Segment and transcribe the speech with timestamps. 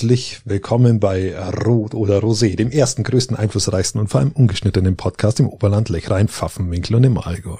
[0.00, 5.40] Herzlich willkommen bei Rot oder Rosé, dem ersten, größten, einflussreichsten und vor allem ungeschnittenen Podcast
[5.40, 7.58] im Oberland Lechrein, Pfaffenwinkel und im Allgäu.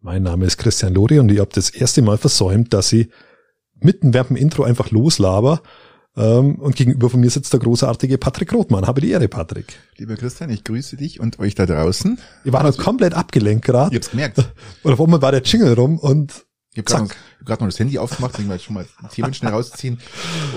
[0.00, 3.08] Mein Name ist Christian Lori und ich habe das erste Mal versäumt, dass ich
[3.80, 5.60] mitten während dem Intro einfach loslaber.
[6.16, 8.86] Ähm, und gegenüber von mir sitzt der großartige Patrick Rothmann.
[8.86, 9.80] Habe die Ehre, Patrick.
[9.96, 12.16] Lieber Christian, ich grüße dich und euch da draußen.
[12.44, 13.92] Ich war also, komplett abgelenkt gerade.
[13.92, 14.38] Ihr habt's gemerkt.
[14.84, 17.78] Und auf einmal war der Jingle rum und ich habe gerade noch, hab noch das
[17.78, 20.00] Handy aufgemacht, jetzt schon mal Themen schnell rausziehen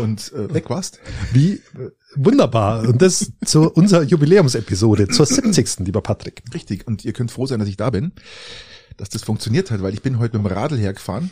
[0.02, 1.00] und äh, weg warst.
[1.32, 2.88] Wie äh, wunderbar.
[2.88, 5.86] Und das zu unserer Jubiläumsepisode, zur 70.
[5.86, 6.42] lieber Patrick.
[6.56, 6.88] Richtig.
[6.88, 8.14] Und ihr könnt froh sein, dass ich da bin,
[8.98, 11.30] dass das funktioniert hat, weil ich bin heute mit dem Radl hergefahren.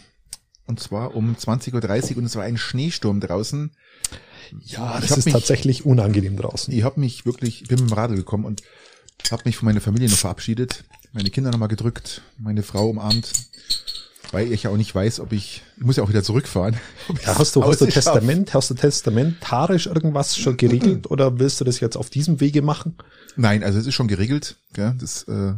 [0.68, 3.72] Und zwar um 20.30 Uhr und es war ein Schneesturm draußen.
[4.62, 6.72] Ja, das ist mich, tatsächlich unangenehm draußen.
[6.72, 8.62] Ich habe mich wirklich, ich bin mit dem Radl gekommen und
[9.32, 13.32] habe mich von meiner Familie noch verabschiedet, meine Kinder nochmal gedrückt, meine Frau umarmt
[14.36, 16.76] weil ich ja auch nicht weiß, ob ich, ich muss ja auch wieder zurückfahren.
[17.26, 21.64] Ja, hast du, hast du Testament, hast du testamentarisch irgendwas schon geregelt oder willst du
[21.64, 22.98] das jetzt auf diesem Wege machen?
[23.38, 25.54] Nein, also es ist schon geregelt, ja, das, äh,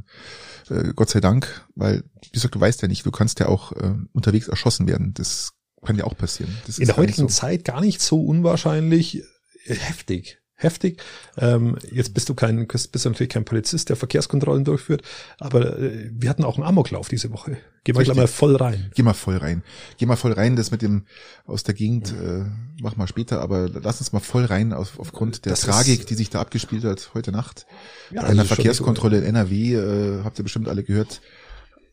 [0.69, 3.71] äh, Gott sei Dank, weil, wie gesagt, du weißt ja nicht, du kannst ja auch
[3.71, 5.15] äh, unterwegs erschossen werden.
[5.15, 5.53] Das
[5.83, 6.55] kann ja auch passieren.
[6.67, 7.33] Das In der heutigen so.
[7.33, 9.23] Zeit gar nicht so unwahrscheinlich
[9.65, 11.01] heftig heftig.
[11.37, 15.03] Ähm, jetzt bist du kein, bist du natürlich kein Polizist, der Verkehrskontrollen durchführt,
[15.39, 17.57] aber äh, wir hatten auch einen Amoklauf diese Woche.
[17.83, 18.91] Geh mal gleich mal voll rein.
[18.95, 19.63] Geh mal voll rein.
[19.97, 20.57] Geh mal voll rein.
[20.57, 21.05] Das mit dem
[21.45, 22.43] aus der Gegend äh,
[22.81, 26.15] mach mal später, aber lass uns mal voll rein auf, aufgrund der das Tragik, die
[26.15, 27.65] sich da abgespielt hat heute Nacht.
[28.11, 31.21] Ja, Bei einer Verkehrskontrolle in NRW, äh, habt ihr bestimmt alle gehört.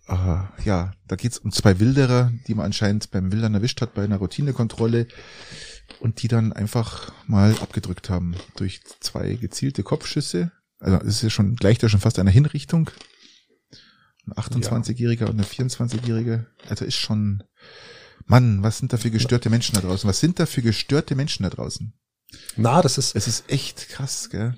[0.06, 4.04] Uh, ja, da geht's um zwei Wilderer, die man anscheinend beim Wildern erwischt hat bei
[4.04, 5.06] einer Routinekontrolle
[6.00, 10.52] und die dann einfach mal abgedrückt haben durch zwei gezielte Kopfschüsse.
[10.78, 12.90] Also es ist ja schon gleich da schon fast eine Hinrichtung.
[14.26, 16.46] Ein 28-Jähriger und eine 24-Jährige.
[16.68, 17.42] Also ist schon,
[18.26, 20.08] Mann, was sind da für gestörte Menschen da draußen?
[20.08, 21.92] Was sind da für gestörte Menschen da draußen?
[22.56, 23.14] Na, das ist.
[23.14, 24.54] Es ist echt krass, gell?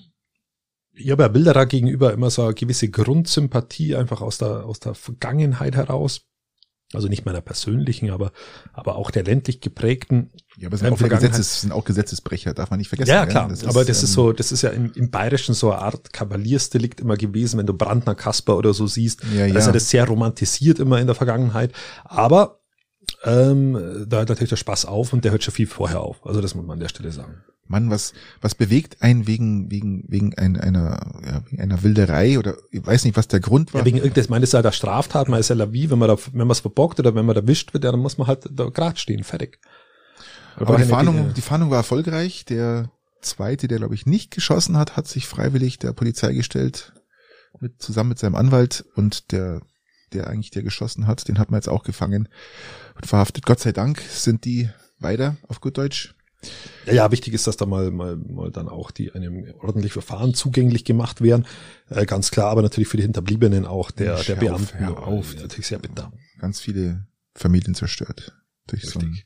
[0.93, 4.95] Ich habe ja Bilderer gegenüber immer so eine gewisse Grundsympathie einfach aus der, aus der
[4.95, 6.23] Vergangenheit heraus
[6.93, 8.33] also nicht meiner persönlichen, aber,
[8.73, 10.31] aber auch der ländlich geprägten.
[10.59, 13.11] Ja, aber sind, auch Gesetzes, sind auch Gesetzesbrecher, darf man nicht vergessen.
[13.11, 13.49] Ja, klar.
[13.49, 16.13] Das aber ist, das ist so, das ist ja im, im Bayerischen so eine Art
[16.15, 19.23] Kavaliersdelikt immer gewesen, wenn du Brandner Kasper oder so siehst.
[19.35, 19.53] Ja, ja.
[19.53, 21.73] Da ist ja das sehr romantisiert immer in der Vergangenheit.
[22.05, 22.61] Aber
[23.25, 26.25] ähm, da hört natürlich der Spaß auf und der hört schon viel vorher auf.
[26.25, 27.43] Also das muss man an der Stelle sagen.
[27.69, 32.57] Mann, was, was bewegt einen wegen, wegen, wegen ein, einer, ja, wegen einer Wilderei oder
[32.71, 33.81] ich weiß nicht, was der Grund war?
[33.81, 36.09] Ja, wegen irgendwas, man ist halt der Straftat, man ist ja la vie, wenn man
[36.09, 38.49] da, wenn man es verbockt oder wenn man erwischt wird, ja, dann muss man halt
[38.51, 39.59] da grad stehen, fertig.
[40.57, 42.45] Aber die Fahndung, die Fahndung war erfolgreich.
[42.45, 42.91] Der
[43.21, 46.93] zweite, der glaube ich nicht geschossen hat, hat sich freiwillig der Polizei gestellt,
[47.61, 49.63] mit, zusammen mit seinem Anwalt und der,
[50.13, 52.29] der eigentlich der geschossen hat, den hat man jetzt auch gefangen
[52.95, 53.45] und verhaftet.
[53.47, 56.17] Gott sei Dank sind die weiter, auf gut Deutsch,
[56.87, 60.35] ja, ja, wichtig ist, dass da mal, mal, mal dann auch die einem ordentlich Verfahren
[60.35, 61.47] zugänglich gemacht werden.
[61.89, 64.85] Äh, ganz klar, aber natürlich für die Hinterbliebenen auch der, der Beamten.
[64.85, 66.13] Auf, ja, natürlich sehr bitter.
[66.39, 68.33] Ganz viele Familien zerstört
[68.69, 68.93] durch Richtig.
[68.93, 69.19] so einen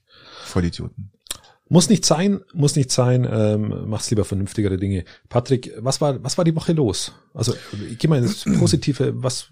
[0.44, 1.12] Vollidioten.
[1.72, 5.04] Muss nicht sein, muss nicht sein, ähm, mach's lieber vernünftigere Dinge.
[5.28, 7.12] Patrick, was war, was war die Woche los?
[7.32, 7.54] Also,
[7.88, 9.50] ich geh mal ins Positive, was,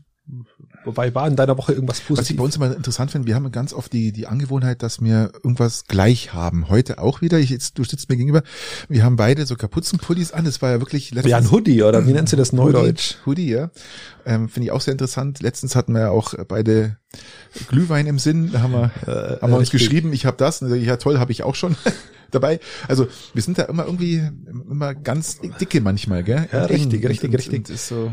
[0.85, 2.19] Wobei war in deiner Woche irgendwas Positives?
[2.19, 5.03] Was ich bei uns immer interessant finde, wir haben ganz oft die, die Angewohnheit, dass
[5.03, 6.69] wir irgendwas gleich haben.
[6.69, 7.39] Heute auch wieder.
[7.39, 8.43] Ich, jetzt, du sitzt mir gegenüber.
[8.89, 10.45] Wir haben beide so Kapuzenpullis an.
[10.45, 11.31] Das war ja wirklich letztens.
[11.31, 13.17] Ja, ein Hoodie, oder wie nennt sie das Neudeutsch?
[13.27, 13.71] Hoodie, Hoodie ja.
[14.25, 15.41] Ähm, finde ich auch sehr interessant.
[15.41, 16.97] Letztens hatten wir ja auch beide
[17.69, 18.53] Glühwein im Sinn.
[18.53, 20.63] Da haben wir, äh, haben wir uns geschrieben, ich habe das.
[20.63, 21.77] Und ja, toll, habe ich auch schon.
[22.31, 22.61] dabei.
[22.87, 24.23] Also wir sind da immer irgendwie
[24.71, 26.47] immer ganz dicke manchmal, gell?
[26.53, 27.59] Ja, richtig, richtig, richtig.
[27.61, 28.13] Und ist so,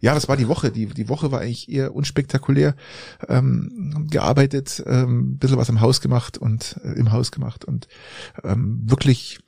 [0.00, 0.70] ja, das war die Woche.
[0.70, 2.74] Die, die Woche war eigentlich eher unspektakulär.
[3.28, 7.88] Ähm, gearbeitet, ähm, bisschen was im Haus gemacht und äh, im Haus gemacht und
[8.44, 9.40] ähm, wirklich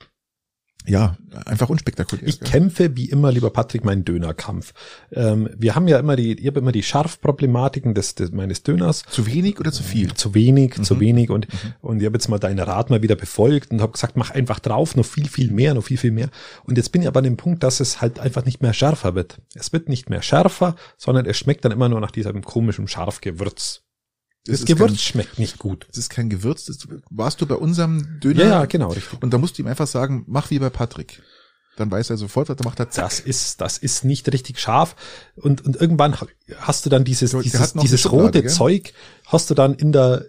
[0.86, 2.26] ja, einfach unspektakulär.
[2.26, 4.72] Ich kämpfe wie immer, lieber Patrick, meinen Dönerkampf.
[5.12, 9.04] Ähm, wir haben ja immer die, ich habe immer die Scharfproblematiken des, des meines Döners.
[9.08, 10.14] Zu wenig oder zu viel?
[10.14, 10.84] Zu wenig, mhm.
[10.84, 11.72] zu wenig und mhm.
[11.82, 14.58] und ich habe jetzt mal deinen Rat mal wieder befolgt und habe gesagt, mach einfach
[14.58, 16.30] drauf, noch viel viel mehr, noch viel viel mehr.
[16.64, 19.14] Und jetzt bin ich aber an dem Punkt, dass es halt einfach nicht mehr schärfer
[19.14, 19.38] wird.
[19.54, 23.82] Es wird nicht mehr schärfer, sondern es schmeckt dann immer nur nach diesem komischen Scharfgewürz.
[24.46, 25.86] Das, das Gewürz kein, schmeckt nicht gut.
[25.88, 26.64] Das ist kein Gewürz.
[26.64, 26.78] Das,
[27.10, 28.42] warst du bei unserem Döner?
[28.42, 29.22] Ja, ja, genau, richtig.
[29.22, 31.22] Und da musst du ihm einfach sagen, mach wie bei Patrick.
[31.76, 32.78] Dann weiß er sofort, was er macht.
[32.80, 33.04] Er zack.
[33.04, 34.96] Das ist, das ist nicht richtig scharf.
[35.36, 36.16] Und, und irgendwann
[36.58, 38.50] hast du dann dieses, dieses, dieses rote gell?
[38.50, 38.92] Zeug,
[39.26, 40.26] hast du dann in der,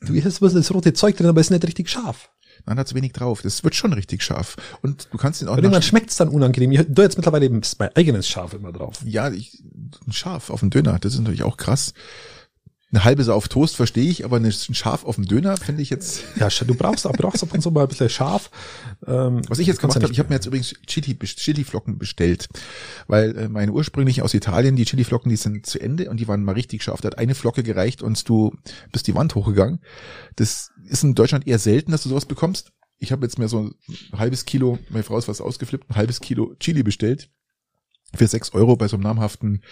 [0.00, 2.30] du hast das rote Zeug drin, aber es ist nicht richtig scharf.
[2.64, 3.42] Man hat zu wenig drauf.
[3.42, 4.56] Das wird schon richtig scharf.
[4.82, 5.52] Und du kannst ihn auch.
[5.52, 6.72] Und irgendwann schmeckt es dann unangenehm.
[6.72, 9.00] Ich, du jetzt mittlerweile mein eigenes Scharf immer drauf.
[9.04, 9.62] Ja, ich,
[10.10, 10.98] scharf auf dem Döner.
[11.00, 11.92] Das ist natürlich auch krass.
[12.92, 15.88] Eine halbe Sau auf Toast verstehe ich, aber ein Schaf auf dem Döner finde ich
[15.88, 16.24] jetzt.
[16.36, 18.50] Ja, du brauchst, du brauchst ab und zu mal ein bisschen scharf.
[19.06, 22.48] Ähm, Was ich jetzt gemacht ja habe, ich habe mir jetzt übrigens Chili, Chili-Flocken bestellt,
[23.06, 26.44] weil äh, meine ursprünglich aus Italien, die Chili-Flocken, die sind zu Ende und die waren
[26.44, 27.00] mal richtig scharf.
[27.00, 28.54] Da hat eine Flocke gereicht und du
[28.90, 29.80] bist die Wand hochgegangen.
[30.36, 32.72] Das ist in Deutschland eher selten, dass du sowas bekommst.
[32.98, 33.74] Ich habe jetzt mir so ein
[34.12, 37.30] halbes Kilo, meine Frau ist was ausgeflippt, ein halbes Kilo Chili bestellt
[38.14, 39.62] für sechs Euro bei so einem namhaften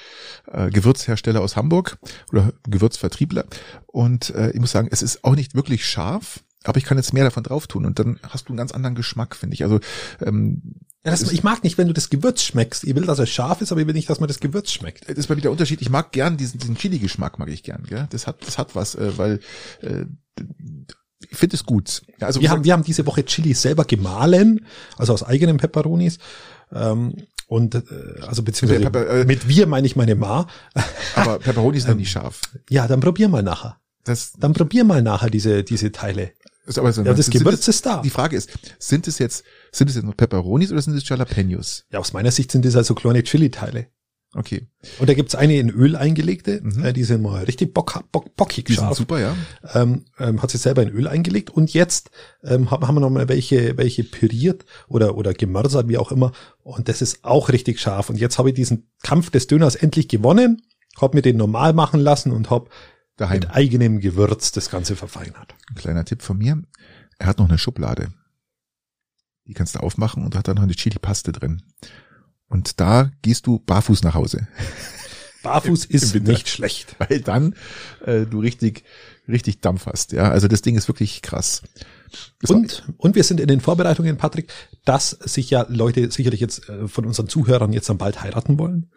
[0.50, 1.98] äh, Gewürzhersteller aus Hamburg
[2.32, 3.44] oder Gewürzvertriebler.
[3.86, 7.12] Und äh, ich muss sagen, es ist auch nicht wirklich scharf, aber ich kann jetzt
[7.12, 9.62] mehr davon drauf tun und dann hast du einen ganz anderen Geschmack, finde ich.
[9.62, 9.80] Also
[10.20, 10.62] ähm,
[11.04, 12.84] ja, das, ich mag nicht, wenn du das Gewürz schmeckst.
[12.84, 15.08] Ich will, dass es scharf ist, aber ich will nicht, dass man das Gewürz schmeckt.
[15.08, 15.80] Das ist mal wieder Unterschied.
[15.80, 17.84] Ich mag gern diesen, diesen Chili-Geschmack, mag ich gern.
[17.84, 18.06] Gell?
[18.10, 19.40] Das hat, das hat was, äh, weil
[19.80, 20.04] äh,
[21.30, 22.02] ich finde es gut.
[22.20, 24.66] Ja, also wir haben, wir haben diese Woche Chili selber gemahlen,
[24.98, 26.18] also aus eigenen Peperonis.
[26.70, 27.14] Ähm,
[27.50, 27.82] und äh,
[28.26, 30.46] also beziehungsweise Pepper, äh, mit wir meine ich meine Ma.
[31.16, 32.40] Aber Pepperoni ist dann nicht scharf.
[32.68, 33.80] Ja, dann probier mal nachher.
[34.04, 36.30] Das, dann probier mal nachher diese diese Teile.
[36.64, 38.02] Ist aber so, ja, das Gewürz ist da.
[38.02, 39.42] Die Frage ist, sind es jetzt
[39.72, 41.86] sind es jetzt noch Pepperonis oder sind es Jalapenos?
[41.90, 43.88] Ja, aus meiner Sicht sind es also kleine Chili-Teile.
[44.32, 44.68] Okay.
[45.00, 46.84] Und da gibt's eine in Öl eingelegte, mhm.
[46.84, 48.96] äh, die sind mal richtig bock, bock, bockig die scharf.
[48.96, 49.36] Sind super, ja.
[49.74, 52.10] Ähm, ähm, hat sie selber in Öl eingelegt und jetzt
[52.44, 56.30] ähm, haben, haben wir noch mal welche, welche püriert oder oder gemörsert, wie auch immer.
[56.62, 58.08] Und das ist auch richtig scharf.
[58.08, 60.62] Und jetzt habe ich diesen Kampf des Döners endlich gewonnen,
[61.00, 62.70] habe mir den normal machen lassen und habe
[63.18, 65.54] mit eigenem Gewürz das Ganze verfeinert.
[65.68, 66.62] Ein kleiner Tipp von mir:
[67.18, 68.12] Er hat noch eine Schublade.
[69.46, 71.62] Die kannst du aufmachen und hat da noch eine Chili-Paste drin.
[72.50, 74.46] Und da gehst du barfuß nach Hause.
[75.42, 76.96] Barfuß Im, ist im nicht schlecht.
[76.98, 77.54] Weil dann
[78.04, 78.84] äh, du richtig,
[79.26, 80.12] richtig Dampf hast.
[80.12, 81.62] Ja, also das Ding ist wirklich krass.
[82.42, 84.52] Das und, und wir sind in den Vorbereitungen, Patrick,
[84.84, 88.90] dass sich ja Leute sicherlich jetzt äh, von unseren Zuhörern jetzt dann bald heiraten wollen,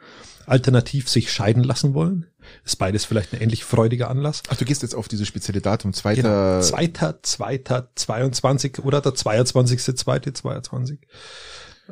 [0.45, 2.25] alternativ sich scheiden lassen wollen.
[2.65, 4.43] Ist beides vielleicht ein ähnlich freudiger Anlass.
[4.49, 6.23] Ach, du gehst jetzt auf diese spezielle Datum, zweiter.
[6.23, 9.95] Genau, zweiter, zweiter, 22 oder der 22.
[9.95, 10.99] zweite, 22.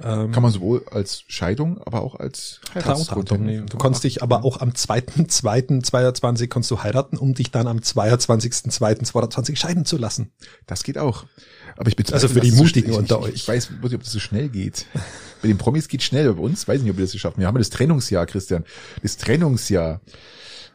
[0.01, 3.67] Ähm, Kann man sowohl als Scheidung, aber auch als Heiratsgrund nehmen.
[3.67, 9.57] Du kannst dich aber auch am 2.2.22 kannst du heiraten, um dich dann am 22.2.22
[9.57, 10.31] scheiden zu lassen.
[10.65, 11.25] Das geht auch.
[11.75, 13.33] Aber ich bin Also für die Mutigen so unter ich, euch.
[13.33, 14.85] Ich weiß nicht, ob das so schnell geht.
[15.41, 17.39] Bei den Promis geht schnell, bei uns weiß ich nicht, ob wir das schaffen.
[17.39, 18.63] Wir haben das Trennungsjahr, Christian.
[19.01, 19.99] Das Trennungsjahr.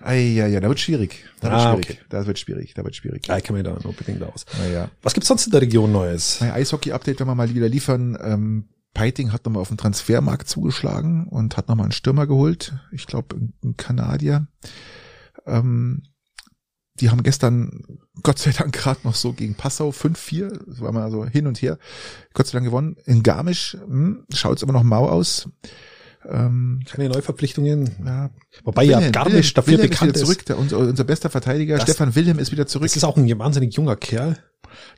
[0.02, 1.24] Ah, ja, ja, da wird schwierig.
[1.40, 1.90] Da wird ah, schwierig.
[1.90, 1.98] Okay.
[2.10, 2.74] Das wird schwierig.
[2.74, 3.26] Da wird schwierig.
[3.26, 4.44] Ja, ich kenne mich da unbedingt aus.
[4.58, 4.90] Naja.
[5.02, 6.38] Was gibt's sonst in der Region Neues?
[6.40, 8.18] Mein Eishockey-Update werden wir mal wieder liefern.
[8.22, 8.64] Ähm,
[8.96, 12.72] Peiting hat nochmal auf den Transfermarkt zugeschlagen und hat nochmal einen Stürmer geholt.
[12.92, 14.46] Ich glaube, ein Kanadier.
[15.44, 16.02] Ähm,
[16.94, 21.10] die haben gestern, Gott sei Dank, gerade noch so gegen Passau 5-4, das war mal
[21.10, 21.78] so hin und her,
[22.32, 22.96] Gott sei Dank gewonnen.
[23.04, 25.50] In Garmisch hm, schaut es immer noch mau aus.
[26.26, 27.96] Ähm, Keine Neuverpflichtungen.
[28.02, 28.30] Ja.
[28.64, 30.20] Wobei Wilhelm, ja Garmisch Wilhelm, dafür Wilhelm bekannt ist.
[30.24, 32.88] Zurück, der, unser, unser bester Verteidiger, das, Stefan Wilhelm ist wieder zurück.
[32.88, 34.38] Das ist auch ein wahnsinnig junger Kerl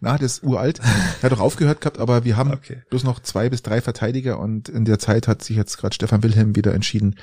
[0.01, 0.81] na, das ist uralt.
[1.21, 2.83] Er hat doch aufgehört gehabt, aber wir haben okay.
[2.91, 6.23] bloß noch zwei bis drei Verteidiger und in der Zeit hat sich jetzt gerade Stefan
[6.23, 7.17] Wilhelm wieder entschieden,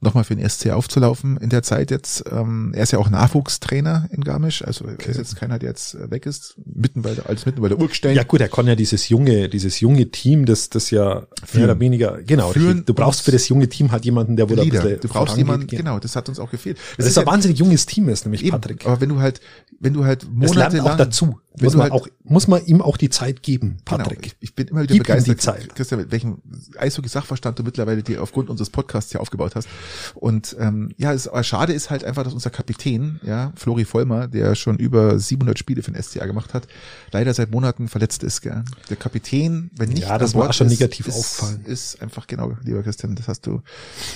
[0.00, 1.36] nochmal für den SC aufzulaufen.
[1.38, 4.96] In der Zeit jetzt, ähm, er ist ja auch Nachwuchstrainer in Garmisch, also okay.
[5.04, 7.78] er ist jetzt keiner, der jetzt weg ist, mitten bei der, als mitten bei der
[7.78, 8.14] Urgstein.
[8.14, 11.80] Ja gut, er kann ja dieses junge, dieses junge Team, das, das ja mehr oder
[11.80, 15.00] weniger, genau, Führen du brauchst für das junge Team halt jemanden, der wohl ein bisschen
[15.00, 16.78] Du brauchst jemanden, genau, das hat uns auch gefehlt.
[16.96, 18.86] Das, das ist, ein wahnsinnig junges Team ist, nämlich eben, Patrick.
[18.86, 19.40] Aber wenn du halt,
[19.80, 20.86] wenn du halt monatelang.
[20.86, 21.38] auch dazu.
[21.60, 24.22] Muss man, halt, auch, muss man ihm auch die Zeit geben, genau, Patrick.
[24.22, 25.74] Genau, ich, bin immer wieder Gib begeistert, Zeit.
[25.74, 26.38] Christian, mit welchem
[26.78, 29.68] Eishockey-Sachverstand du mittlerweile dir aufgrund unseres Podcasts hier aufgebaut hast.
[30.14, 34.28] Und ähm, ja, es, aber schade ist halt einfach, dass unser Kapitän, ja, Flori Vollmer,
[34.28, 36.66] der schon über 700 Spiele für den SCA gemacht hat,
[37.12, 38.40] leider seit Monaten verletzt ist.
[38.40, 38.64] Gell?
[38.90, 41.64] Der Kapitän, wenn nicht ja, das war schon negativ ist, auffallen.
[41.64, 43.62] Ist einfach genau, lieber Christian, das hast du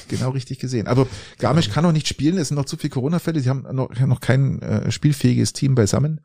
[0.08, 0.86] genau richtig gesehen.
[0.86, 1.06] Aber
[1.38, 4.20] Garmisch kann noch nicht spielen, es sind noch zu viele Corona-Fälle, sie haben noch, noch
[4.20, 6.20] kein äh, spielfähiges Team beisammen.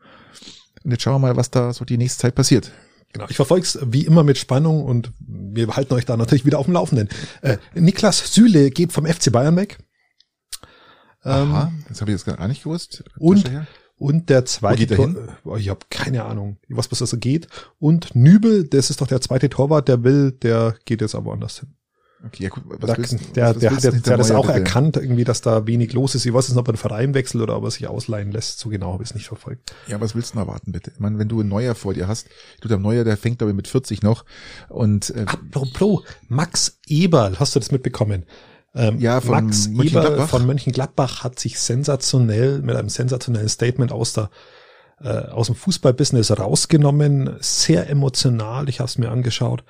[0.83, 2.71] Und jetzt schauen wir mal, was da so die nächste Zeit passiert.
[3.13, 6.59] Genau, ich verfolge es wie immer mit Spannung und wir halten euch da natürlich wieder
[6.59, 7.09] auf dem Laufenden.
[7.41, 9.77] Äh, Niklas Süle geht vom FC Bayern weg.
[11.21, 13.03] Aha, ähm, das habe ich jetzt gar nicht gewusst.
[13.17, 13.49] Und,
[13.97, 15.15] und der zweite Tor,
[15.45, 17.47] oh, ich habe keine Ahnung, was was das geht.
[17.79, 21.59] Und Nübel, das ist doch der zweite Torwart, der will, der geht jetzt aber anders
[21.59, 21.73] hin.
[22.25, 24.47] Okay, ja, gut, was da, willst, der, was der, der, der, der hat das auch
[24.47, 24.59] bitte?
[24.59, 26.25] erkannt, irgendwie, dass da wenig los ist.
[26.25, 28.57] Ich weiß nicht, ob er einen Verein wechselt oder ob er sich ausleihen lässt.
[28.59, 29.75] So genau habe ich es nicht verfolgt.
[29.87, 30.91] Ja, was willst du noch erwarten, bitte?
[30.91, 32.27] Ich meine, wenn du ein Neuer vor dir hast,
[32.61, 34.25] du der Neuer, der fängt aber mit 40 noch
[34.67, 38.25] und äh, Apropos, Max Eberl, hast du das mitbekommen?
[38.73, 44.13] Ähm, ja, von Max Eberl von Mönchengladbach hat sich sensationell mit einem sensationellen Statement aus
[44.13, 44.31] der
[44.99, 49.63] äh, aus dem Fußballbusiness rausgenommen, sehr emotional, ich habe es mir angeschaut,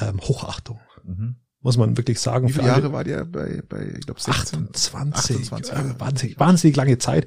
[0.00, 0.78] ähm, Hochachtung.
[1.02, 2.48] Mhm muss man wirklich sagen.
[2.48, 4.68] Wie viele Jahre war der bei, bei ich glaube 16?
[4.72, 7.26] 28, 28 äh, wahnsinnig, wahnsinnig lange Zeit.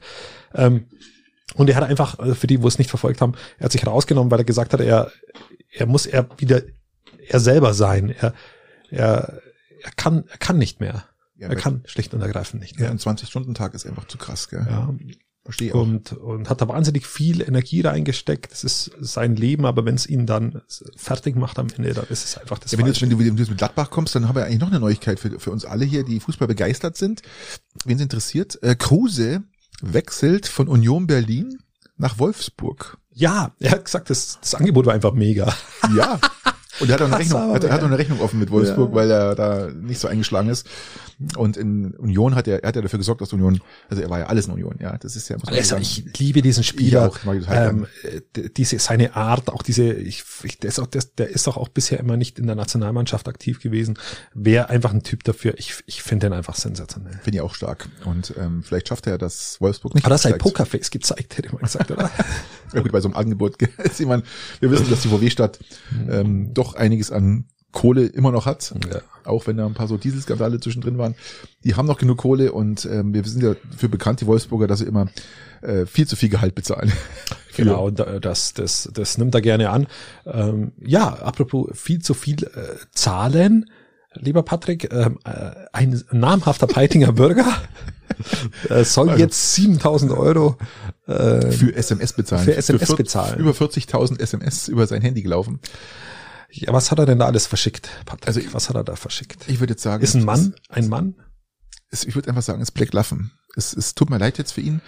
[0.53, 0.85] Ähm,
[1.55, 3.85] und er hat einfach, äh, für die, wo es nicht verfolgt haben, er hat sich
[3.85, 5.11] rausgenommen, weil er gesagt hat, er,
[5.71, 6.61] er muss er wieder
[7.27, 8.09] er selber sein.
[8.09, 8.33] Er,
[8.89, 9.41] er,
[9.81, 11.05] er kann, er kann nicht mehr.
[11.37, 12.87] Ja, er kann schlicht und ergreifend nicht mehr.
[12.87, 14.65] Ja, ein 20-Stunden-Tag ist einfach zu krass, gell?
[14.69, 14.93] Ja.
[15.43, 15.81] Verstehe auch.
[15.81, 18.51] Und, und hat da wahnsinnig viel Energie reingesteckt.
[18.51, 20.61] Das ist sein Leben, aber wenn es ihn dann
[20.95, 23.35] fertig macht am Ende, dann ist es einfach das ja, wenn, du, wenn, du, wenn
[23.35, 25.83] du mit Gladbach kommst, dann haben wir eigentlich noch eine Neuigkeit für, für uns alle
[25.85, 27.23] hier, die Fußball begeistert sind.
[27.85, 29.43] Wen es interessiert, äh, Kruse
[29.81, 31.57] wechselt von Union Berlin
[31.97, 32.97] nach Wolfsburg.
[33.13, 35.53] Ja, er hat gesagt, das, das Angebot war einfach mega.
[35.95, 36.19] Ja.
[36.79, 38.95] Und er hat auch eine Rechnung, hat, hat auch eine Rechnung offen mit Wolfsburg, ja.
[38.95, 40.67] weil er da nicht so eingeschlagen ist.
[41.35, 44.19] Und in Union hat er, er hat ja dafür gesorgt, dass Union, also er war
[44.19, 44.97] ja alles in Union, ja.
[44.97, 45.81] Das ist ja, muss man sagen.
[45.81, 47.09] Ich liebe diesen Spieler.
[47.09, 47.85] Auch, ähm,
[48.57, 51.67] diese, seine Art, auch diese, ich, ich, der ist auch, der, der ist doch auch
[51.67, 53.99] bisher immer nicht in der Nationalmannschaft aktiv gewesen.
[54.33, 55.53] Wäre einfach ein Typ dafür.
[55.57, 57.19] Ich, ich finde den einfach sensationell.
[57.23, 57.89] Finde ich auch stark.
[58.05, 60.05] Und ähm, vielleicht schafft er das Wolfsburg nicht.
[60.05, 62.09] Hat er sein Pokerface gezeigt, hätte man gesagt, oder?
[62.73, 64.25] ja gut, bei so einem Angebot ist jemand,
[64.59, 65.59] wir wissen, dass die VW-Stadt
[66.09, 68.99] ähm, doch einiges an Kohle immer noch hat, ja.
[69.23, 71.15] auch wenn da ein paar so Dieselskandale zwischendrin waren.
[71.63, 74.79] Die haben noch genug Kohle und ähm, wir sind ja für bekannt, die Wolfsburger, dass
[74.79, 75.07] sie immer
[75.61, 76.91] äh, viel zu viel Gehalt bezahlen.
[77.55, 79.87] genau, das, das, das nimmt er gerne an.
[80.25, 83.69] Ähm, ja, apropos viel zu viel äh, zahlen,
[84.15, 87.47] lieber Patrick, ähm, äh, ein namhafter Peitinger Bürger
[88.69, 90.57] äh, soll also, jetzt 7000 Euro
[91.07, 92.43] äh, für SMS bezahlen.
[92.43, 93.39] Für SMS für bezahlen.
[93.39, 95.61] Über 40.000 SMS über sein Handy gelaufen.
[96.51, 98.27] Ja, was hat er denn da alles verschickt, Patrick?
[98.27, 99.45] Also, was hat er da verschickt?
[99.47, 100.03] Ich würde jetzt sagen.
[100.03, 100.53] Ist ein Mann?
[100.69, 101.15] Ein Mann?
[101.89, 103.31] Es, ich würde einfach sagen, es ist Black Laffen.
[103.55, 104.81] Es, es tut mir leid jetzt für ihn.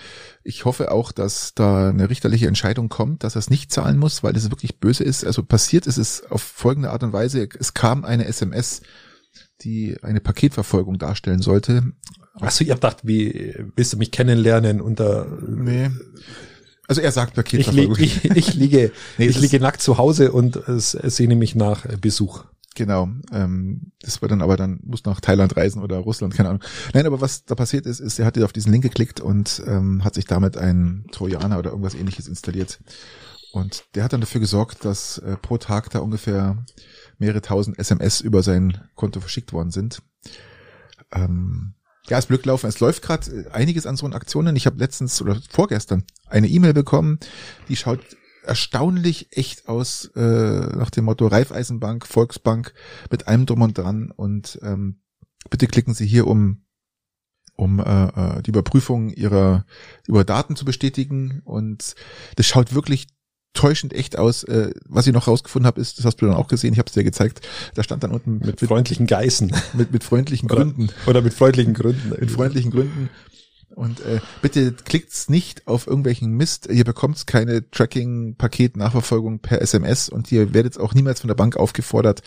[0.43, 4.23] Ich hoffe auch, dass da eine richterliche Entscheidung kommt, dass er es nicht zahlen muss,
[4.23, 5.25] weil das wirklich böse ist.
[5.25, 7.47] Also passiert ist es auf folgende Art und Weise.
[7.59, 8.81] Es kam eine SMS,
[9.61, 11.91] die eine Paketverfolgung darstellen sollte.
[12.35, 15.91] Achso, ihr habt gedacht, wie willst du mich kennenlernen unter nee.
[16.87, 17.97] Also er sagt Paketverfolgung.
[17.97, 21.85] Ich, ich, ich liege, nee, ich liege nackt zu Hause und äh, sehne mich nach
[21.97, 22.43] Besuch.
[22.75, 23.09] Genau.
[23.31, 26.63] Ähm, das war dann aber dann muss nach Thailand reisen oder Russland, keine Ahnung.
[26.93, 30.03] Nein, aber was da passiert ist, ist, er hat auf diesen Link geklickt und ähm,
[30.03, 32.79] hat sich damit ein Trojaner oder irgendwas ähnliches installiert.
[33.51, 36.65] Und der hat dann dafür gesorgt, dass äh, pro Tag da ungefähr
[37.19, 40.01] mehrere tausend SMS über sein Konto verschickt worden sind.
[41.11, 41.75] Ähm,
[42.07, 42.67] ja, ist Glück laufen.
[42.67, 44.55] Es läuft gerade äh, einiges an so Aktionen.
[44.55, 47.19] Ich habe letztens oder vorgestern eine E-Mail bekommen,
[47.69, 48.01] die schaut
[48.43, 52.73] erstaunlich echt aus äh, nach dem Motto Raiffeisenbank, Volksbank
[53.09, 55.01] mit allem drum und dran und ähm,
[55.49, 56.65] bitte klicken Sie hier um
[57.55, 59.65] um äh, äh die Überprüfung ihrer
[60.07, 61.95] über Daten zu bestätigen und
[62.35, 63.07] das schaut wirklich
[63.53, 64.43] täuschend echt aus.
[64.43, 66.87] Äh, was ich noch rausgefunden habe, ist, das hast du dann auch gesehen, ich habe
[66.87, 69.55] es dir gezeigt, da stand dann unten mit, mit freundlichen Geißen.
[69.73, 70.89] Mit, mit freundlichen Gründen.
[71.07, 72.09] Oder mit freundlichen Gründen.
[72.19, 73.09] Mit freundlichen Gründen.
[73.75, 76.67] Und äh, bitte klickt's nicht auf irgendwelchen Mist.
[76.67, 82.21] Ihr bekommt keine Tracking-Paket-Nachverfolgung per SMS und ihr werdet auch niemals von der Bank aufgefordert,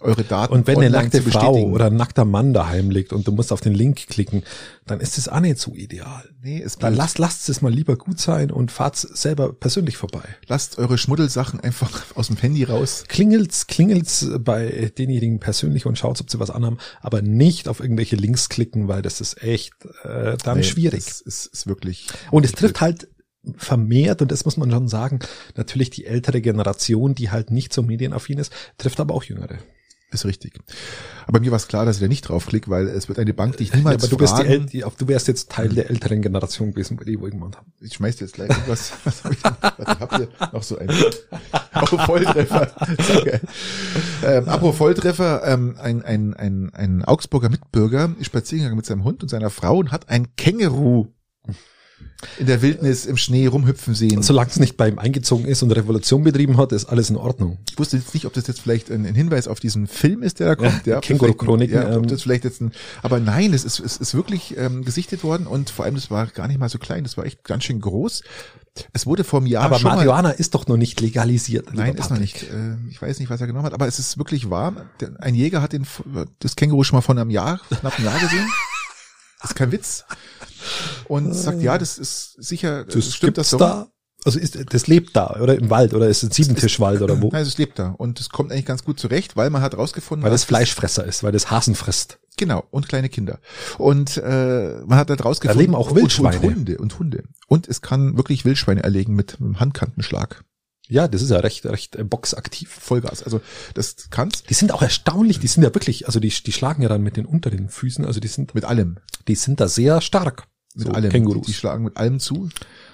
[0.00, 3.32] eure Daten Und wenn eine nackte Frau oder ein nackter Mann daheim liegt und du
[3.32, 4.42] musst auf den Link klicken,
[4.86, 6.28] dann ist es auch nicht so ideal.
[6.42, 10.22] Nee, es dann lasst, lasst es mal lieber gut sein und fahrt selber persönlich vorbei.
[10.46, 13.04] Lasst eure Schmuddelsachen einfach aus dem Handy raus.
[13.08, 18.16] Klingelt's, klingelt's bei denjenigen persönlich und schaut, ob sie was anhaben, aber nicht auf irgendwelche
[18.16, 19.72] Links klicken, weil das ist echt
[20.04, 21.06] äh, dann nee, schwierig.
[21.06, 22.08] Es ist, ist wirklich.
[22.30, 23.08] Und es trifft halt
[23.56, 25.18] vermehrt, und das muss man schon sagen,
[25.56, 29.58] natürlich die ältere Generation, die halt nicht so medienaffin ist, trifft aber auch jüngere.
[30.12, 30.58] Ist richtig.
[31.26, 33.56] Aber mir war es klar, dass ich da nicht draufklicke, weil es wird eine Bank,
[33.56, 35.88] die ich niemals ja, aber du, fragen, bist die, die, du wärst jetzt Teil der
[35.88, 37.72] älteren Generation gewesen, bei die wo irgendwann haben.
[37.80, 38.92] Ich schmeiß dir jetzt gleich irgendwas.
[39.04, 39.42] was hab ich?
[39.42, 40.28] Was habt ihr?
[40.52, 40.90] Noch so ein
[41.74, 42.72] oh, Volltreffer.
[44.24, 49.04] ähm, apropos Volltreffer, ähm, ein, ein, ein, ein Augsburger Mitbürger ist spazieren gegangen mit seinem
[49.04, 51.08] Hund und seiner Frau und hat ein Känguru
[52.38, 54.22] in der Wildnis im Schnee rumhüpfen sehen.
[54.22, 57.58] Solange es nicht bei ihm eingezogen ist und Revolution betrieben hat, ist alles in Ordnung.
[57.70, 60.40] Ich wusste jetzt nicht, ob das jetzt vielleicht ein, ein Hinweis auf diesen Film ist,
[60.40, 60.86] der da kommt.
[60.86, 61.74] Ja, Känguru-Chroniken.
[61.74, 64.84] Ja, ob ähm, das vielleicht jetzt ein, aber nein, es ist, es ist wirklich ähm,
[64.84, 67.44] gesichtet worden und vor allem, das war gar nicht mal so klein, das war echt
[67.44, 68.22] ganz schön groß.
[68.92, 71.74] Es wurde vor einem Jahr Aber Marihuana mal, ist doch noch nicht legalisiert.
[71.74, 72.44] Nein, ist noch nicht.
[72.44, 74.78] Äh, ich weiß nicht, was er genommen hat, aber es ist wirklich warm.
[75.18, 75.86] Ein Jäger hat den,
[76.38, 78.48] das Känguru schon mal vor einem Jahr, knapp einem Jahr gesehen.
[79.42, 80.04] Das ist kein Witz
[81.08, 83.58] und sagt, ja, das ist sicher, das, das stimmt das so.
[83.58, 83.88] Da?
[84.24, 87.30] Also ist, das lebt da, oder im Wald, oder ist es ein Siebentischwald oder wo?
[87.32, 87.88] Nein, es lebt da.
[87.88, 91.24] Und es kommt eigentlich ganz gut zurecht, weil man hat rausgefunden, weil das Fleischfresser ist,
[91.24, 92.18] weil das Hasen frisst.
[92.36, 93.40] Genau, und kleine Kinder.
[93.78, 95.58] Und äh, man hat da rausgefunden.
[95.58, 96.38] Da leben auch Wildschweine.
[96.38, 97.24] Und, und Hunde und Hunde.
[97.48, 100.44] Und es kann wirklich Wildschweine erlegen mit einem Handkantenschlag.
[100.88, 102.70] Ja, das ist ja recht, recht äh, boxaktiv.
[102.70, 103.22] Vollgas.
[103.22, 103.40] Also
[103.74, 104.50] das kannst.
[104.50, 107.16] Die sind auch erstaunlich, die sind ja wirklich, also die, die schlagen ja dann mit
[107.16, 108.54] den unteren Füßen, also die sind.
[108.54, 108.98] Mit allem.
[109.26, 110.46] Die sind da sehr stark.
[110.74, 111.10] Mit so allem.
[111.10, 111.46] Kängurus.
[111.46, 112.48] Die, die schlagen mit allem zu.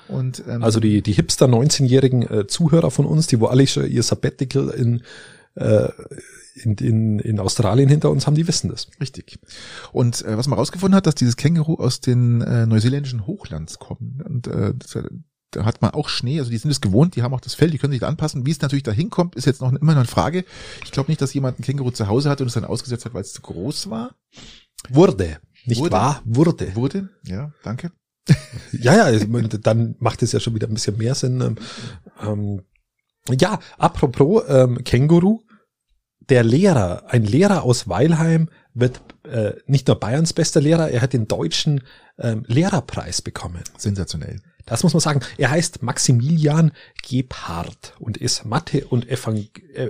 [0.08, 3.86] Und, ähm, also die, die hipster 19-jährigen äh, Zuhörer von uns, die wo alle schon
[3.86, 5.02] ihr Sabbatical in,
[5.54, 5.88] äh,
[6.54, 8.88] in, in, in Australien hinter uns haben, die wissen das.
[9.00, 9.38] Richtig.
[9.92, 14.22] Und äh, was man rausgefunden hat, dass dieses Känguru aus den äh, neuseeländischen Hochlands kommt.
[14.24, 14.98] Und äh, das,
[15.50, 17.70] da hat man auch Schnee, also die sind es gewohnt, die haben auch das Fell,
[17.70, 18.44] die können sich da anpassen.
[18.44, 20.44] Wie es natürlich da hinkommt, ist jetzt noch immer noch eine Frage.
[20.84, 23.14] Ich glaube nicht, dass jemand ein Känguru zu Hause hat und es dann ausgesetzt hat,
[23.14, 24.14] weil es zu groß war.
[24.90, 25.38] Wurde.
[25.68, 25.92] Nicht wurde.
[25.92, 26.74] wahr, wurde.
[26.74, 27.92] Wurde, ja, danke.
[28.72, 29.18] ja, ja,
[29.62, 31.40] dann macht es ja schon wieder ein bisschen mehr Sinn.
[31.40, 31.56] Ähm,
[32.22, 32.62] ähm
[33.38, 35.40] ja, apropos ähm, Känguru,
[36.28, 41.12] der Lehrer, ein Lehrer aus Weilheim wird äh, nicht nur Bayerns bester Lehrer, er hat
[41.12, 41.82] den deutschen
[42.18, 43.62] ähm, Lehrerpreis bekommen.
[43.76, 44.40] Sensationell.
[44.66, 45.20] Das muss man sagen.
[45.38, 46.72] Er heißt Maximilian
[47.02, 49.16] Gebhardt und ist Mathe- und äh,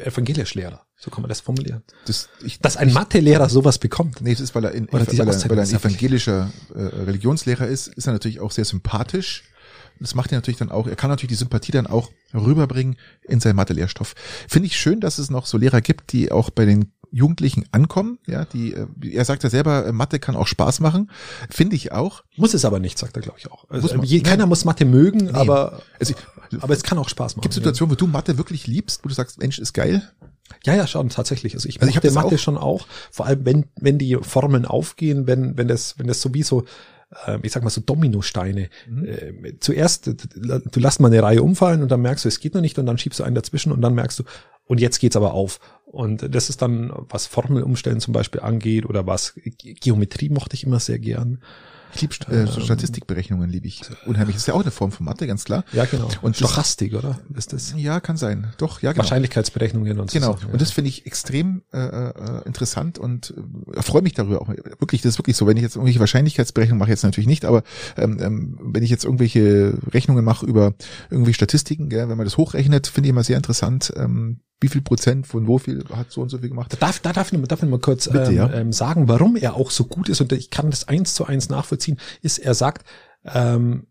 [0.05, 0.88] Evangelischlehrer.
[1.01, 1.83] So kann man das formulieren.
[2.07, 4.21] Das, ich, Dass ein Mathelehrer sowas bekommt.
[4.21, 7.87] Nee, das ist, weil er, in, weil er, weil er ein evangelischer äh, Religionslehrer ist,
[7.87, 9.45] ist er natürlich auch sehr sympathisch.
[10.01, 13.41] Das macht er natürlich dann auch, er kann natürlich die Sympathie dann auch rüberbringen in
[13.41, 14.15] seinen Mathe-Lehrstoff.
[14.49, 18.19] Finde ich schön, dass es noch so Lehrer gibt, die auch bei den Jugendlichen ankommen,
[18.27, 21.11] ja, die, äh, er sagt ja selber, äh, Mathe kann auch Spaß machen,
[21.49, 22.23] finde ich auch.
[22.37, 23.65] Muss es aber nicht, sagt er, glaube ich auch.
[23.71, 25.33] Also, muss je, keiner muss Mathe mögen, nee.
[25.33, 26.15] aber, also,
[26.61, 27.43] aber es kann auch Spaß machen.
[27.43, 28.01] Gibt es Situationen, ja.
[28.01, 30.03] wo du Mathe wirklich liebst, wo du sagst, Mensch, ist geil?
[30.65, 31.55] Ja, ja, schon, tatsächlich.
[31.55, 32.39] Also ich, also ich habe Mathe auch.
[32.39, 36.65] schon auch, vor allem wenn, wenn die Formeln aufgehen, wenn, wenn das, wenn das sowieso,
[37.27, 38.69] äh, ich sag mal so Dominosteine.
[38.89, 39.05] Mhm.
[39.05, 42.61] Äh, zuerst, du lässt mal eine Reihe umfallen und dann merkst du, es geht noch
[42.61, 44.25] nicht und dann schiebst du einen dazwischen und dann merkst du,
[44.67, 45.61] und jetzt geht's aber auf.
[45.87, 49.35] Und das ist dann, was Formelumstellen zum Beispiel angeht oder was
[49.81, 51.41] Geometrie mochte ich immer sehr gern.
[51.95, 54.37] Ich liebe äh, so ähm, Statistikberechnungen, liebe ich unheimlich.
[54.37, 55.65] Das ist ja auch eine Form von Mathe, ganz klar.
[55.73, 56.09] Ja, genau.
[56.23, 57.19] Und Stochastik, oder?
[57.35, 57.75] Ist das?
[57.77, 58.53] Ja, kann sein.
[58.59, 59.05] Doch, ja, genau.
[59.05, 60.19] Wahrscheinlichkeitsberechnungen und so.
[60.19, 60.39] Genau.
[60.53, 63.35] Und das finde ich extrem äh, äh, interessant und
[63.75, 64.49] äh, freue mich darüber auch.
[64.49, 65.47] Wirklich, das ist wirklich so.
[65.47, 67.63] Wenn ich jetzt irgendwelche Wahrscheinlichkeitsberechnungen mache, jetzt natürlich nicht, aber
[67.97, 70.75] ähm, ähm, wenn ich jetzt irgendwelche Rechnungen mache über
[71.11, 74.81] irgendwelche Statistiken, gell, wenn man das hochrechnet, finde ich immer sehr interessant, ähm, wie viel
[74.81, 76.73] Prozent von wo viel hat so und so viel gemacht.
[76.73, 78.53] Da darf, da darf, ich, darf ich mal kurz Bitte, ähm, ja?
[78.53, 81.49] ähm, sagen, warum er auch so gut ist und ich kann das eins zu eins
[81.49, 82.87] nachvollziehen, ist, er sagt,
[83.25, 83.87] ähm,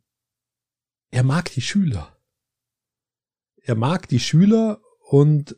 [1.12, 2.18] er mag die Schüler.
[3.62, 5.56] Er mag die Schüler und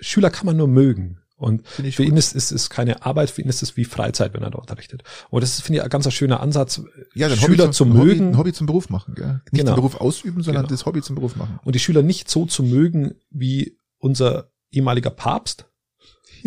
[0.00, 1.20] Schüler kann man nur mögen.
[1.36, 2.06] Und für gut.
[2.06, 4.58] ihn ist, ist, ist keine Arbeit, für ihn ist es wie Freizeit, wenn er da
[4.58, 5.04] unterrichtet.
[5.30, 6.82] Und das ist, finde ich, ein ganz schöner Ansatz,
[7.14, 8.00] ja, Schüler Hobby zu, mögen.
[8.00, 9.40] Hobby, ein Hobby zum Beruf machen, gell?
[9.52, 9.70] Nicht genau.
[9.70, 10.74] den Beruf ausüben, sondern genau.
[10.74, 11.60] das Hobby zum Beruf machen.
[11.62, 15.66] Und die Schüler nicht so zu mögen, wie unser ehemaliger Papst,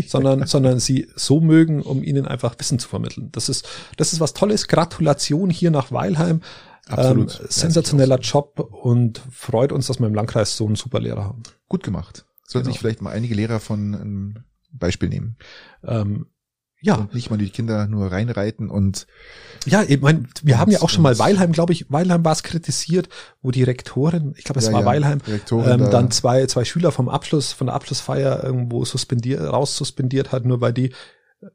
[0.08, 3.30] sondern, sondern sie so mögen, um ihnen einfach Wissen zu vermitteln.
[3.32, 4.68] Das ist, das ist was Tolles.
[4.68, 6.42] Gratulation hier nach Weilheim.
[6.88, 7.40] Absolut.
[7.40, 11.44] Ähm, sensationeller Job und freut uns, dass wir im Landkreis so einen super Lehrer haben.
[11.70, 12.26] Gut gemacht.
[12.48, 12.74] Sollten genau.
[12.74, 15.38] sich vielleicht mal einige Lehrer von einem Beispiel nehmen.
[15.84, 16.28] Ähm,
[16.82, 16.96] ja.
[16.96, 19.08] Und nicht mal die Kinder nur reinreiten und.
[19.66, 22.42] Ja, ich meine, wir haben ja auch schon mal Weilheim, glaube ich, Weilheim war es
[22.42, 23.10] kritisiert,
[23.44, 26.66] wo die Rektorin, ich glaube, es ja, war ja, Weilheim, ähm, da dann zwei, zwei
[26.66, 30.92] Schüler vom Abschluss, von der Abschlussfeier irgendwo suspendiert, raussuspendiert hat, nur weil die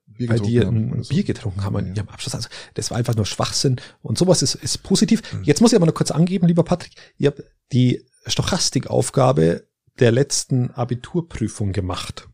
[0.07, 1.05] Bier weil die ein.
[1.09, 2.03] Bier getrunken haben ja, ja.
[2.03, 2.35] im Abschluss.
[2.35, 3.77] Also das war einfach nur Schwachsinn.
[4.03, 5.23] Und sowas ist, ist positiv.
[5.33, 5.45] Mhm.
[5.45, 9.67] Jetzt muss ich aber noch kurz angeben, lieber Patrick, ihr habt die Stochastikaufgabe
[9.99, 12.29] der letzten Abiturprüfung gemacht.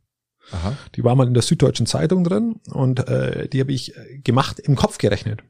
[0.51, 0.77] Aha.
[0.95, 4.59] Die war mal in der Süddeutschen Zeitung drin und äh, die habe ich äh, gemacht,
[4.59, 5.43] im Kopf gerechnet.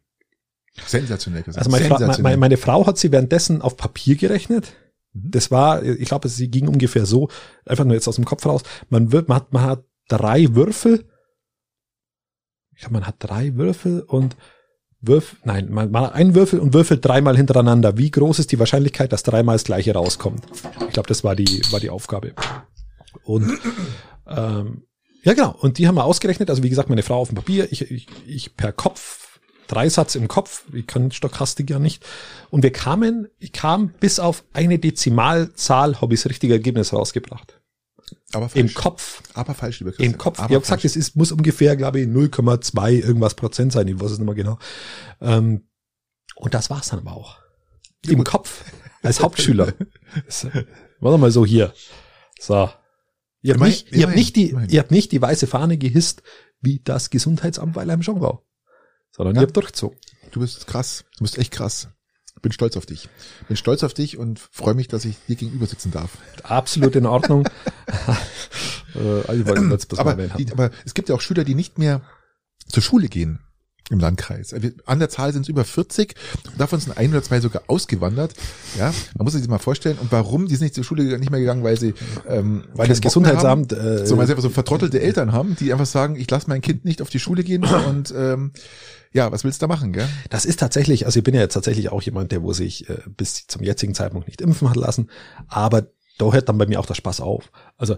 [0.86, 1.58] Sensationell gesagt.
[1.58, 2.14] Also meine, Sensationell.
[2.14, 4.72] Fra meine, meine Frau hat sie währenddessen auf Papier gerechnet.
[5.12, 5.30] Mhm.
[5.30, 7.28] Das war, ich glaube, sie ging ungefähr so,
[7.66, 8.62] einfach nur jetzt aus dem Kopf raus.
[8.88, 11.04] Man wird, man hat, man hat drei Würfel.
[12.74, 14.36] Ich glaube, man hat drei Würfel und
[15.00, 17.98] Würfel, nein, man, man hat einen Würfel und würfelt dreimal hintereinander.
[17.98, 20.44] Wie groß ist die Wahrscheinlichkeit, dass dreimal das gleiche rauskommt?
[20.86, 22.34] Ich glaube, das war die, war die Aufgabe.
[23.24, 23.58] Und
[24.26, 24.84] ähm,
[25.24, 25.54] ja, genau.
[25.60, 26.50] Und die haben wir ausgerechnet.
[26.50, 30.28] Also wie gesagt, meine Frau auf dem Papier, ich, ich, ich per Kopf, Dreisatz im
[30.28, 30.64] Kopf.
[30.72, 32.04] Ich kann Stochastik ja nicht.
[32.50, 37.60] Und wir kamen, ich kam bis auf eine Dezimalzahl, habe ich das richtige Ergebnis rausgebracht.
[38.32, 38.60] Aber falsch.
[38.60, 39.22] Im Kopf.
[39.34, 40.12] Aber falsch, lieber Christian.
[40.12, 40.38] Im Kopf.
[40.38, 43.88] Aber ich habe gesagt, es ist, muss ungefähr, glaube ich, 0,2 irgendwas Prozent sein.
[43.88, 44.58] Ich weiß es nicht mehr genau.
[45.20, 45.68] Ähm,
[46.34, 47.38] und das war's dann aber auch.
[48.06, 48.64] Im Kopf.
[49.02, 49.72] Als Hauptschüler.
[51.00, 51.72] Warte mal so hier.
[52.38, 52.70] So.
[53.42, 56.22] Ihr habt, nicht, ihr, habt nicht die, ihr habt nicht die weiße Fahne gehisst
[56.60, 58.46] wie das Gesundheitsamt Weilheim-Schongau,
[59.10, 59.42] sondern ja.
[59.42, 59.98] ihr habt durchgezogen.
[60.30, 61.04] Du bist krass.
[61.18, 61.88] Du bist echt krass.
[62.40, 63.08] Bin stolz auf dich.
[63.46, 66.18] Bin stolz auf dich und freue mich, dass ich dir gegenüber sitzen darf.
[66.42, 67.46] Absolut in Ordnung.
[68.94, 69.44] äh,
[69.96, 72.02] aber, die, aber es gibt ja auch Schüler, die nicht mehr
[72.66, 73.38] zur Schule gehen.
[73.92, 74.54] Im Landkreis.
[74.86, 76.14] An der Zahl sind es über 40,
[76.58, 78.34] davon sind ein oder zwei sogar ausgewandert.
[78.78, 79.98] Ja, man muss sich das mal vorstellen.
[80.00, 80.46] Und warum?
[80.46, 81.94] Die sind nicht zur Schule nicht mehr gegangen, weil sie
[82.28, 85.86] ähm, weil das Gesundheitsamt äh, so, weil sie einfach so vertrottelte Eltern haben, die einfach
[85.86, 88.52] sagen, ich lasse mein Kind nicht auf die Schule gehen und ähm,
[89.12, 90.08] ja, was willst du da machen, gell?
[90.30, 92.98] Das ist tatsächlich, also ich bin ja jetzt tatsächlich auch jemand, der wo sich äh,
[93.16, 95.10] bis zum jetzigen Zeitpunkt nicht impfen hat lassen,
[95.48, 97.50] aber da hört dann bei mir auch der Spaß auf.
[97.76, 97.96] Also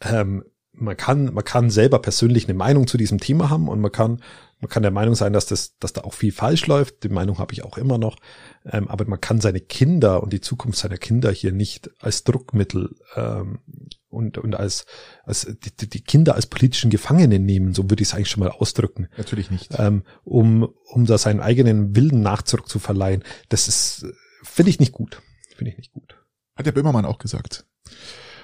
[0.00, 0.44] ähm,
[0.76, 4.20] man kann, man kann selber persönlich eine Meinung zu diesem Thema haben und man kann,
[4.60, 7.04] man kann der Meinung sein, dass das, dass da auch viel falsch läuft.
[7.04, 8.16] Die Meinung habe ich auch immer noch.
[8.64, 12.96] Ähm, aber man kann seine Kinder und die Zukunft seiner Kinder hier nicht als Druckmittel
[13.14, 13.60] ähm,
[14.08, 14.86] und, und als,
[15.24, 18.50] als die, die Kinder als politischen Gefangene nehmen, so würde ich es eigentlich schon mal
[18.50, 19.08] ausdrücken.
[19.16, 19.70] Natürlich nicht.
[19.78, 23.22] Ähm, um, um da seinen eigenen Willen Nachdruck zu verleihen.
[23.48, 24.06] Das ist,
[24.42, 25.20] finde ich nicht gut.
[25.56, 26.16] Finde ich nicht gut.
[26.56, 27.66] Hat der Böhmermann auch gesagt.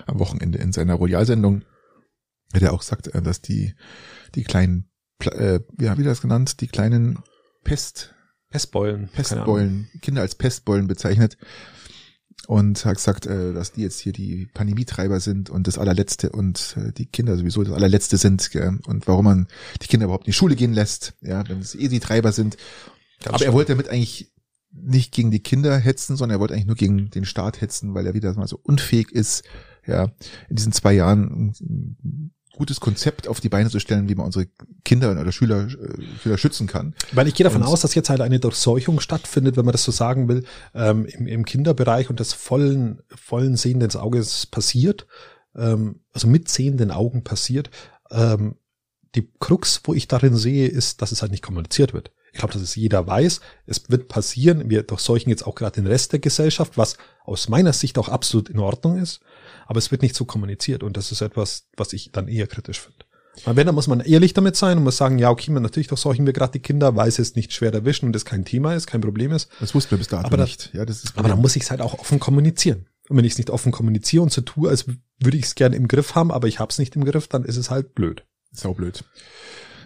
[0.06, 1.62] Am Wochenende in seiner Royalsendung
[2.52, 3.74] hat er auch gesagt, äh, dass die,
[4.34, 4.90] die kleinen,
[5.24, 7.18] äh, ja, wie das genannt, die kleinen
[7.64, 8.14] Pest,
[8.50, 11.36] Pestbeulen, Pestbeulen, Kinder als Pestbeulen bezeichnet
[12.46, 16.76] und hat gesagt, äh, dass die jetzt hier die Pandemietreiber sind und das allerletzte und
[16.76, 18.78] äh, die Kinder sowieso das allerletzte sind gell?
[18.86, 19.48] und warum man
[19.82, 22.56] die Kinder überhaupt in die Schule gehen lässt, ja, wenn es eh die Treiber sind.
[23.22, 24.32] Ganz Aber er wollte damit eigentlich
[24.72, 28.06] nicht gegen die Kinder hetzen, sondern er wollte eigentlich nur gegen den Staat hetzen, weil
[28.06, 29.44] er wieder mal so unfähig ist,
[29.86, 30.12] ja,
[30.48, 31.54] in diesen zwei Jahren
[32.60, 34.46] gutes Konzept auf die Beine zu stellen, wie man unsere
[34.84, 36.94] Kinder oder Schüler, äh, Schüler schützen kann.
[37.10, 39.82] Weil ich gehe davon und, aus, dass jetzt halt eine Durchseuchung stattfindet, wenn man das
[39.82, 40.44] so sagen will,
[40.74, 45.06] ähm, im, im Kinderbereich und das vollen, vollen sehenden Auges passiert,
[45.56, 47.70] ähm, also mit sehenden Augen passiert.
[48.10, 48.56] Ähm,
[49.14, 52.12] die Krux, wo ich darin sehe, ist, dass es halt nicht kommuniziert wird.
[52.34, 53.40] Ich glaube, dass es jeder weiß.
[53.64, 54.68] Es wird passieren.
[54.68, 58.50] Wir durchseuchen jetzt auch gerade den Rest der Gesellschaft, was aus meiner Sicht auch absolut
[58.50, 59.22] in Ordnung ist
[59.70, 62.80] aber es wird nicht so kommuniziert und das ist etwas, was ich dann eher kritisch
[62.80, 63.04] finde.
[63.44, 65.86] Weil wenn, dann muss man ehrlich damit sein und muss sagen, ja, okay, man, natürlich
[65.86, 68.74] durchseuchen wir gerade die Kinder, weil es jetzt nicht schwer erwischen und das kein Thema
[68.74, 69.48] ist, kein Problem ist.
[69.60, 70.70] Das wussten wir bis dato aber nicht.
[70.72, 72.86] Ja, das ist aber dann muss ich es halt auch offen kommunizieren.
[73.08, 74.86] Und wenn ich es nicht offen kommuniziere und so tue, als
[75.20, 77.44] würde ich es gerne im Griff haben, aber ich habe es nicht im Griff, dann
[77.44, 78.24] ist es halt blöd.
[78.50, 79.04] Sau blöd.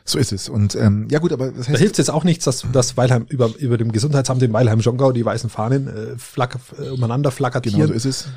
[0.07, 0.49] So ist es.
[0.49, 1.75] Und ähm, ja gut, aber das heißt.
[1.75, 5.13] Da hilft es jetzt auch nichts, dass, dass Weilheim über, über dem Gesundheitsamt in Weilheim-Jongau
[5.13, 7.65] die weißen Fahnen äh, flack, äh, umeinander flackert.
[7.65, 8.29] Genau so ist es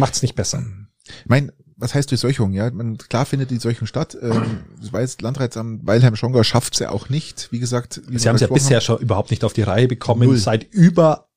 [0.00, 0.62] macht's nicht besser.
[1.06, 2.52] Ich meine, was heißt Durchseuchung?
[2.52, 4.16] Ja, man, klar findet die Seuchung statt.
[4.20, 7.48] Ähm, ich weiß, Landratsamt Weilheim-Schongau schafft's ja auch nicht.
[7.52, 8.84] Wie gesagt, wie Sie haben es ja bisher haben.
[8.84, 10.26] schon überhaupt nicht auf die Reihe bekommen.
[10.26, 10.36] Null.
[10.36, 11.29] Seit über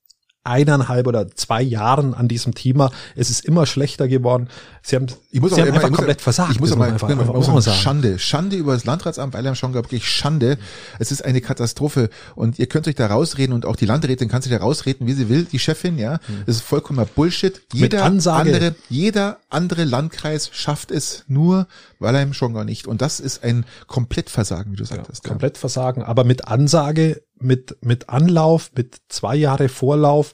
[0.44, 2.92] eineinhalb oder zwei Jahren an diesem Thema.
[3.16, 4.50] Es ist immer schlechter geworden.
[4.82, 6.52] Sie haben, ich muss sie haben einfach komplett auch, versagt.
[6.52, 7.78] Ich muss aber einfach, einfach, einfach sagen.
[7.78, 8.20] Schande.
[8.20, 10.58] Schande über das Landratsamt Weilheim schon wirklich Schande.
[11.00, 12.10] Es ist eine Katastrophe.
[12.36, 15.14] Und ihr könnt euch da rausreden und auch die Landrätin kann sich da rausreden, wie
[15.14, 16.20] sie will, die Chefin, ja.
[16.26, 16.44] Hm.
[16.46, 17.62] Das ist vollkommener Bullshit.
[17.72, 21.68] Jeder andere, jeder andere Landkreis schafft es nur
[22.00, 22.86] Weilheim Schongau nicht.
[22.88, 25.24] Und das ist ein Komplettversagen, wie du sagtest.
[25.24, 30.34] Ja, Komplettversagen, aber mit Ansage mit, mit Anlauf, mit zwei Jahre Vorlauf.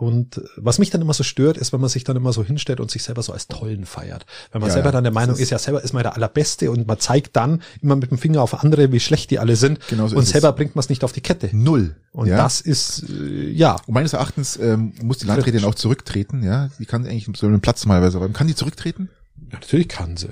[0.00, 2.80] Und was mich dann immer so stört, ist, wenn man sich dann immer so hinstellt
[2.80, 4.24] und sich selber so als Tollen feiert.
[4.50, 6.70] Wenn man ja, selber dann der Meinung ist, ist, ja selber ist man der Allerbeste
[6.70, 9.78] und man zeigt dann immer mit dem Finger auf andere, wie schlecht die alle sind.
[9.88, 10.56] Genau so und selber es.
[10.56, 11.50] bringt man es nicht auf die Kette.
[11.52, 11.96] Null.
[12.12, 12.38] Und ja.
[12.38, 13.76] das ist, äh, ja.
[13.86, 16.70] Und meines Erachtens ähm, muss die Landrätin auch zurücktreten, ja.
[16.78, 19.10] Die kann eigentlich so einen Platz normalerweise, aber kann die zurücktreten?
[19.50, 20.30] Ja, natürlich kann sie.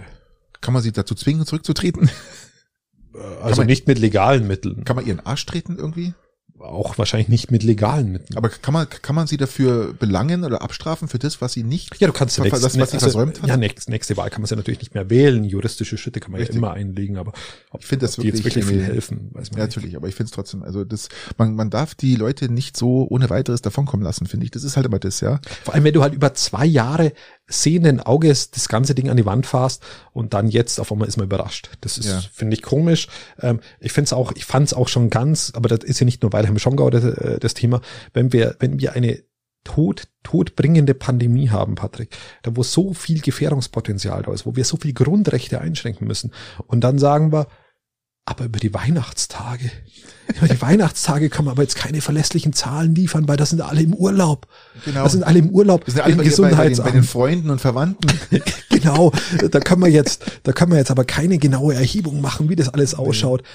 [0.63, 2.09] Kann man sie dazu zwingen, zurückzutreten?
[3.43, 4.85] Also man, nicht mit legalen Mitteln.
[4.85, 6.15] Kann man ihren Arsch treten irgendwie?
[6.61, 8.37] auch wahrscheinlich nicht mit legalen Mitteln.
[8.37, 12.01] Aber kann man, kann man sie dafür belangen oder abstrafen für das, was sie nicht,
[12.01, 13.49] ja, du kannst nächst, das, was sie also, versäumt hat?
[13.49, 15.45] Ja, nächste, nächste Wahl kann man sie natürlich nicht mehr wählen.
[15.45, 16.57] Juristische Schritte kann man Richtig.
[16.57, 17.33] ja immer einlegen, aber
[17.71, 20.29] ob, ich finde das wirklich, wirklich viel helfen, weiß man ja, natürlich, aber ich finde
[20.29, 24.27] es trotzdem, also das, man, man darf die Leute nicht so ohne weiteres davonkommen lassen,
[24.27, 24.51] finde ich.
[24.51, 25.41] Das ist halt immer das, ja.
[25.65, 27.13] Vor allem, wenn du halt über zwei Jahre
[27.49, 29.83] sehenden Auges das ganze Ding an die Wand fährst
[30.13, 31.71] und dann jetzt auf einmal ist man überrascht.
[31.81, 32.21] Das ist, ja.
[32.33, 33.09] finde ich, komisch.
[33.41, 36.05] Ähm, ich finde es auch, ich fand es auch schon ganz, aber das ist ja
[36.05, 37.81] nicht nur Weilheim Schongau das, äh, das Thema,
[38.13, 39.23] wenn wir, wenn wir eine
[39.65, 44.77] Tod, todbringende Pandemie haben, Patrick, da wo so viel Gefährdungspotenzial da ist, wo wir so
[44.77, 46.33] viel Grundrechte einschränken müssen
[46.67, 47.49] und dann sagen wir,
[48.29, 49.71] aber über die Weihnachtstage,
[50.37, 53.81] über die Weihnachtstage kann man aber jetzt keine verlässlichen Zahlen liefern, weil das sind alle
[53.81, 54.47] im Urlaub.
[54.85, 55.05] Genau.
[55.05, 55.85] Das sind alle im Urlaub.
[55.85, 56.19] Das sind alle im.
[56.19, 58.11] Bei, bei, den, bei den Freunden und Verwandten.
[58.71, 59.13] genau.
[59.51, 62.69] Da kann man jetzt, da kann man jetzt aber keine genaue Erhebung machen, wie das
[62.69, 63.43] alles ausschaut.
[63.43, 63.49] Nee.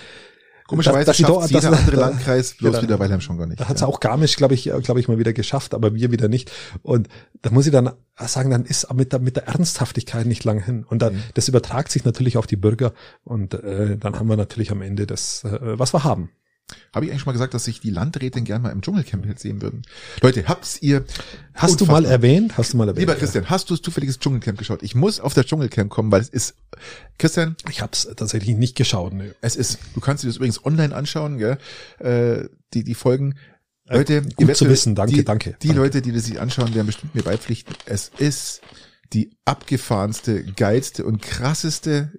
[0.67, 3.59] Komischerweise dass, dass schafft jeder das, andere Landkreis bloß wieder Weilheim schon gar nicht.
[3.59, 3.87] Da hat es ja.
[3.87, 6.51] auch Garmisch, glaube ich, glaube ich, mal wieder geschafft, aber wir wieder nicht.
[6.81, 7.09] Und
[7.41, 10.85] da muss ich dann sagen, dann ist mit der, mit der Ernsthaftigkeit nicht lang hin.
[10.87, 11.23] Und dann, mhm.
[11.33, 15.05] das übertragt sich natürlich auf die Bürger und äh, dann haben wir natürlich am Ende
[15.05, 16.29] das, äh, was wir haben.
[16.93, 19.61] Habe ich eigentlich schon mal gesagt, dass sich die Landrätin gerne mal im Dschungelcamp sehen
[19.61, 19.83] würden?
[20.21, 21.05] Leute, habt's ihr...
[21.53, 22.57] Hast du mal erwähnt?
[22.57, 22.99] Hast du mal erwähnt?
[22.99, 23.49] Lieber Christian, ja.
[23.49, 24.83] hast du das zufälliges Dschungelcamp geschaut?
[24.83, 26.55] Ich muss auf das Dschungelcamp kommen, weil es ist...
[27.17, 27.55] Christian?
[27.69, 29.13] Ich habe es tatsächlich nicht geschaut.
[29.13, 29.35] Ne.
[29.41, 29.79] Es ist...
[29.93, 31.57] Du kannst dir das übrigens online anschauen, gell?
[31.99, 33.35] Äh, die, die Folgen.
[33.87, 35.57] Äh, Leute, äh, gut zu wissen, danke, die, danke.
[35.61, 35.81] Die danke.
[35.81, 37.75] Leute, die das sich anschauen, werden bestimmt mir beipflichten.
[37.85, 38.61] Es ist
[39.13, 42.11] die abgefahrenste, geilste und krasseste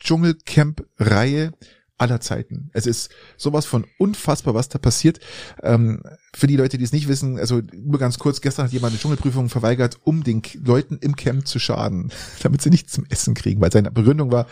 [0.00, 1.52] Dschungelcamp-Reihe
[1.98, 2.70] aller Zeiten.
[2.72, 5.20] Es ist sowas von unfassbar, was da passiert.
[5.62, 6.02] Ähm,
[6.34, 9.00] für die Leute, die es nicht wissen, also nur ganz kurz, gestern hat jemand eine
[9.00, 13.60] Dschungelprüfung verweigert, um den Leuten im Camp zu schaden, damit sie nichts zum Essen kriegen,
[13.60, 14.46] weil seine Begründung war,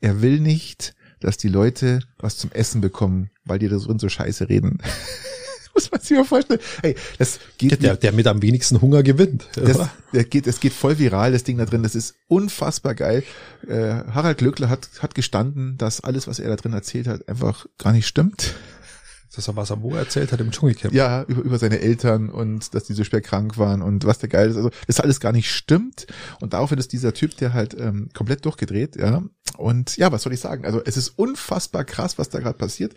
[0.00, 4.08] er will nicht, dass die Leute was zum Essen bekommen, weil die da drin so
[4.08, 4.78] scheiße reden.
[5.78, 6.60] muss man sich mal vorstellen.
[6.82, 9.46] Hey, das geht der, der mit am wenigsten Hunger gewinnt.
[9.54, 9.78] Das,
[10.12, 11.84] der geht, es geht voll viral, das Ding da drin.
[11.84, 13.22] Das ist unfassbar geil.
[13.68, 17.66] Äh, Harald Glöckler hat, hat gestanden, dass alles, was er da drin erzählt hat, einfach
[17.78, 18.54] gar nicht stimmt.
[19.34, 20.94] Das ist was er wo erzählt hat im Dschungelcamp.
[20.94, 24.28] Ja, über, über seine Eltern und dass die so schwer krank waren und was der
[24.28, 24.56] geil ist.
[24.56, 26.06] Also das alles gar nicht stimmt.
[26.40, 29.22] Und daraufhin ist dieser Typ, der halt ähm, komplett durchgedreht, ja.
[29.56, 30.64] Und ja, was soll ich sagen?
[30.64, 32.94] Also es ist unfassbar krass, was da gerade passiert.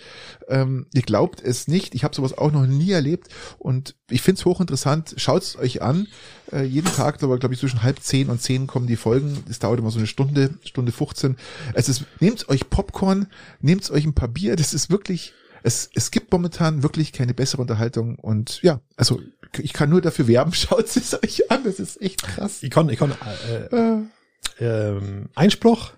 [0.48, 1.96] Ähm, ihr glaubt es nicht.
[1.96, 3.30] Ich habe sowas auch noch nie erlebt.
[3.58, 5.16] Und ich finde es hochinteressant.
[5.18, 6.08] Schaut es euch an.
[6.52, 9.44] Äh, jeden Tag, glaube glaub ich, zwischen halb zehn und zehn kommen die Folgen.
[9.50, 11.36] Es dauert immer so eine Stunde, Stunde 15.
[11.74, 13.28] Es ist, nehmt euch Popcorn,
[13.62, 14.56] nehmt euch ein paar Bier.
[14.56, 15.34] Das ist wirklich
[15.64, 19.20] es, es gibt momentan wirklich keine bessere Unterhaltung und ja, also
[19.58, 22.64] ich kann nur dafür werben, schaut es euch an, das ist echt krass.
[22.64, 23.14] Ich kann, ich kann,
[23.50, 24.02] äh, äh.
[24.60, 25.92] Ähm, Einspruch.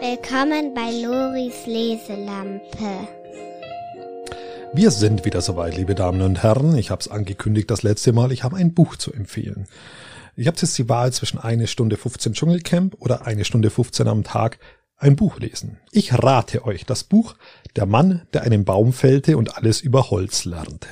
[0.00, 3.08] Willkommen bei Loris Leselampe.
[4.72, 6.76] Wir sind wieder soweit, liebe Damen und Herren.
[6.76, 8.32] Ich habe es angekündigt das letzte Mal.
[8.32, 9.66] Ich habe ein Buch zu empfehlen.
[10.36, 14.24] Ich habe jetzt die Wahl zwischen eine Stunde 15 Dschungelcamp oder eine Stunde 15 am
[14.24, 14.58] Tag
[15.00, 15.78] ein Buch lesen.
[15.90, 17.34] Ich rate euch das Buch
[17.74, 20.88] Der Mann, der einen Baum fällte und alles über Holz lernte.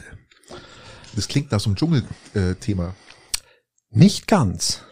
[1.15, 2.95] Das klingt nach so einem Dschungelthema.
[3.91, 4.83] Nicht ganz.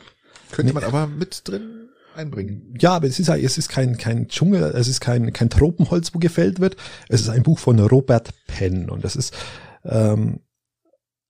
[0.53, 2.75] Könnte man aber mit drin einbringen.
[2.79, 6.19] Ja, aber es ist es ist kein kein Dschungel, es ist kein kein Tropenholz, wo
[6.19, 6.77] gefällt wird.
[7.09, 9.35] Es ist ein Buch von Robert Penn und das ist
[9.85, 10.41] ähm,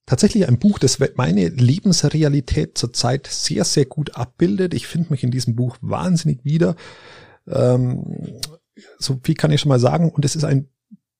[0.06, 4.74] tatsächlich ein Buch, das meine Lebensrealität zurzeit sehr sehr gut abbildet.
[4.74, 6.76] Ich finde mich in diesem Buch wahnsinnig wieder.
[7.48, 8.40] Ähm,
[8.98, 10.10] so viel kann ich schon mal sagen.
[10.10, 10.68] Und es ist ein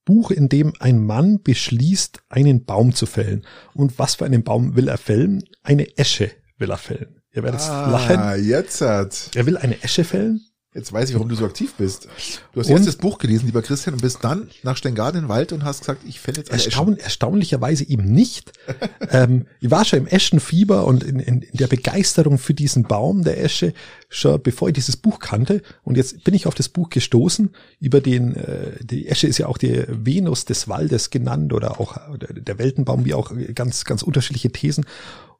[0.05, 3.45] Buch, in dem ein Mann beschließt, einen Baum zu fällen.
[3.75, 5.45] Und was für einen Baum will er fällen?
[5.63, 7.23] Eine Esche will er fällen.
[7.33, 8.45] Ihr werdet ah, lachen.
[8.45, 9.31] jetzt hat.
[9.35, 10.41] Er will eine Esche fällen
[10.77, 12.07] Jetzt weiß ich, warum du so aktiv bist.
[12.53, 15.25] Du hast und jetzt das Buch gelesen, lieber Christian, und bist dann nach Steingarten in
[15.25, 18.53] den Wald und hast gesagt, ich fälle jetzt eine Erstaun, Erstaunlicherweise eben nicht.
[19.11, 23.25] ähm, ich war schon im Eschenfieber und in, in, in der Begeisterung für diesen Baum
[23.25, 23.73] der Esche,
[24.11, 25.63] schon bevor ich dieses Buch kannte.
[25.83, 29.47] Und jetzt bin ich auf das Buch gestoßen, über den, äh, die Esche ist ja
[29.47, 34.53] auch die Venus des Waldes genannt oder auch der Weltenbaum, wie auch ganz, ganz unterschiedliche
[34.53, 34.85] Thesen.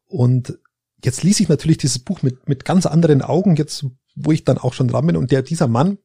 [0.09, 0.57] Und
[1.07, 4.59] jetzt ließ ich natürlich dieses Buch mit, mit ganz anderen Augen, jetzt wo ich dann
[4.59, 5.17] auch schon dran bin.
[5.17, 5.99] Und der, dieser Mann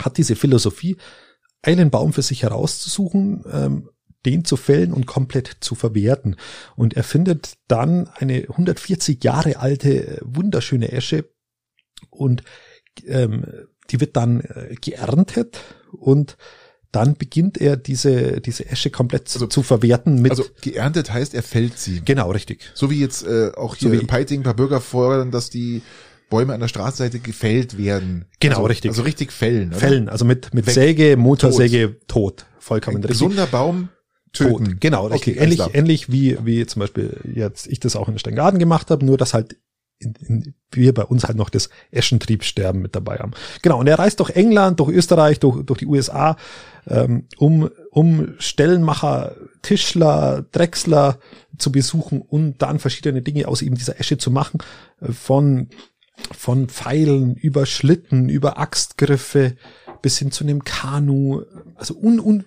[0.00, 0.96] hat diese Philosophie,
[1.62, 3.90] einen Baum für sich herauszusuchen, ähm,
[4.24, 6.36] den zu fällen und komplett zu verwerten.
[6.76, 11.28] Und er findet dann eine 140 Jahre alte, wunderschöne Esche
[12.10, 12.42] und
[13.06, 13.44] ähm,
[13.90, 15.60] die wird dann äh, geerntet
[15.92, 16.36] und
[16.92, 20.30] dann beginnt er diese, diese Esche komplett also, zu verwerten mit.
[20.30, 22.00] Also geerntet heißt, er fällt sie.
[22.04, 22.70] Genau, richtig.
[22.74, 25.82] So wie jetzt äh, auch hier so in Peiting ein paar Bürger fordern, dass die
[26.30, 28.26] Bäume an der Straßenseite gefällt werden.
[28.40, 28.90] Genau, also, richtig.
[28.90, 29.70] Also richtig fällen.
[29.70, 29.78] Oder?
[29.78, 30.74] Fällen, also mit, mit Weg.
[30.74, 32.38] Säge, Motorsäge, tot.
[32.38, 32.46] tot.
[32.58, 33.20] Vollkommen Ein richtig.
[33.20, 33.88] Gesunder Baum,
[34.32, 34.64] töten.
[34.64, 34.80] Tot.
[34.80, 35.36] Genau, richtig.
[35.36, 39.04] Okay, ähnlich, ähnlich wie, wie zum Beispiel jetzt ich das auch in Steingarten gemacht habe,
[39.04, 39.56] nur dass halt
[39.98, 43.32] in, in, wir bei uns halt noch das Eschentriebsterben mit dabei haben.
[43.62, 46.36] Genau, und er reist durch England, durch Österreich, durch, durch die USA,
[46.86, 51.18] ähm, um, um Stellenmacher, Tischler, Drechsler
[51.56, 54.58] zu besuchen und dann verschiedene Dinge aus eben dieser Esche zu machen,
[55.00, 55.68] äh, von
[56.32, 59.56] von Pfeilen über Schlitten, über Axtgriffe
[60.02, 61.42] bis hin zu einem Kanu.
[61.76, 62.44] Also un, un,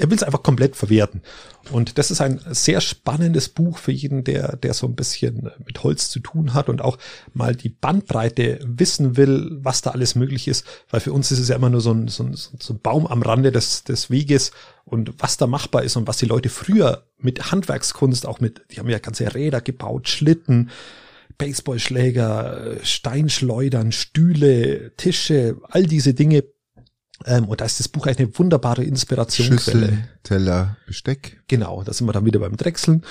[0.00, 1.22] er will es einfach komplett verwerten.
[1.70, 5.82] Und das ist ein sehr spannendes Buch für jeden, der, der so ein bisschen mit
[5.82, 6.98] Holz zu tun hat und auch
[7.34, 10.66] mal die Bandbreite wissen will, was da alles möglich ist.
[10.90, 13.06] Weil für uns ist es ja immer nur so ein, so ein, so ein Baum
[13.06, 14.52] am Rande des, des Weges
[14.84, 18.78] und was da machbar ist und was die Leute früher mit Handwerkskunst auch mit, die
[18.78, 20.70] haben ja ganze Räder gebaut, Schlitten,
[21.36, 26.44] Baseballschläger, Steinschleudern, Stühle, Tische, all diese Dinge.
[27.26, 29.86] Ähm, und da ist das Buch eine wunderbare Inspirationsquelle.
[29.86, 31.42] Schüssel, Teller, Besteck.
[31.48, 33.04] Genau, da sind wir dann wieder beim Drechseln.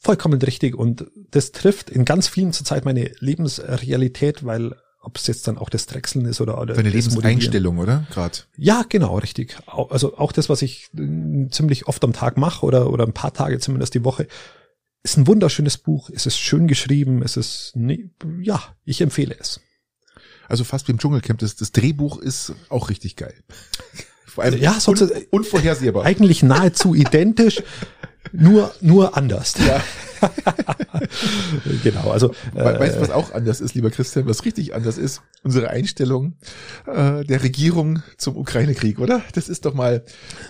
[0.00, 0.74] Vollkommen richtig.
[0.74, 5.68] Und das trifft in ganz vielen zurzeit meine Lebensrealität, weil ob es jetzt dann auch
[5.68, 8.06] das Drechseln ist oder, oder Deine Lebenseinstellung, oder?
[8.10, 8.38] Gerade.
[8.56, 9.56] Ja, genau, richtig.
[9.66, 13.34] Also auch das, was ich äh, ziemlich oft am Tag mache oder, oder ein paar
[13.34, 14.26] Tage zumindest die Woche,
[15.02, 16.10] ist ein wunderschönes Buch.
[16.12, 17.22] Es ist schön geschrieben.
[17.22, 18.10] Es ist, nee,
[18.40, 19.60] ja, ich empfehle es.
[20.48, 21.38] Also fast wie im Dschungelcamp.
[21.38, 23.34] Das, das Drehbuch ist auch richtig geil.
[24.26, 26.04] Vor allem ja, sonst un, unvorhersehbar.
[26.04, 27.62] Eigentlich nahezu identisch,
[28.32, 29.54] nur, nur anders.
[29.64, 29.80] Ja.
[31.82, 32.34] genau, also.
[32.54, 35.22] Äh, weißt du, was auch anders ist, lieber Christian, was richtig anders ist?
[35.42, 36.34] Unsere Einstellung
[36.86, 39.22] äh, der Regierung zum Ukraine-Krieg, oder?
[39.34, 40.04] Das ist doch mal,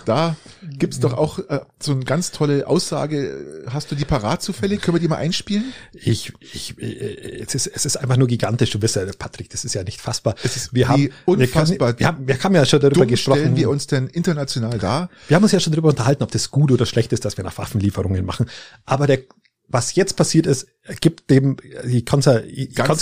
[0.05, 0.37] da
[0.79, 3.65] gibt's doch auch äh, so eine ganz tolle Aussage.
[3.69, 4.81] Hast du die parat zufällig?
[4.81, 5.73] Können wir die mal einspielen?
[5.93, 8.71] Ich, ich, äh, es ist, es ist einfach nur gigantisch.
[8.71, 10.35] Du bist ja, Patrick, das ist ja nicht fassbar.
[10.43, 11.99] Es ist wir haben, unfassbar.
[11.99, 13.41] Wir, haben, wir haben ja schon darüber gesprochen.
[13.41, 15.09] stellen wir uns denn international da?
[15.29, 17.45] Wir haben uns ja schon darüber unterhalten, ob das gut oder schlecht ist, dass wir
[17.45, 18.47] nach Waffenlieferungen machen.
[18.85, 19.21] Aber der,
[19.69, 20.67] was jetzt passiert ist,
[21.01, 22.25] gibt dem, ich kann es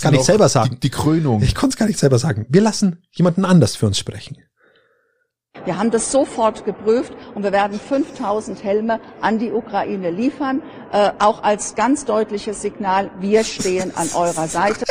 [0.00, 0.74] gar nicht selber sagen.
[0.74, 1.42] Die, die Krönung.
[1.42, 2.46] Ich konnte es gar nicht selber sagen.
[2.48, 4.38] Wir lassen jemanden anders für uns sprechen.
[5.64, 11.12] Wir haben das sofort geprüft und wir werden 5000 Helme an die Ukraine liefern, äh,
[11.18, 14.86] auch als ganz deutliches Signal, wir stehen an eurer Seite.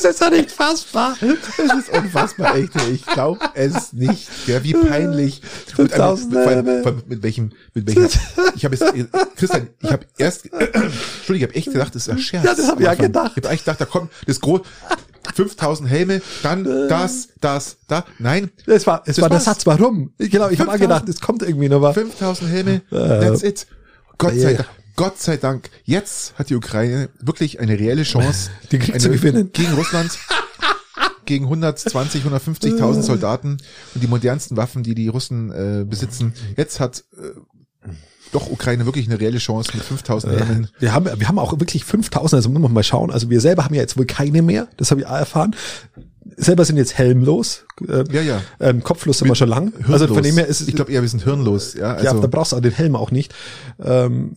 [0.03, 1.17] Das ist doch nicht fassbar.
[1.21, 2.71] Das ist unfassbar, echt.
[2.93, 4.29] Ich glaube es nicht.
[4.47, 5.43] Ja, wie peinlich.
[5.77, 8.09] Mit, einem, mit, mit, welchem, mit welchem,
[8.55, 8.95] ich habe jetzt,
[9.37, 12.45] Christian, ich habe erst, Entschuldigung, ich habe echt gedacht, das ist ein Scherz.
[12.45, 13.33] Ja, das habe ich ja gedacht.
[13.35, 14.61] Ich habe echt gedacht, da kommt das groß,
[15.35, 18.05] 5000 Helme, dann das, das, da.
[18.21, 18.51] Nein.
[18.67, 20.13] Es war, es war der Satz, warum?
[20.19, 21.95] Genau, ich habe gedacht, es kommt irgendwie noch was.
[21.95, 23.67] 5000 Helme, that's it.
[24.17, 24.69] Gott sei Dank.
[24.99, 29.51] Gott sei Dank, jetzt hat die Ukraine wirklich eine reelle Chance, den Krieg zu gewinnen.
[29.53, 30.11] Gegen Russland,
[31.25, 33.59] gegen 120, 150.000 Soldaten
[33.95, 36.35] und die modernsten Waffen, die die Russen äh, besitzen.
[36.57, 37.89] Jetzt hat äh,
[38.33, 41.85] doch Ukraine wirklich eine reelle Chance mit 5000 äh, Wir haben, wir haben auch wirklich
[41.85, 43.13] 5000, also muss man mal schauen.
[43.13, 45.55] Also wir selber haben ja jetzt wohl keine mehr, das habe ich erfahren
[46.37, 47.65] selber sind jetzt helmlos.
[47.87, 48.43] Äh, ja, ja.
[48.61, 49.73] Ähm, kopflos sind wir schon lang.
[49.73, 50.03] Hirnlos.
[50.03, 50.69] Also von dem her ist.
[50.69, 51.75] Ich glaube eher, wir sind hirnlos.
[51.75, 52.05] Ja, also.
[52.05, 53.35] ja, da brauchst du auch den Helm auch nicht.
[53.83, 54.35] Ähm,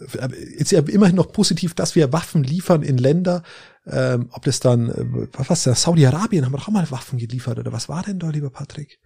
[0.57, 3.43] ist ja immerhin noch positiv, dass wir Waffen liefern in Länder,
[3.87, 7.71] ähm, ob das dann, äh, was, Saudi-Arabien haben wir doch auch mal Waffen geliefert, oder
[7.71, 8.99] was war denn da, lieber Patrick?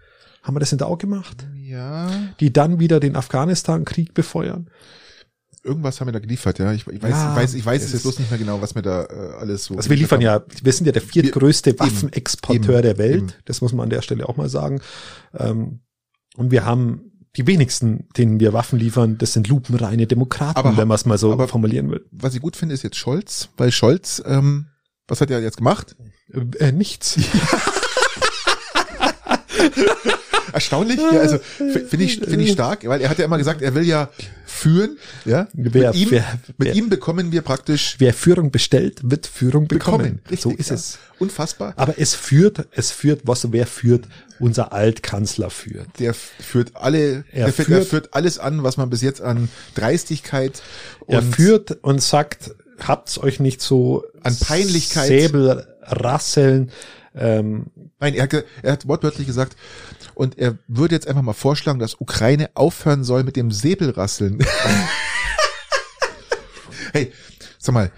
[0.43, 1.47] Haben wir das in der auch gemacht?
[1.55, 2.07] Ja.
[2.39, 4.69] Die dann wieder den Afghanistan-Krieg befeuern?
[5.65, 6.71] Irgendwas haben wir da geliefert, ja.
[6.71, 8.75] Ich, ich weiß, ja, ich weiß, ich weiß es jetzt bloß nicht mehr genau, was
[8.75, 9.75] wir da äh, alles so.
[9.75, 10.23] Also wir liefern haben.
[10.23, 13.15] ja, wir sind ja der viertgrößte Waffenexporteur der Welt.
[13.15, 13.33] Eben.
[13.45, 14.81] Das muss man an der Stelle auch mal sagen.
[15.33, 15.81] Ähm,
[16.37, 20.87] und wir haben die wenigsten, denen wir Waffen liefern, das sind lupenreine Demokraten, aber, wenn
[20.87, 22.05] man es mal so aber, formulieren will.
[22.11, 24.67] Was ich gut finde, ist jetzt Scholz, weil Scholz, ähm,
[25.07, 25.95] was hat er jetzt gemacht?
[26.59, 27.19] Äh, nichts.
[30.53, 33.75] Erstaunlich, ja, also finde ich, finde ich stark, weil er hat ja immer gesagt, er
[33.75, 34.09] will ja
[34.45, 35.47] führen, ja.
[35.53, 37.95] Wer, mit ihm, wer, mit wer, ihm bekommen wir praktisch.
[37.99, 40.21] Wer Führung bestellt, wird Führung bekommen.
[40.23, 40.41] bekommen.
[40.41, 40.75] so ist ja.
[40.75, 40.97] es.
[41.19, 41.73] Unfassbar.
[41.77, 44.05] Aber es führt, es führt, was, wer führt?
[44.39, 45.87] Unser Altkanzler führt.
[45.99, 50.61] Der führt alle, er, führt, er führt alles an, was man bis jetzt an Dreistigkeit
[51.07, 56.71] Er führt und sagt, habt's euch nicht so an Peinlichkeit Säbel rasseln,
[57.15, 57.67] ähm,
[57.99, 59.55] Nein, er hat, er hat wortwörtlich gesagt,
[60.13, 64.39] und er würde jetzt einfach mal vorschlagen, dass Ukraine aufhören soll mit dem Säbelrasseln.
[66.93, 67.11] hey,
[67.57, 67.91] sag mal.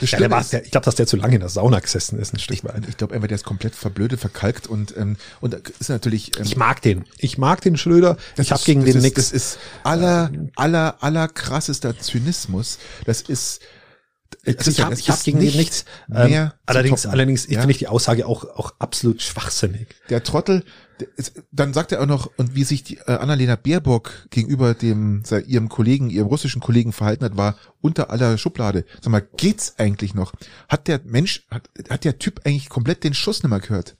[0.00, 2.32] Ja, der war, der, ich glaube, dass der zu lange in der Sauna gesessen ist,
[2.32, 2.82] ein Stück weit.
[2.82, 6.38] Ich, ich glaube einfach, der ist komplett verblödet, verkalkt und ähm, und ist natürlich.
[6.38, 7.04] Ähm, ich mag den.
[7.18, 8.16] Ich mag den Schröder.
[8.38, 9.14] Ich habe gegen den nix.
[9.16, 12.78] Das ist aller aller aller krassester Zynismus.
[13.04, 13.60] Das ist
[14.46, 15.84] also ich habe hab gegen den nichts.
[16.14, 17.60] Ähm, allerdings, allerdings ja?
[17.60, 19.88] finde ich die Aussage auch, auch absolut schwachsinnig.
[20.08, 20.64] Der Trottel,
[21.52, 25.68] dann sagt er auch noch, und wie sich die äh, Annalena Baerbock gegenüber dem ihrem
[25.68, 28.84] Kollegen, ihrem russischen Kollegen verhalten hat, war unter aller Schublade.
[29.00, 30.32] Sag mal, geht's eigentlich noch?
[30.68, 33.96] Hat der Mensch, hat, hat der Typ eigentlich komplett den Schuss nicht mehr gehört?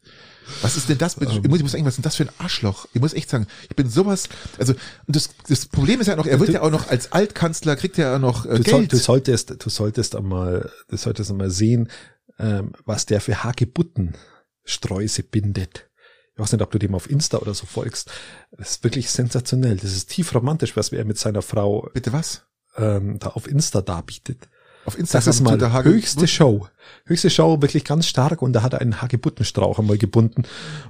[0.63, 1.17] Was ist denn das?
[1.17, 2.87] Ich muss, ich muss sagen, was ist denn das für ein Arschloch?
[2.93, 4.75] Ich muss echt sagen, ich bin sowas, also,
[5.07, 8.11] das, das Problem ist ja noch, er wird ja auch noch als Altkanzler, kriegt er
[8.11, 8.67] ja auch noch äh, du Geld.
[8.67, 11.89] Soll, du solltest, du solltest einmal, du solltest einmal sehen,
[12.39, 14.15] ähm, was der für Hagebutten
[14.65, 15.89] Sträuße bindet.
[16.35, 18.11] Ich weiß nicht, ob du dem auf Insta oder so folgst.
[18.53, 19.77] Das ist wirklich sensationell.
[19.77, 21.91] Das ist tief romantisch, was er mit seiner Frau.
[21.93, 22.47] Bitte was?
[22.77, 24.49] Ähm, da auf Insta darbietet.
[24.85, 26.67] Auf Instagram das ist mal der höchste Show.
[27.05, 30.45] Höchste Show, wirklich ganz stark und da hat er einen Hagebuttenstrauch einmal gebunden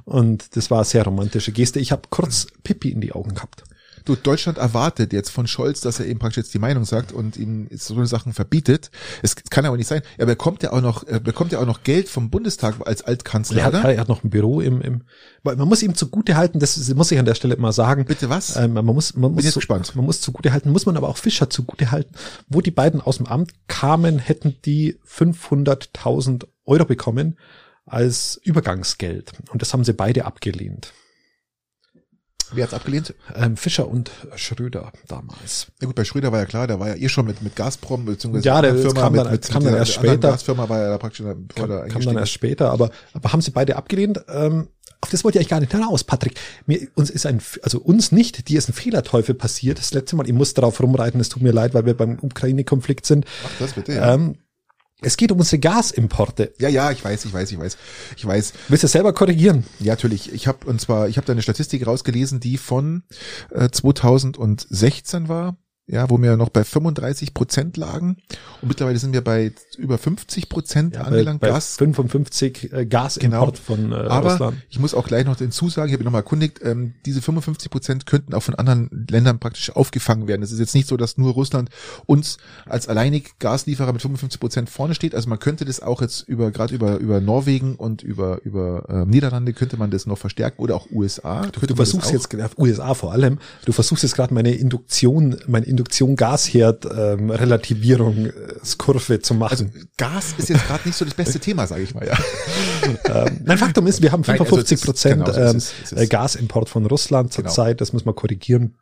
[0.04, 1.80] und das war eine sehr romantische Geste.
[1.80, 3.64] Ich habe kurz Pippi in die Augen gehabt.
[4.04, 7.36] Du, Deutschland erwartet jetzt von Scholz, dass er eben praktisch jetzt die Meinung sagt und
[7.36, 8.90] ihm so Sachen verbietet.
[9.22, 10.02] Es kann aber nicht sein.
[10.18, 13.58] Er bekommt ja auch noch, er bekommt ja auch noch Geld vom Bundestag als Altkanzler.
[13.58, 15.02] Er hat, er hat noch ein Büro im, im,
[15.42, 18.04] man muss ihm zugute halten, das muss ich an der Stelle immer sagen.
[18.04, 18.56] Bitte was?
[18.56, 19.94] Ähm, man muss, man Bin muss, jetzt zu, gespannt.
[19.96, 22.14] man muss zugute halten, muss man aber auch Fischer zugute halten.
[22.48, 27.36] Wo die beiden aus dem Amt kamen, hätten die 500.000 Euro bekommen
[27.86, 29.32] als Übergangsgeld.
[29.50, 30.92] Und das haben sie beide abgelehnt.
[32.52, 33.14] Wer hat's abgelehnt?
[33.36, 35.68] Ähm, Fischer und Schröder damals.
[35.80, 38.04] Ja gut, bei Schröder war ja klar, der war ja eh schon mit, mit Gazprom,
[38.04, 40.30] beziehungsweise Ja, der mit kam dann- kam dann der- erst später.
[40.30, 41.24] Gasfirma war ja da praktisch,
[41.54, 44.20] Kam, kam dann erst später, aber, aber haben sie beide abgelehnt.
[44.28, 44.68] Ähm,
[45.02, 46.34] auf das wollte ich eigentlich gar nicht hinaus, Patrick.
[46.66, 49.78] Mir, uns ist ein, also uns nicht, dir ist ein Fehlerteufel passiert.
[49.78, 53.06] Das letzte Mal, ich muss darauf rumreiten, es tut mir leid, weil wir beim Ukraine-Konflikt
[53.06, 53.24] sind.
[53.42, 54.12] Mach das bitte, ja.
[54.14, 54.36] Ähm,
[55.02, 56.52] es geht um unsere Gasimporte.
[56.58, 57.76] Ja, ja, ich weiß, ich weiß, ich weiß.
[58.16, 58.52] Ich weiß.
[58.68, 59.64] Willst du selber korrigieren?
[59.78, 60.32] Ja, natürlich.
[60.32, 63.02] Ich habe und zwar, ich habe da eine Statistik rausgelesen, die von
[63.50, 65.56] äh, 2016 war,
[65.90, 68.16] ja, wo wir noch bei 35 Prozent lagen
[68.62, 71.40] und mittlerweile sind wir bei über 50 Prozent angelangt.
[71.40, 74.58] bei Gas 55 äh, Gasimport von äh, Aber Russland.
[74.68, 78.06] ich muss auch gleich noch dazu sagen, ich habe nochmal erkundigt, ähm, diese 55 Prozent
[78.06, 80.42] könnten auch von anderen Ländern praktisch aufgefangen werden.
[80.42, 81.70] Es ist jetzt nicht so, dass nur Russland
[82.06, 85.14] uns als alleinig Gaslieferer mit 55 Prozent vorne steht.
[85.14, 89.06] Also man könnte das auch jetzt über gerade über über Norwegen und über über äh,
[89.06, 91.46] Niederlande könnte man das noch verstärken oder auch USA.
[91.46, 95.66] Du, du versuchst jetzt, äh, USA vor allem, du versuchst jetzt gerade meine Induktion, meine
[95.66, 99.88] Induktion Gasherd ähm, Relativierungskurve zu also machen.
[99.96, 102.06] Gas ist jetzt gerade nicht so das beste Thema, sage ich mal.
[102.06, 102.18] Ja.
[103.26, 105.92] ähm, nein, Faktum ist, wir haben Nein, also 55 es ist- Prozent genau so ist
[105.92, 107.48] ähm, äh, Gasimport von Russland Genau.
[107.48, 107.80] zurzeit.
[107.80, 108.76] Das muss man korrigieren.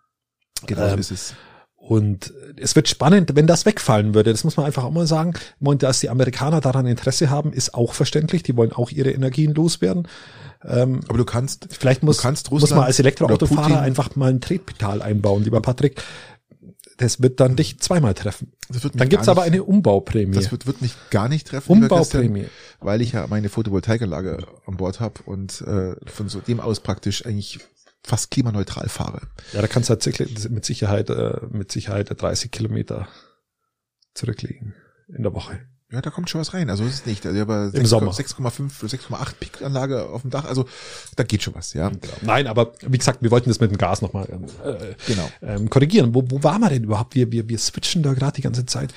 [0.66, 1.34] Genau so Ähm, ist es.
[1.76, 4.30] Und es wird spannend, wenn das wegfallen würde.
[4.32, 5.32] Das muss man einfach auch mal sagen.
[5.61, 8.42] Und dass die Amerikaner daran Interesse haben, ist auch verständlich.
[8.42, 10.07] Die wollen auch ihre Energien loswerden.
[10.64, 14.30] Ähm, Aber du kannst vielleicht muss, du kannst muss Russland man als Elektroautofahrer einfach mal
[14.30, 16.03] ein Tretpedal einbauen, lieber Patrick.
[16.99, 18.53] Das wird dann dich zweimal treffen.
[18.68, 20.34] Dann gibt's gar aber nicht- eine Umbauprämie.
[20.34, 22.24] Das wird, wird mich gar nicht treffen, lieber Christian.
[22.26, 22.49] Umbauprämie.
[22.80, 27.24] weil ich ja meine Photovoltaikanlage an Bord habe und äh, von so dem aus praktisch
[27.24, 27.61] eigentlich
[28.05, 29.22] fast klimaneutral fahre.
[29.53, 33.09] Ja, da kannst du tatsächlich mit Sicherheit, äh, mit Sicherheit 30 Kilometer
[34.14, 34.74] zurücklegen
[35.09, 35.61] in der Woche.
[35.91, 36.68] Ja, da kommt schon was rein.
[36.68, 37.24] Also ist es nicht.
[37.24, 37.39] Also
[37.84, 38.12] Sommer.
[38.12, 40.45] 6,5 oder 6,8 Peak-Anlage auf dem Dach.
[40.45, 40.66] Also
[41.16, 41.91] da geht schon was, ja.
[42.20, 45.30] Nein, aber wie gesagt, wir wollten das mit dem Gas nochmal ähm, äh, Genau.
[45.41, 46.14] ähm, korrigieren.
[46.14, 47.14] Wo, wo waren wir denn überhaupt?
[47.14, 48.93] Wir, wir, wir switchen da gerade die ganze Zeit.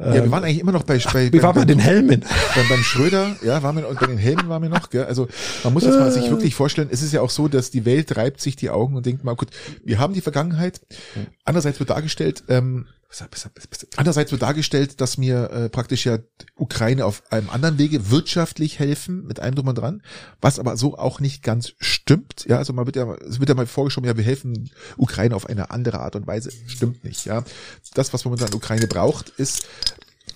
[0.00, 2.24] Ja, wir waren eigentlich immer noch bei, bei, Wie waren wir bei, den Helmen?
[2.56, 5.04] beim, beim Schröder, ja, waren wir, und bei den Helmen waren wir noch, gell?
[5.04, 5.28] Also,
[5.62, 8.16] man muss jetzt mal sich wirklich vorstellen, es ist ja auch so, dass die Welt
[8.16, 9.50] reibt sich die Augen und denkt mal, gut,
[9.84, 10.80] wir haben die Vergangenheit.
[11.44, 12.86] Andererseits wird dargestellt, ähm,
[13.96, 16.18] Andererseits wird dargestellt, dass mir äh, praktisch ja
[16.56, 20.02] Ukraine auf einem anderen Wege wirtschaftlich helfen, mit allem drum und dran,
[20.40, 22.46] was aber so auch nicht ganz stimmt.
[22.48, 25.46] Ja, also man wird ja, es wird ja mal vorgeschoben, ja, wir helfen Ukraine auf
[25.46, 26.50] eine andere Art und Weise.
[26.66, 27.44] Stimmt nicht, ja.
[27.94, 29.66] Das, was momentan Ukraine braucht, ist,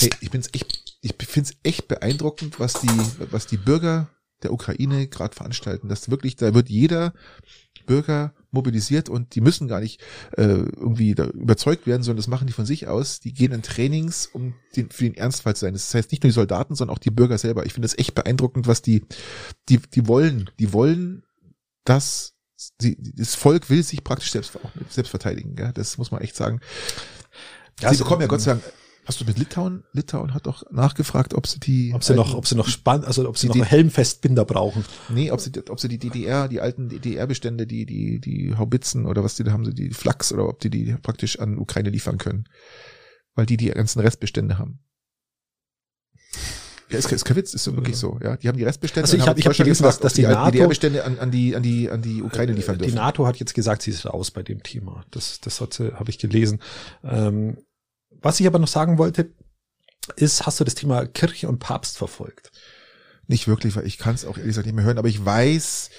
[0.00, 2.90] hey, ich bin's echt, ich finde es echt beeindruckend, was die,
[3.30, 4.08] was die Bürger
[4.42, 5.88] der Ukraine gerade veranstalten.
[5.88, 7.14] Das wirklich, da wird jeder
[7.86, 10.00] Bürger mobilisiert und die müssen gar nicht
[10.36, 13.20] äh, irgendwie überzeugt werden, sondern das machen die von sich aus.
[13.20, 15.74] Die gehen in Trainings, um den, für den Ernstfall zu sein.
[15.74, 17.64] Das heißt nicht nur die Soldaten, sondern auch die Bürger selber.
[17.66, 19.04] Ich finde das echt beeindruckend, was die,
[19.68, 20.50] die, die wollen.
[20.58, 21.22] Die wollen,
[21.84, 22.34] dass
[22.80, 25.56] die, das Volk will sich praktisch selbst, selbst verteidigen.
[25.58, 25.72] Ja?
[25.72, 26.60] Das muss man echt sagen.
[27.78, 28.62] Sie also, bekommen ja Gott sei Dank.
[29.06, 29.84] Hast du mit Litauen?
[29.92, 33.04] Litauen hat doch nachgefragt, ob sie die, Ob sie noch, alten- ob sie noch spann,
[33.04, 34.84] also ob sie Die- noch Helmfestbinder brauchen.
[35.08, 39.22] Nee, ob sie, ob sie die DDR, die alten DDR-Bestände, die, die, die Haubitzen oder
[39.22, 42.18] was die da haben, sie die Flaks oder ob die die praktisch an Ukraine liefern
[42.18, 42.48] können.
[43.36, 44.80] Weil die die ganzen Restbestände haben.
[46.88, 48.36] Ja, ist, ist kein Witz, ist so wirklich so, ja.
[48.36, 49.04] Die haben die Restbestände.
[49.06, 51.90] Also ich und hab- gelesen, dass- dass die NATO DDR-Bestände an, an die, an die,
[51.90, 52.94] an die Ukraine liefern Die dürfen.
[52.96, 55.04] NATO hat jetzt gesagt, sie ist raus bei dem Thema.
[55.10, 56.60] Das, das habe ich gelesen.
[57.02, 57.58] Ähm,
[58.22, 59.32] was ich aber noch sagen wollte,
[60.16, 62.52] ist, hast du das Thema Kirche und Papst verfolgt?
[63.26, 65.90] Nicht wirklich, weil ich kann es auch ehrlich gesagt nicht mehr hören, aber ich weiß,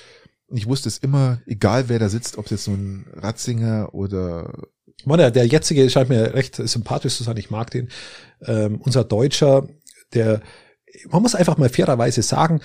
[0.49, 4.53] ich wusste es immer, egal wer da sitzt, ob es jetzt so ein Ratzinger oder
[5.05, 7.37] Mann, der, der jetzige scheint mir recht sympathisch zu sein.
[7.37, 7.89] Ich mag den.
[8.41, 9.67] Ähm, unser Deutscher,
[10.13, 10.41] der,
[11.09, 12.61] man muss einfach mal fairerweise sagen,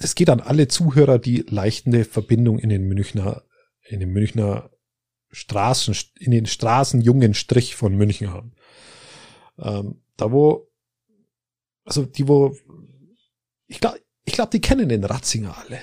[0.00, 3.44] das geht an alle Zuhörer, die leicht eine Verbindung in den Münchner,
[3.88, 4.70] in den Münchner
[5.30, 8.52] Straßen, in den Straßenjungen Strich von München haben.
[9.58, 10.68] Ähm, da wo,
[11.84, 12.56] also die wo,
[13.66, 15.80] ich glaube, ich glaube, die kennen den Ratzinger alle.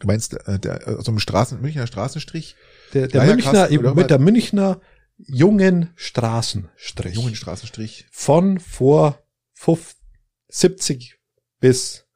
[0.00, 2.56] du meinst, äh, der, also im Straßen, Münchner Straßenstrich,
[2.94, 4.80] Der, der Münchner, mit der Münchner
[5.18, 7.14] jungen Straßenstrich.
[7.14, 9.22] jungen Straßenstrich, Von vor
[9.54, 10.00] 50,
[10.48, 11.18] 70
[11.60, 12.06] bis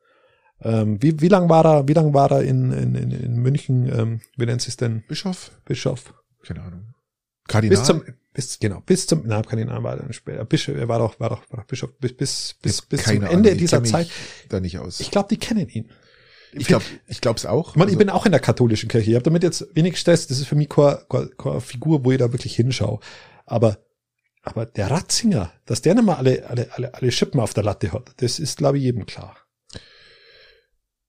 [0.60, 3.86] Ähm, wie, wie lang war er, wie lang war er in, in, in, in München?
[3.88, 5.04] Ähm, wie nennt sich denn?
[5.08, 5.50] Bischof?
[5.64, 6.14] Bischof.
[6.42, 6.94] Keine Ahnung.
[7.48, 7.78] Kardinal?
[7.78, 8.02] Bis zum,
[8.32, 10.44] bis, genau, bis zum, na, Kardinal war dann später.
[10.44, 13.28] Bischof, er war doch, war doch, war doch Bischof bis, bis, bis, bis zum Ende
[13.28, 14.08] Ahnung, ich dieser Zeit.
[14.48, 15.00] Da nicht aus.
[15.00, 15.90] Ich glaube, die kennen ihn.
[16.52, 17.70] ich glaube, ich glaub's auch.
[17.70, 19.10] Ich, meine, ich Also, bin auch in der katholischen Kirche.
[19.10, 20.26] Ich habe damit jetzt wenig Stress.
[20.26, 23.00] Das ist für mich keine, keine, keine Figur, wo ich da wirklich hinschaue.
[23.44, 23.78] Aber,
[24.42, 27.92] aber der Ratzinger, dass der nicht mal alle, alle, alle, alle Schippen auf der Latte
[27.92, 29.36] hat, das ist, glaube ich, jedem klar.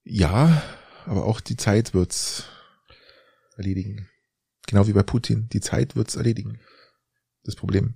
[0.05, 0.61] Ja,
[1.05, 2.45] aber auch die Zeit wird's
[3.57, 4.07] erledigen.
[4.67, 5.49] Genau wie bei Putin.
[5.51, 6.59] Die Zeit wird's erledigen.
[7.43, 7.95] Das Problem.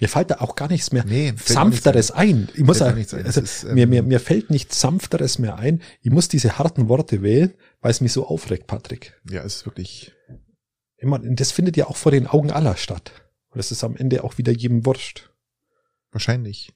[0.00, 2.48] Mir fällt da auch gar nichts mehr Nee, sanfteres ein.
[2.54, 3.26] Ich muss Fällt ja, ein.
[3.26, 5.80] also, ist, ähm, mir, mir, mir fällt nichts sanfteres mehr ein.
[6.02, 9.20] Ich muss diese harten Worte wählen, weil es mich so aufregt, Patrick.
[9.30, 10.12] Ja, es ist wirklich,
[11.00, 13.12] Immer, das findet ja auch vor den Augen aller statt.
[13.48, 15.30] Und das ist am Ende auch wieder jedem wurscht.
[16.12, 16.74] wahrscheinlich.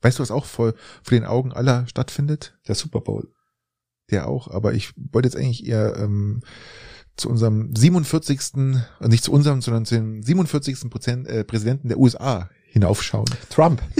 [0.00, 2.58] Weißt du, was auch vor, vor den Augen aller stattfindet?
[2.68, 3.32] Der Super Bowl.
[4.10, 6.40] Der auch, aber ich wollte jetzt eigentlich eher ähm,
[7.16, 8.40] zu unserem 47.
[9.00, 10.88] äh, nicht zu unserem, sondern zu dem 47.
[10.88, 13.28] Prozent, äh, Präsidenten der USA hinaufschauen.
[13.50, 13.82] Trump.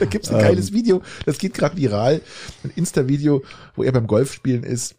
[0.00, 0.42] Da gibt's ein Ähm.
[0.42, 2.20] geiles Video, das geht gerade viral,
[2.64, 3.44] ein Insta-Video,
[3.76, 4.96] wo er beim Golfspielen ist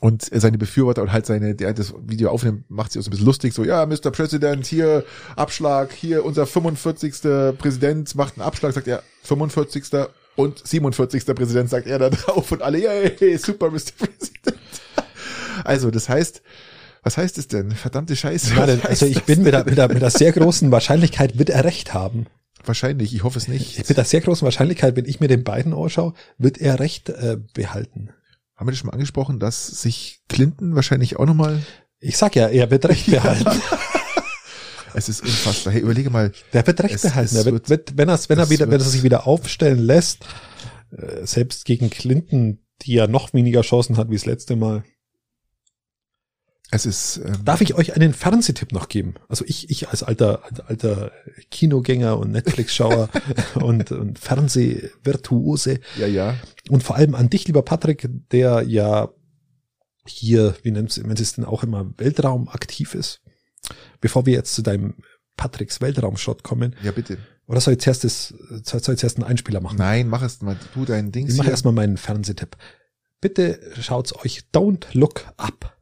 [0.00, 3.12] und seine Befürworter und halt seine, der das Video aufnimmt, macht sich auch so ein
[3.12, 4.10] bisschen lustig, so, ja, Mr.
[4.10, 5.04] President, hier
[5.36, 7.22] Abschlag, hier unser 45.
[7.58, 9.84] Präsident macht einen Abschlag, sagt er, 45.
[10.36, 11.26] und 47.
[11.26, 13.92] Präsident, sagt er da drauf und alle, yay, super, Mr.
[13.98, 14.58] President.
[15.64, 16.42] Also, das heißt,
[17.02, 17.72] was heißt es denn?
[17.72, 18.54] Verdammte Scheiße.
[18.54, 19.64] Ja, also ich bin mit denn?
[19.64, 22.26] mit, einer, mit einer sehr großen Wahrscheinlichkeit wird er recht haben.
[22.64, 23.88] Wahrscheinlich, ich hoffe es nicht.
[23.88, 27.38] Mit einer sehr großen Wahrscheinlichkeit, wenn ich mir den beiden anschaue, wird er recht äh,
[27.54, 28.10] behalten.
[28.54, 31.62] Haben wir das schon mal angesprochen, dass sich Clinton wahrscheinlich auch nochmal
[32.00, 33.62] Ich sag ja, er wird recht behalten.
[34.94, 35.72] Es ist unfassbar.
[35.72, 37.36] Hey, überlege mal, Der wird recht Es- behalten.
[37.36, 39.78] es wird, wird- wenn er wenn er es wieder, wenn wird- er sich wieder aufstellen
[39.78, 40.24] lässt,
[40.96, 44.84] äh, selbst gegen Clinton, die ja noch weniger Chancen hat wie das letzte Mal.
[46.72, 49.14] es ist, ähm, Darf ich euch einen Fernsehtipp noch geben?
[49.28, 51.10] Also ich, ich als alter, alter,
[51.50, 53.08] Kinogänger und Netflix-Schauer
[53.56, 56.36] und, und Fernsehvirtuose ja, ja,
[56.68, 59.08] und vor allem an dich, lieber Patrick, der ja
[60.06, 63.20] hier, wie nennt nennt es denn auch immer, Weltraum aktiv ist.
[64.00, 64.94] Bevor wir jetzt zu deinem
[65.36, 67.18] Patricks Weltraumshot kommen, ja, bitte.
[67.46, 68.28] oder soll ich zuerst, das,
[68.62, 69.78] soll ich zuerst einen Einspieler machen?
[69.78, 71.28] Nein, mach es mal, du dein Ding.
[71.28, 72.56] Ich mache erstmal meinen Fernsehtipp.
[73.20, 75.76] Bitte schaut's euch Don't Look Up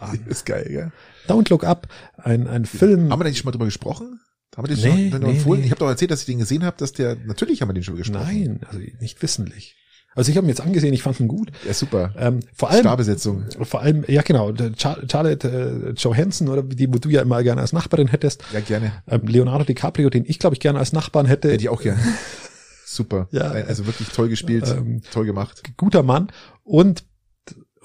[0.00, 0.24] an.
[0.28, 0.92] Ist geil, gell?
[1.26, 3.10] Don't Look Up, ein, ein Film.
[3.10, 4.20] Haben wir da nicht schon mal drüber gesprochen?
[4.56, 5.60] Haben wir den Nee, schon nee, empfohlen?
[5.60, 5.66] nee.
[5.66, 7.84] Ich habe doch erzählt, dass ich den gesehen habe, dass der, natürlich haben wir den
[7.84, 8.24] schon gesprochen.
[8.24, 9.76] Nein, also nicht wissentlich.
[10.18, 11.50] Also ich habe ihn jetzt angesehen, ich fand ihn gut.
[11.66, 12.12] Ja, super.
[12.18, 13.44] Ähm, vor allem, Starbesetzung.
[13.62, 17.60] vor allem, ja genau, Char Charlotte äh, Johansson oder die, wo du ja immer gerne
[17.60, 18.92] als Nachbarin hättest, Ja, gerne.
[19.08, 21.48] ähm, Leonardo DiCaprio, den ich glaube ich gerne als Nachbarn hätte.
[21.52, 22.00] Hätte ich auch gerne.
[22.84, 23.28] Super.
[23.30, 23.42] Ja.
[23.50, 25.62] Also wirklich toll gespielt, Ähm, toll gemacht.
[25.76, 26.28] guter Mann
[26.64, 27.04] und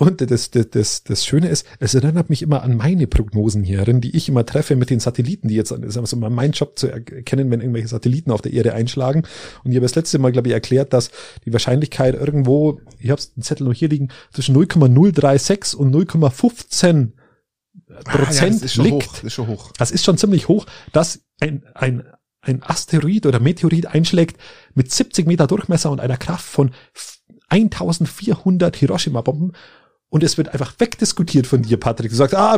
[0.06, 4.01] und das, das, das, das Schöne ist, es erinnert mich immer an meine Prognosen hierin,
[4.01, 7.49] die ich immer treffe mit den Satelliten, die jetzt, ist also mein Job zu erkennen,
[7.51, 9.24] wenn irgendwelche Satelliten auf der Erde einschlagen.
[9.64, 11.12] Und ich habe das letzte Mal, glaube ich, erklärt, dass
[11.45, 17.12] die Wahrscheinlichkeit irgendwo, ich habe den Zettel noch hier liegen, zwischen 0,036 und 0,15
[17.89, 19.08] Ah, ja, Prozent das ist schon liegt.
[19.08, 19.14] hoch.
[19.14, 19.72] Das ist schon hoch.
[19.78, 22.04] Das ist schon ziemlich hoch, dass ein, ein,
[22.41, 24.38] ein Asteroid oder Meteorit einschlägt
[24.74, 26.72] mit 70 Meter Durchmesser und einer Kraft von
[27.49, 29.54] 1400 Hiroshima-Bomben.
[30.14, 32.11] Und es wird einfach wegdiskutiert von dir, Patrick.
[32.11, 32.55] Du sagst, ah,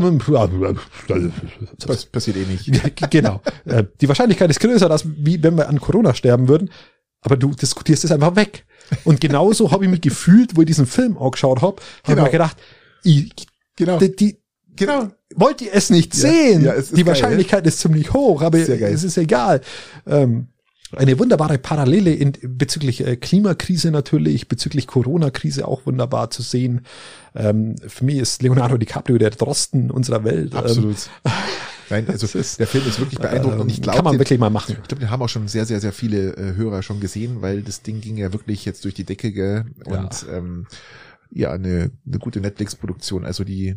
[1.87, 2.67] Das passiert eh nicht.
[2.99, 3.39] ja, genau.
[3.63, 6.69] Äh, Die Wahrscheinlichkeit ist größer, dass, wie wenn wir an Corona sterben würden.
[7.21, 8.65] Aber du diskutierst es einfach weg.
[9.05, 11.81] Und genauso habe ich mich gefühlt, wo ich diesen Film angeschaut habe.
[12.03, 12.23] Habe Genau.
[12.23, 12.57] mir gedacht,
[13.03, 13.31] ich,
[13.77, 13.99] Genau.
[13.99, 14.37] die, die,
[14.75, 15.11] Genau.
[15.33, 16.65] wollt ihr es nicht Ja, sehen?
[16.65, 18.67] ja, es die geil, Wahrscheinlichkeit ist ziemlich hoch, aber es
[19.05, 19.61] ist egal.
[20.05, 20.47] Ähm,
[20.95, 26.81] eine wunderbare Parallele in, bezüglich äh, Klimakrise natürlich, bezüglich Corona-Krise auch wunderbar zu sehen.
[27.35, 30.53] Ähm, für mich ist Leonardo DiCaprio der Drosten unserer Welt.
[30.53, 30.95] Ähm, Absolut.
[31.89, 34.19] Nein, also ist- der Film ist wirklich beeindruckend und ich ähm, glaube, kann man den-
[34.19, 34.75] wirklich mal machen.
[34.81, 37.61] Ich glaube, den haben auch schon sehr, sehr, sehr viele äh, Hörer schon gesehen, weil
[37.61, 39.65] das Ding ging ja wirklich jetzt durch die Decke gell?
[39.87, 39.99] Ja.
[40.01, 40.65] und ähm,
[41.31, 43.25] ja, eine, eine gute Netflix-Produktion.
[43.25, 43.75] Also die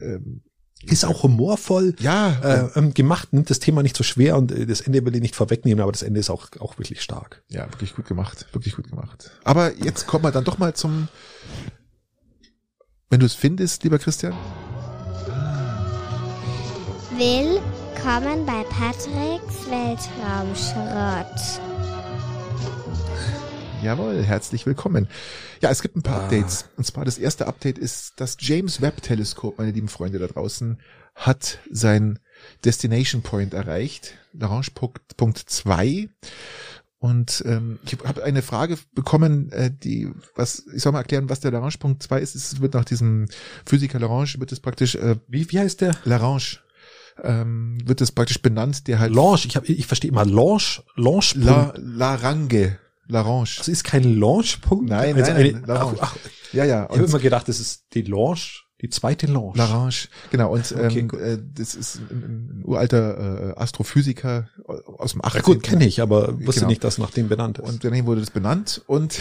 [0.00, 0.42] ähm,
[0.84, 4.66] Ist auch humorvoll ja, äh, ähm, gemacht, nimmt das Thema nicht so schwer und äh,
[4.66, 7.42] das Ende will ich nicht vorwegnehmen, aber das Ende ist auch, auch wirklich stark.
[7.48, 9.30] ja, wirklich gut gemacht, wirklich gut gemacht.
[9.44, 11.08] Aber jetzt kommen wir dann doch mal zum,
[13.10, 14.34] wenn du es findest, lieber Christian.
[17.16, 21.60] Willkommen bei Patricks Weltraumschrott.
[23.82, 25.08] Jawohl, herzlich willkommen.
[25.60, 26.24] Ja, es gibt ein paar Ah.
[26.24, 26.66] Updates.
[26.76, 30.78] Und zwar das erste Update ist, das James Webb Teleskop, meine lieben Freunde da draußen,
[31.14, 32.18] hat sein
[32.64, 36.08] Destination Point erreicht, Launch Punkt 2.
[36.98, 41.40] Und ähm, ich habe eine Frage bekommen, äh, die, was, ich soll mal erklären, was
[41.40, 42.36] der Lagrange-Punkt 2 ist.
[42.36, 43.26] Es wird nach diesem
[43.66, 45.96] Physiker Lagrange, wird es praktisch, äh, Wie, wie heißt der?
[46.04, 46.60] Lagrange,
[47.20, 49.44] ähm, wird es praktisch benannt, der halt Launch.
[49.46, 51.34] Ich, hab, ich verstehe immer Launch, Launch.
[51.34, 52.78] La, Larange,
[53.12, 53.48] Larange.
[53.58, 54.88] das ist kein Launchpunkt.
[54.88, 55.98] Nein, also nein, eine, nein, Launch.
[56.00, 56.84] ach, ach, Ja, ja.
[56.90, 59.56] ich habe immer gedacht, das ist die Launch, die zweite Launch.
[59.56, 60.52] Larange, genau.
[60.52, 65.38] Und Okay, ähm, äh, das ist ein, ein uralter äh, Astrophysiker aus dem 18.
[65.38, 66.70] Ja, gut, kenne ich, aber wusste Genau.
[66.70, 67.68] nicht, dass nach dem benannt ist.
[67.68, 69.20] Und daneben wurde das benannt und.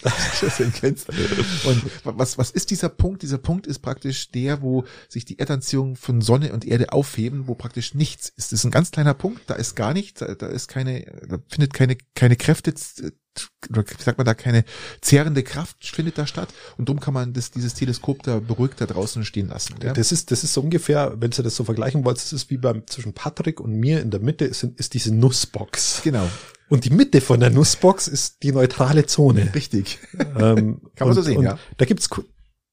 [0.02, 3.20] Und was, was ist dieser Punkt?
[3.22, 7.54] Dieser Punkt ist praktisch der, wo sich die Erdanziehung von Sonne und Erde aufheben, wo
[7.54, 8.52] praktisch nichts ist.
[8.52, 11.38] Das ist ein ganz kleiner Punkt, da ist gar nichts, da, da ist keine, da
[11.48, 12.72] findet keine, keine Kräfte,
[13.68, 14.64] oder sagt man da, keine
[15.00, 16.48] zehrende Kraft findet da statt.
[16.76, 19.76] Und darum kann man das, dieses Teleskop da beruhigt da draußen stehen lassen.
[19.82, 19.92] Ja?
[19.92, 22.56] Das ist, das ist so ungefähr, wenn du das so vergleichen wolltest, das ist wie
[22.56, 26.00] beim, zwischen Patrick und mir in der Mitte ist, ist diese Nussbox.
[26.02, 26.28] Genau,
[26.68, 29.54] Und die Mitte von der Nussbox ist die neutrale Zone.
[29.54, 29.98] richtig.
[30.18, 31.58] ähm, Kann man so sehen, ja.
[31.76, 32.08] Da gibt's,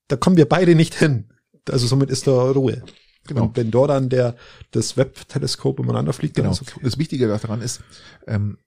[0.08, 1.30] da kommen wir beide nicht hin.
[1.70, 2.82] Also somit ist da Ruhe.
[3.28, 3.44] Genau.
[3.44, 4.36] Und wenn dort dann der,
[4.72, 6.54] das Webb-Teleskop umeinander fliegt, dann Genau.
[6.54, 6.80] ist okay.
[6.82, 7.82] Das Wichtige daran ist,
[8.26, 8.58] ähm,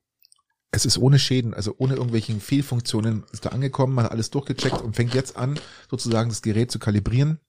[0.72, 4.82] es ist ohne Schäden, also ohne irgendwelchen Fehlfunktionen ist da angekommen, man hat alles durchgecheckt
[4.82, 5.58] und fängt jetzt an,
[5.90, 7.40] sozusagen das Gerät zu kalibrieren,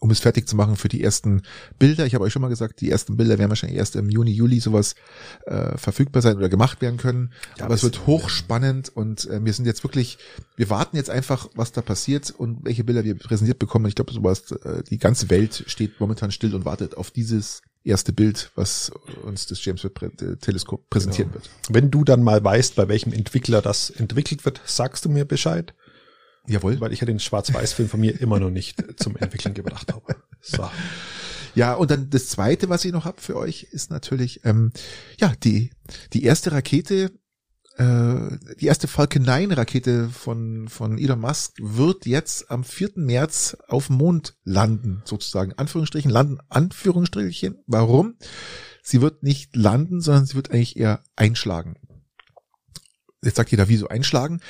[0.00, 1.42] um es fertig zu machen für die ersten
[1.78, 2.06] Bilder.
[2.06, 4.58] Ich habe euch schon mal gesagt, die ersten Bilder werden wahrscheinlich erst im Juni, Juli
[4.60, 4.94] sowas
[5.44, 7.32] äh, verfügbar sein oder gemacht werden können.
[7.58, 10.16] Ja, Aber es wird hochspannend und äh, wir sind jetzt wirklich,
[10.56, 13.86] wir warten jetzt einfach, was da passiert und welche Bilder wir präsentiert bekommen.
[13.86, 18.12] Ich glaube, sowas, äh, die ganze Welt steht momentan still und wartet auf dieses erste
[18.12, 18.90] Bild, was
[19.22, 21.48] uns das James Webb Prä- Teleskop präsentieren wird.
[21.68, 25.74] Wenn du dann mal weißt, bei welchem Entwickler das entwickelt wird, sagst du mir Bescheid,
[26.46, 26.80] Jawohl.
[26.80, 30.16] weil ich ja den Schwarz-Weiß-Film von mir immer noch nicht zum Entwickeln gebracht habe.
[30.40, 30.68] So.
[31.54, 34.72] Ja, und dann das zweite, was ich noch hab für euch, ist natürlich, ähm,
[35.20, 35.70] ja, die,
[36.12, 37.12] die erste Rakete,
[37.76, 42.92] äh, die erste Falcon 9 Rakete von, von Elon Musk wird jetzt am 4.
[42.96, 45.52] März auf dem Mond landen, sozusagen.
[45.54, 47.58] Anführungsstrichen, landen, Anführungsstrichen.
[47.66, 48.16] Warum?
[48.82, 51.76] Sie wird nicht landen, sondern sie wird eigentlich eher einschlagen.
[53.24, 54.40] Jetzt sagt jeder, wieso einschlagen?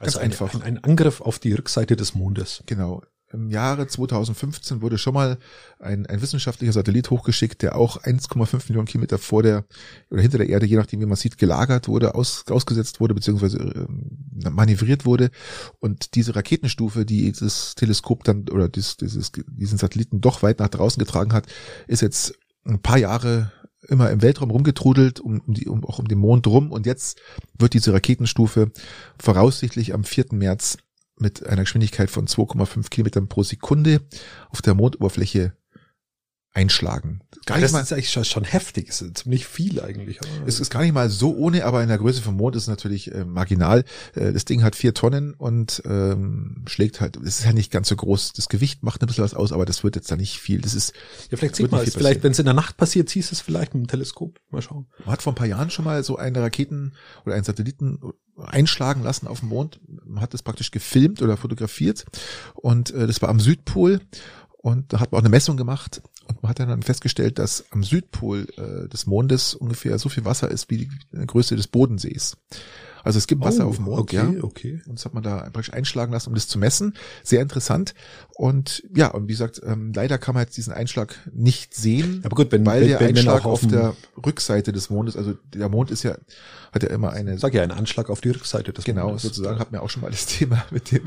[0.00, 0.54] Ganz Also ein, einfach.
[0.54, 2.64] Ein, ein Angriff auf die Rückseite des Mondes.
[2.66, 3.02] Genau.
[3.34, 5.38] Im Jahre 2015 wurde schon mal
[5.80, 9.64] ein, ein wissenschaftlicher Satellit hochgeschickt, der auch 1,5 Millionen Kilometer vor der
[10.10, 13.58] oder hinter der Erde, je nachdem wie man sieht, gelagert wurde, aus, ausgesetzt wurde, beziehungsweise
[13.58, 14.18] ähm,
[14.52, 15.30] manövriert wurde.
[15.80, 20.68] Und diese Raketenstufe, die dieses Teleskop dann oder dieses, dieses, diesen Satelliten doch weit nach
[20.68, 21.46] draußen getragen hat,
[21.88, 23.52] ist jetzt ein paar Jahre
[23.88, 26.70] immer im Weltraum rumgetrudelt, um, um, die, um auch um den Mond rum.
[26.70, 27.20] Und jetzt
[27.58, 28.70] wird diese Raketenstufe
[29.18, 30.26] voraussichtlich am 4.
[30.32, 30.78] März
[31.18, 34.00] mit einer Geschwindigkeit von 2,5 Kilometern pro Sekunde
[34.50, 35.56] auf der Mondoberfläche
[36.54, 37.20] einschlagen.
[37.46, 38.86] Gar nicht das mal, ist eigentlich schon, heftig.
[38.86, 40.18] Das ist ziemlich viel eigentlich.
[40.46, 42.68] es ist gar nicht mal so ohne, aber in der Größe vom Mond ist es
[42.68, 43.84] natürlich äh, marginal.
[44.14, 47.88] Äh, das Ding hat vier Tonnen und ähm, schlägt halt, es ist ja nicht ganz
[47.88, 48.32] so groß.
[48.32, 50.60] Das Gewicht macht ein bisschen was aus, aber das wird jetzt da nicht viel.
[50.60, 50.94] Das ist,
[51.30, 51.90] ja, vielleicht sieht man es.
[51.90, 54.40] viel Vielleicht, wenn es in der Nacht passiert, siehst du es vielleicht mit dem Teleskop.
[54.50, 54.86] Mal schauen.
[55.00, 56.94] man hat vor ein paar Jahren schon mal so eine Raketen
[57.26, 57.98] oder einen Satelliten
[58.36, 59.80] einschlagen lassen auf dem Mond.
[59.86, 62.06] Man hat das praktisch gefilmt oder fotografiert
[62.54, 64.00] und äh, das war am Südpol
[64.64, 67.82] und da hat man auch eine Messung gemacht und man hat dann festgestellt, dass am
[67.82, 72.36] Südpol äh, des Mondes ungefähr so viel Wasser ist wie die Größe des Bodensees.
[73.04, 74.42] Also es gibt Wasser Oh, auf dem Mond, okay, ja.
[74.42, 74.82] okay.
[74.86, 76.94] Und das hat man da praktisch einschlagen lassen, um das zu messen.
[77.22, 77.94] Sehr interessant.
[78.34, 82.34] Und ja, und wie gesagt, ähm, leider kann man jetzt diesen Einschlag nicht sehen, Aber
[82.34, 83.94] gut, wenn, weil wenn, der wenn, Einschlag auf auf der
[84.24, 86.16] Rückseite des Mondes, also der Mond ist ja,
[86.72, 89.22] hat ja immer eine, sag ja, ein Anschlag auf die Rückseite des genau, Mondes.
[89.22, 91.02] sozusagen, hat mir auch schon mal das Thema mit dem,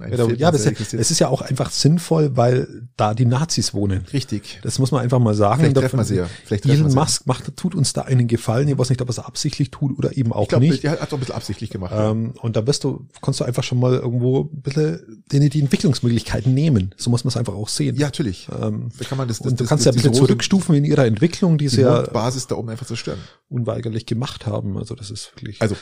[0.00, 3.74] einen Ja, das ist, ja, es ist ja auch einfach sinnvoll, weil da die Nazis
[3.74, 4.04] wohnen.
[4.12, 4.60] richtig.
[4.62, 5.60] Das muss man einfach mal sagen.
[5.60, 6.28] Vielleicht treffen wir sie ja.
[6.44, 6.96] Vielleicht Elon sie.
[6.96, 8.68] Musk macht, tut uns da einen Gefallen.
[8.68, 10.82] Ich weiß nicht, ob er es absichtlich tut oder eben auch Ich glaube, nicht.
[10.84, 11.92] der hat doch ein bisschen absichtlich gemacht.
[11.96, 15.60] Ähm, und da wirst du, kannst du einfach schon mal irgendwo ein bisschen denen die
[15.60, 16.94] Entwicklungsmöglichkeiten nehmen.
[16.96, 17.96] So muss man es einfach auch sehen.
[17.96, 18.48] ja, natürlich.
[18.60, 20.74] Ähm, Da kann man das, das, und du das, kannst ja ein das, bisschen zurückstufen
[20.74, 23.18] in ihrer Entwicklung, die sie die ja Mondbasis da oben einfach zerstören.
[23.48, 24.78] unweigerlich gemacht haben.
[24.78, 25.60] Also das ist wirklich.
[25.60, 25.76] Also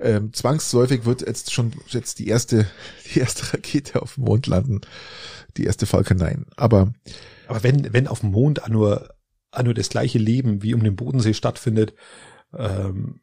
[0.00, 2.66] ähm, zwangsläufig wird jetzt schon jetzt die erste
[3.14, 4.80] die erste Rakete auf dem Mond landen,
[5.56, 6.46] die erste Falcon 9.
[6.56, 6.92] Aber
[7.46, 9.08] aber wenn, wenn auf dem Mond nur,
[9.62, 11.94] nur das gleiche Leben wie um den Bodensee stattfindet,
[12.56, 13.20] ähm,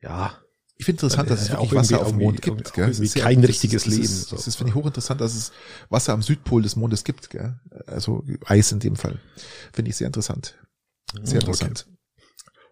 [0.00, 0.36] ja,
[0.76, 2.74] ich finde interessant, dass es Ja, wirklich auch Wasser auf dem Mond gibt.
[2.74, 2.88] Gell?
[2.88, 4.34] irgendwie ja- kein das richtiges ist, Leben, so.
[4.36, 5.52] das ist, finde ich, hochinteressant, dass es
[5.90, 7.30] Wasser am Südpol des Mondes gibt.
[7.30, 7.58] Gell?
[7.86, 9.20] Also Eis in dem Fall.
[9.72, 10.58] Finde ich sehr interessant.
[11.22, 11.46] Sehr Okay.
[11.50, 11.86] interessant.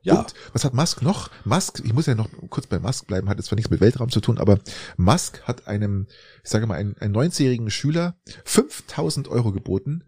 [0.03, 1.31] Ja, Und was hat Musk noch?
[1.45, 4.11] Musk, ich muss ja noch kurz bei Musk bleiben, hat jetzt zwar nichts mit Weltraum
[4.11, 4.59] zu tun, aber
[4.97, 6.07] Musk hat einem,
[6.43, 10.03] ich sage mal, einen, einen 19-jährigen Schüler 5000 Euro geboten,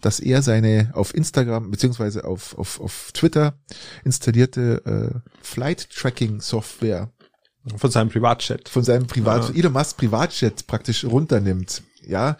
[0.00, 3.58] dass er seine auf Instagram beziehungsweise auf, auf, auf Twitter
[4.04, 7.12] installierte äh, Flight Tracking Software
[7.76, 8.68] von seinem Privatchat.
[8.68, 9.54] Von seinem Privat, ja.
[9.54, 11.82] Elon Musk Privatchat praktisch runternimmt.
[12.04, 12.36] Ja,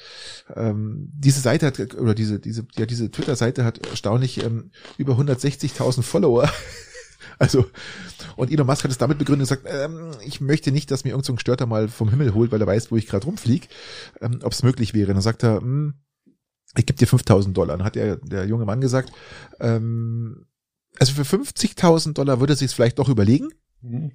[0.55, 6.03] ähm, diese Seite hat, oder diese, diese, ja, diese Twitter-Seite hat erstaunlich ähm, über 160.000
[6.03, 6.51] Follower.
[7.39, 7.67] also,
[8.37, 11.11] und Elon Musk hat es damit begründet und gesagt, ähm, ich möchte nicht, dass mir
[11.11, 13.69] irgendein so Störter mal vom Himmel holt, weil er weiß, wo ich gerade rumfliege,
[14.21, 15.09] ähm, ob es möglich wäre.
[15.09, 15.95] Und dann sagt er, hm,
[16.77, 17.77] ich gebe dir 5000 Dollar.
[17.77, 19.13] Dann hat er, der junge Mann gesagt,
[19.61, 20.47] ähm,
[20.99, 23.51] also für 50.000 Dollar würde er sich vielleicht doch überlegen.
[23.81, 24.13] Mhm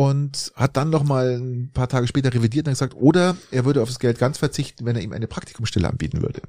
[0.00, 3.82] und hat dann noch mal ein paar Tage später revidiert und gesagt, oder er würde
[3.82, 6.40] auf das Geld ganz verzichten, wenn er ihm eine Praktikumsstelle anbieten würde.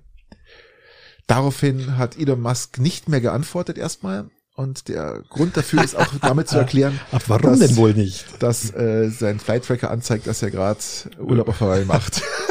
[1.28, 4.30] Daraufhin hat Elon Musk nicht mehr geantwortet erstmal.
[4.56, 8.26] Und der Grund dafür ist auch damit zu erklären, Ach, warum dass, denn wohl nicht?
[8.40, 10.80] Dass äh, sein Flight Tracker anzeigt, dass er gerade
[11.20, 12.22] Urlaub auf Hawaii macht.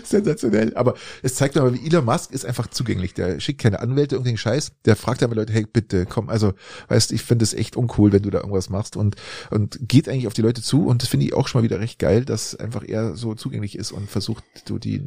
[0.04, 0.74] Sensationell.
[0.74, 3.14] Aber es zeigt aber, wie Elon Musk ist einfach zugänglich.
[3.14, 4.72] Der schickt keine Anwälte, irgendeinen Scheiß.
[4.84, 6.54] Der fragt aber Leute, hey, bitte, komm, also,
[6.88, 9.16] weißt ich finde es echt uncool, wenn du da irgendwas machst und,
[9.50, 11.80] und geht eigentlich auf die Leute zu und das finde ich auch schon mal wieder
[11.80, 15.02] recht geil, dass einfach er so zugänglich ist und versucht, du die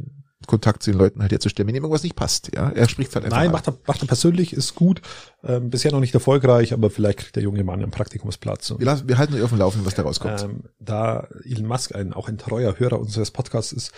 [0.47, 2.55] Kontakt zu den Leuten halt herzustellen, wenn ihm irgendwas nicht passt.
[2.55, 3.37] Ja, er spricht halt einfach.
[3.37, 5.01] Nein, macht er, macht er persönlich, ist gut.
[5.43, 8.73] Ähm, bisher noch nicht erfolgreich, aber vielleicht kriegt der junge Mann einen Praktikumsplatz.
[8.77, 10.41] Wir, lassen, wir halten euch auf dem Laufenden, was da rauskommt.
[10.41, 13.91] Ähm, da Elon Musk ein, auch ein treuer Hörer unseres Podcasts ist,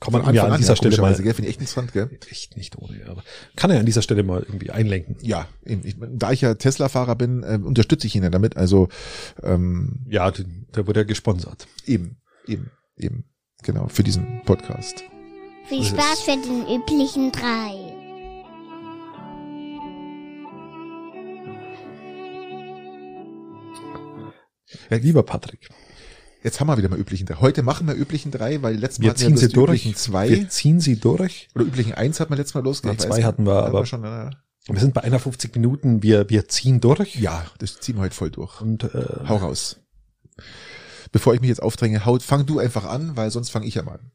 [0.00, 2.08] kann man ja an dieser Stelle mal, gell, finde ich echt interessant, gell?
[2.30, 3.22] Echt nicht ohne, aber
[3.54, 5.16] kann er an dieser Stelle mal irgendwie einlenken.
[5.20, 8.88] Ja, ich, da ich ja Tesla-Fahrer bin, äh, unterstütze ich ihn ja damit, also
[9.42, 11.66] ähm, Ja, der wurde ja gesponsert.
[11.86, 13.24] Eben, eben, eben,
[13.62, 15.04] genau, für diesen Podcast.
[15.68, 17.90] Viel Spaß für den üblichen drei.
[24.88, 25.68] Ja, lieber Patrick,
[26.42, 27.36] Jetzt haben wir wieder mal üblichen drei.
[27.36, 29.68] Heute machen wir üblichen drei, weil letztes Mal wir ziehen wir sie durch.
[29.68, 30.28] üblichen zwei.
[30.30, 31.48] Wir ziehen sie durch.
[31.54, 33.02] Oder üblichen eins hat man letztes Mal losgelegt.
[33.02, 34.30] zwei hatten wir, aber schon, äh,
[34.66, 36.02] wir sind bei 51 Minuten.
[36.02, 37.16] Wir, wir ziehen durch.
[37.16, 38.60] Ja, das ziehen wir heute voll durch.
[38.60, 39.80] Und äh, hau raus.
[41.12, 43.82] Bevor ich mich jetzt aufdränge, haut, fang du einfach an, weil sonst fange ich ja
[43.82, 44.12] mal an.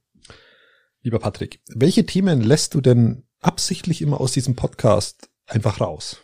[1.02, 6.18] Lieber Patrick, welche Themen lässt du denn absichtlich immer aus diesem Podcast einfach raus?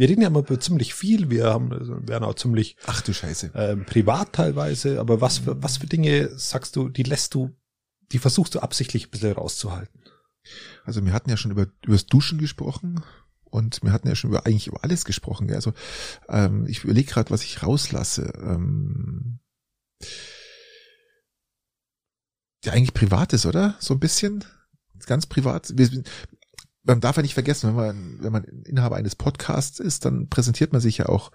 [0.00, 3.12] Wir reden ja immer über ziemlich viel, wir haben, also werden auch ziemlich Ach du
[3.12, 3.50] Scheiße.
[3.54, 7.54] Ähm, privat teilweise, aber was für, was für Dinge sagst du, die lässt du,
[8.10, 10.00] die versuchst du absichtlich ein bisschen rauszuhalten?
[10.84, 13.04] Also wir hatten ja schon über übers Duschen gesprochen
[13.44, 15.52] und wir hatten ja schon über eigentlich über alles gesprochen.
[15.52, 15.74] Also
[16.30, 18.32] ähm, ich überlege gerade, was ich rauslasse.
[18.42, 19.40] Ähm,
[22.64, 23.76] ja, eigentlich privat ist, oder?
[23.80, 24.46] So ein bisschen.
[25.04, 25.76] Ganz privat.
[25.76, 25.90] Wir,
[26.82, 30.72] man darf ja nicht vergessen, wenn man, wenn man Inhaber eines Podcasts ist, dann präsentiert
[30.72, 31.30] man sich ja auch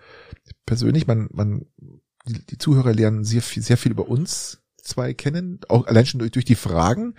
[0.66, 1.08] persönlich.
[1.08, 1.66] Man, man,
[2.28, 6.20] die, die Zuhörer lernen sehr viel, sehr viel über uns zwei kennen, auch allein schon
[6.20, 7.16] durch, durch die Fragen.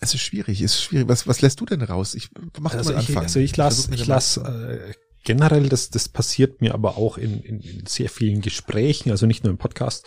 [0.00, 1.08] Es ist schwierig, es ist schwierig.
[1.08, 2.14] Was, was lässt du denn raus?
[2.14, 4.94] Ich mach also mal ich, Also ich lasse, ich lasse äh,
[5.24, 9.44] generell, das, das passiert mir aber auch in, in, in sehr vielen Gesprächen, also nicht
[9.44, 10.06] nur im Podcast,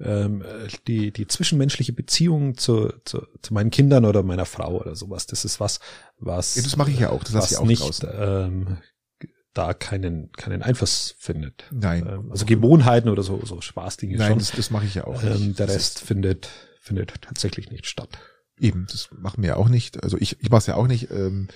[0.00, 0.44] ähm,
[0.86, 5.44] die, die zwischenmenschliche Beziehung zu, zu, zu meinen Kindern oder meiner Frau oder sowas, das
[5.44, 5.80] ist was,
[6.18, 6.56] was.
[6.56, 8.78] Ja, das mache ich ja auch, das was ich auch nicht, ähm,
[9.54, 11.64] da keinen, keinen Einfluss findet.
[11.72, 12.06] Nein.
[12.06, 14.38] Ähm, also Gewohnheiten oder so, so Spaßdinge Nein, schon.
[14.38, 15.22] das, das mache ich ja auch.
[15.22, 16.48] Ähm, der Rest findet,
[16.80, 18.18] findet tatsächlich nicht statt.
[18.60, 20.02] Eben, das machen wir ja auch nicht.
[20.02, 21.10] Also ich, ich mache es ja auch nicht.
[21.10, 21.48] Ähm,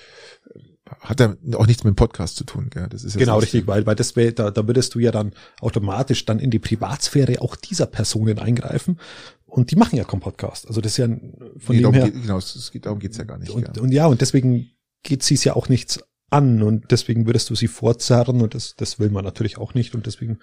[1.00, 2.68] hat ja auch nichts mit dem Podcast zu tun.
[2.70, 2.88] Gell?
[2.88, 6.24] Das ist genau richtig, weil, weil das wär, da, da würdest du ja dann automatisch
[6.24, 8.98] dann in die Privatsphäre auch dieser Personen eingreifen.
[9.46, 10.66] Und die machen ja keinen Podcast.
[10.66, 12.04] Also das ist ja von nee, dem her.
[12.04, 13.50] Geht, genau, es geht, darum geht's ja gar nicht.
[13.50, 13.82] Und, ja.
[13.82, 14.70] und ja, und deswegen
[15.02, 18.74] geht sie es ja auch nichts an und deswegen würdest du sie vorzerren und das,
[18.76, 20.38] das will man natürlich auch nicht und deswegen.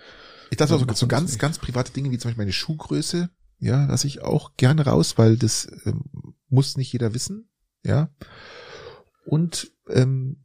[0.52, 3.30] Ich dachte also so ganz, ganz private Dinge wie zum Beispiel meine Schuhgröße,
[3.60, 6.04] ja, lasse ich auch gerne raus, weil das ähm,
[6.48, 7.50] muss nicht jeder wissen,
[7.84, 8.10] ja.
[9.26, 10.44] Und ähm,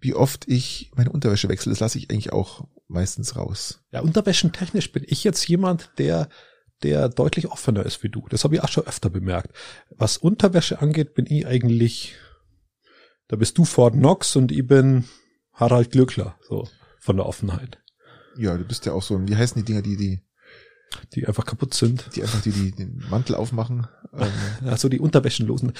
[0.00, 3.82] wie oft ich meine Unterwäsche wechsle, das lasse ich eigentlich auch meistens raus.
[3.92, 6.28] Ja, unterwäschentechnisch bin ich jetzt jemand, der
[6.82, 8.26] der deutlich offener ist wie du.
[8.30, 9.54] Das habe ich auch schon öfter bemerkt.
[9.90, 12.14] Was Unterwäsche angeht, bin ich eigentlich,
[13.28, 15.04] da bist du Fort Knox und ich bin
[15.52, 17.78] Harald Glückler, so von der Offenheit.
[18.36, 20.22] Ja, du bist ja auch so, wie heißen die Dinger, die, die
[21.14, 22.04] die einfach kaputt sind.
[22.14, 23.86] Die einfach die, die den Mantel aufmachen.
[24.12, 24.28] Ähm.
[24.66, 25.72] Also die Unterwäschenlosen.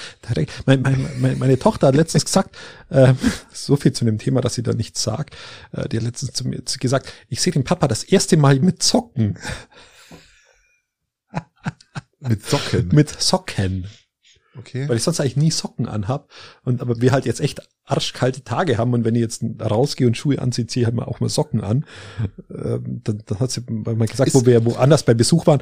[0.65, 0.81] Meine,
[1.19, 2.55] meine, meine Tochter hat letztens gesagt,
[2.89, 3.13] äh,
[3.53, 5.35] so viel zu dem Thema, dass sie da nichts sagt,
[5.71, 8.83] äh, die hat letztens zu mir gesagt, ich sehe den Papa das erste Mal mit
[8.83, 9.37] Socken.
[12.19, 12.89] mit Socken?
[12.89, 13.87] Mit Socken.
[14.57, 14.87] Okay.
[14.89, 16.29] Weil ich sonst eigentlich nie Socken anhab.
[16.63, 17.61] Und aber wir halt jetzt echt
[17.91, 21.05] arschkalte Tage haben und wenn ich jetzt rausgehe und Schuhe anziehe, ziehe ich halt mal
[21.05, 21.85] auch mal Socken an.
[22.49, 25.61] Ähm, dann, dann hat sie mal gesagt, ist, wo wir woanders bei Besuch waren,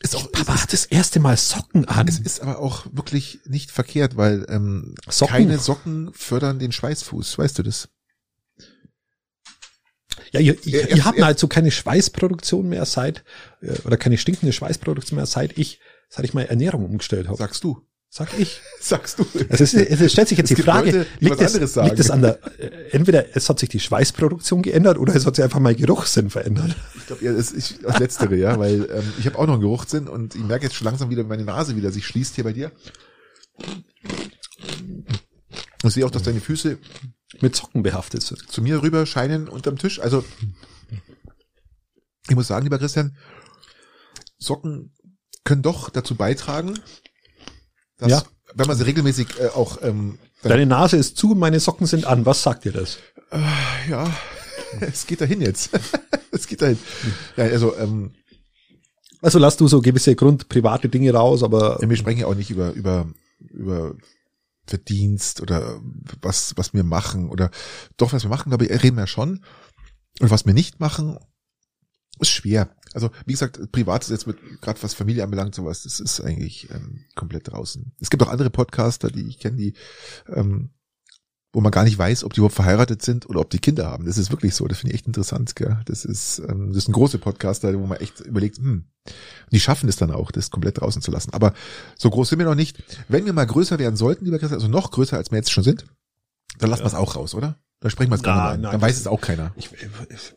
[0.00, 2.06] Ist auch, Papa hat das erste Mal Socken an.
[2.08, 5.32] Es ist aber auch wirklich nicht verkehrt, weil ähm, Socken?
[5.34, 7.38] keine Socken fördern den Schweißfuß.
[7.38, 7.88] Weißt du das?
[10.32, 13.24] Ja, ihr, ihr, Er- ihr habt er- halt so keine Schweißproduktion mehr seit,
[13.60, 17.36] äh, oder keine stinkende Schweißproduktion mehr seit ich, seit ich meine Ernährung umgestellt habe.
[17.38, 17.82] Sagst du.
[18.08, 18.60] Sag ich.
[18.80, 19.26] Sagst du.
[19.48, 22.10] Es, ist- es stellt sich jetzt Es die Frage, Leute, die liegt, es, liegt es
[22.10, 22.38] an der,
[22.94, 26.76] entweder es hat sich die Schweißproduktion geändert oder es hat sich einfach mein Geruchssinn verändert.
[26.96, 29.62] Ich glaube, ja, das ist das Letztere, ja, weil ähm, ich habe auch noch einen
[29.62, 32.44] Geruchssinn und ich merke jetzt schon langsam wieder, wie meine Nase wieder sich schließt hier
[32.44, 32.70] bei dir.
[35.84, 36.78] Ich sehe auch, dass deine Füße
[37.40, 38.50] Mit Socken behaftet sind.
[38.50, 40.00] zu mir rüber scheinen unterm Tisch.
[40.00, 40.24] Also
[42.28, 43.16] ich muss sagen, lieber Christian,
[44.38, 44.92] Socken
[45.44, 46.78] können doch dazu beitragen,
[47.98, 48.22] dass, Ja.
[48.54, 52.24] wenn man sie regelmäßig äh, auch, ähm, Deine Nase ist zu, meine Socken sind an.
[52.24, 52.98] Was sagt dir das?
[53.88, 54.08] ja,
[54.80, 55.70] es geht dahin jetzt.
[56.30, 56.78] es geht dahin.
[57.36, 58.12] Ja, also ähm,
[59.22, 62.50] Also lass du so gewisse grundprivate Dinge raus, aber Ja, wir sprechen ja auch nicht
[62.50, 63.08] über, über,
[63.40, 63.94] über
[64.68, 65.80] Verdienst oder
[66.22, 67.50] was, was wir machen oder
[67.96, 69.44] doch, was wir machen, glaube ich, reden wir schon.
[70.20, 71.18] Und was wir nicht machen,
[72.20, 72.74] ist schwer.
[72.96, 76.70] Also, wie gesagt, privat ist jetzt mit, gerade was Familie anbelangt, sowas, das ist eigentlich
[76.70, 77.92] ähm, komplett draußen.
[78.00, 79.74] Es gibt auch andere Podcaster, die ich kenne, die,
[80.34, 80.70] ähm,
[81.52, 84.06] wo man gar nicht weiß, ob die überhaupt verheiratet sind oder ob die Kinder haben.
[84.06, 84.66] Das ist wirklich so.
[84.66, 85.78] Das finde ich echt interessant, gell?
[85.84, 88.86] Das ist, ähm, das ist ein große Podcaster, wo man echt überlegt, hm,
[89.52, 91.34] die schaffen es dann auch, das komplett draußen zu lassen.
[91.34, 91.52] Aber
[91.98, 92.82] so groß sind wir noch nicht.
[93.08, 95.64] Wenn wir mal größer werden sollten, lieber Christian, also noch größer, als wir jetzt schon
[95.64, 95.84] sind,
[96.58, 97.58] dann lassen wir es auch raus, oder?
[97.86, 98.72] Dann sprechen wir es gar nicht an.
[98.72, 99.52] Dann weiß es auch keiner.
[99.56, 99.88] ich, wir,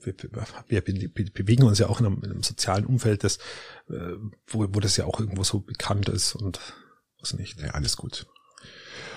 [0.04, 0.14] wir,
[0.68, 3.38] wir be- bewegen uns ja auch in einem, in einem sozialen Umfeld, das,
[3.90, 3.94] äh,
[4.48, 6.60] wo, wo das ja auch irgendwo so bekannt ist und
[7.20, 7.60] was nicht.
[7.60, 8.28] Ja, alles gut.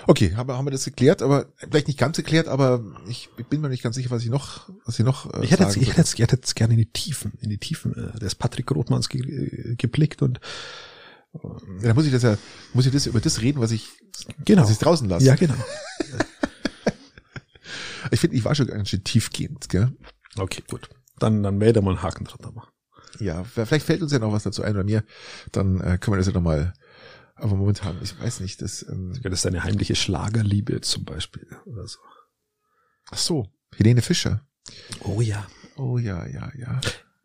[0.07, 3.61] Okay, haben, wir- haben wir das geklärt, aber vielleicht nicht ganz geklärt, aber ich bin
[3.61, 5.81] mir nicht ganz sicher, was ich noch, was ich noch äh, Ich hätte, jetzt, sagen
[5.83, 8.33] ich, hätte jetzt, ich hätte jetzt gerne in die Tiefen, in die Tiefen äh, des
[8.35, 10.39] Patrick Rothmanns ge, äh, geblickt und
[11.33, 11.49] ja,
[11.87, 12.37] dann muss ich das ja,
[12.73, 13.87] muss ich das über das reden, was ich,
[14.45, 14.63] genau.
[14.63, 15.25] was ich draußen lasse.
[15.25, 15.55] Ja, genau.
[18.11, 19.91] Ich finde, ich war schon ganz schön tiefgehend, gell?
[20.37, 20.89] Okay, gut.
[21.19, 22.69] Dann, dann werde mal einen Haken drunter machen.
[23.19, 25.03] Ja, vielleicht fällt uns ja noch was dazu ein bei mir,
[25.51, 26.73] dann äh, können wir das ja nochmal,
[27.35, 31.87] aber momentan, ich weiß nicht, das, ähm, Das ist eine heimliche Schlagerliebe zum Beispiel oder
[31.87, 31.99] so.
[33.11, 34.45] ach so, Helene Fischer.
[35.01, 35.45] Oh ja.
[35.75, 36.81] Oh ja, ja, ja.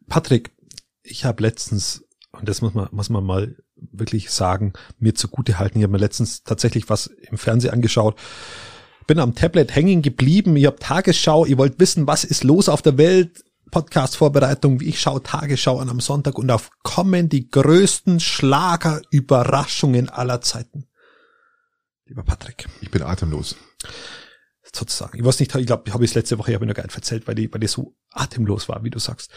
[0.08, 0.52] Patrick,
[1.02, 5.78] ich habe letztens, und das muss man, muss man mal wirklich sagen, mir zugute halten,
[5.78, 8.18] ich habe mir letztens tatsächlich was im Fernsehen angeschaut,
[9.08, 12.82] bin am Tablet hängen geblieben, ich habe Tagesschau, ihr wollt wissen, was ist los auf
[12.82, 13.42] der Welt,
[13.72, 20.86] Podcast-Vorbereitung, ich schaue Tagesschau an am Sonntag und auf kommen die größten Schlagerüberraschungen aller Zeiten.
[22.04, 23.56] Lieber Patrick, Ich bin atemlos.
[24.72, 25.18] sozusagen.
[25.18, 26.94] Ich weiß nicht, ich glaube, habe ich es letzte Woche, habe ich noch gar nicht
[26.94, 29.30] erzählt, weil die, weil die so atemlos war, wie du sagst.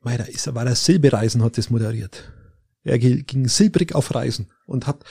[0.00, 2.32] Weil da ist, war der Silbereisen hat das moderiert.
[2.84, 5.04] Er ging silbrig auf Reisen und hat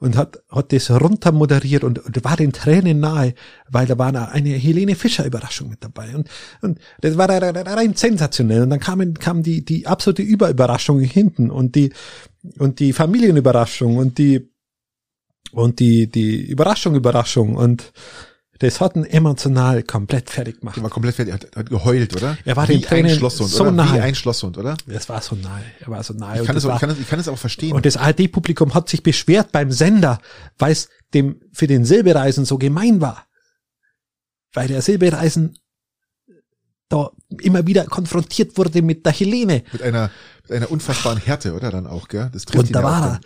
[0.00, 3.34] und hat hat das runter moderiert und, und war den Tränen nahe,
[3.68, 6.14] weil da war eine, Helene Fischer Überraschung mit dabei.
[6.14, 6.28] Und
[6.60, 8.62] und das war rein sensationell.
[8.62, 11.92] Und dann kamen kam die die absolute Überüberraschung hinten und die
[12.58, 14.50] und die Familienüberraschung und die
[15.52, 17.56] und die die Überraschung Überraschung.
[17.56, 17.92] Und
[18.60, 20.76] das hat ihn emotional komplett fertig gemacht.
[20.76, 22.36] Der war komplett fertig, hat, hat geheult, oder?
[22.44, 23.72] Er war Wie ein Schlosshund, so oder?
[23.72, 24.02] Wie nahe.
[24.02, 24.76] ein Schlosshund, oder?
[24.86, 25.62] Das war so nahe.
[25.80, 26.40] Er war so nahe.
[26.40, 27.72] Ich kann, das auch, war- ich, kann das, ich kann das auch verstehen.
[27.74, 30.18] Und das ARD-Publikum hat sich beschwert beim Sender,
[30.58, 33.26] weil es dem für den Silbereisen so gemein war.
[34.52, 35.56] Weil der Silbereisen
[36.88, 39.62] da immer wieder konfrontiert wurde mit der Helene.
[39.72, 40.10] mit einer,
[40.42, 41.70] mit einer unfassbaren Härte, oder?
[41.70, 42.30] Dann auch, gell?
[42.32, 43.20] Das trifft Und da war er,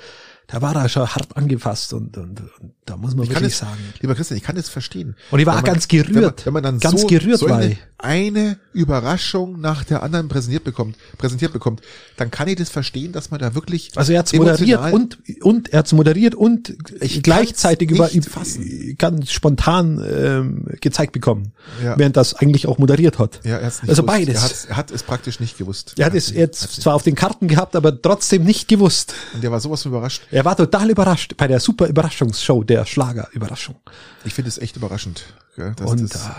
[0.48, 3.52] da war er schon hart angefasst und, und, und da muss man Ich kann wirklich
[3.54, 3.78] es, sagen.
[4.00, 5.16] lieber Christian, ich kann das verstehen.
[5.30, 6.14] Und ich war man- ganz gerührt.
[6.14, 10.28] Wenn man, wenn man dann Ganz so, gerührt so eine, eine Überraschung nach der anderen
[10.28, 11.80] präsentiert bekommt, präsentiert bekommt,
[12.16, 15.68] dann kann ich das verstehen, dass man da wirklich Also er hat's moderiert und und
[15.72, 18.96] er hat's moderiert und Ich gleichzeitig über nicht fassen.
[18.98, 21.96] ganz spontan ähm, gezeigt bekommen, Ja.
[21.98, 23.40] während das eigentlich auch moderiert hat.
[23.44, 24.18] ja, er hat's nicht also gewusst.
[24.26, 24.34] beides.
[24.36, 25.94] Er hat, er hat es praktisch nicht gewusst.
[25.98, 29.14] Er hat es jetzt zwar auf den Karten gehabt, aber trotzdem nicht gewusst.
[29.34, 30.22] Und der war sowas überrascht.
[30.32, 33.78] Er war total überrascht bei der super Überraschungsshow der Schlagerüberraschung.
[34.24, 35.24] Ich finde es echt überraschend.
[35.56, 36.30] Gell, dass Und das, äh,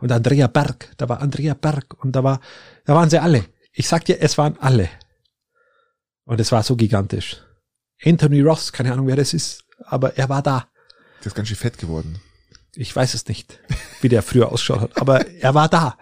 [0.00, 2.40] und Andrea Berg, da war Andrea Berg und da war
[2.86, 3.44] da waren sie alle.
[3.72, 4.88] Ich sag dir, es waren alle.
[6.24, 7.36] Und es war so gigantisch.
[8.02, 10.68] Anthony Ross, keine Ahnung wer das ist, aber er war da.
[11.18, 12.22] der ist ganz schön fett geworden.
[12.74, 13.60] Ich weiß es nicht,
[14.00, 15.98] wie der früher ausschaut hat, aber er war da.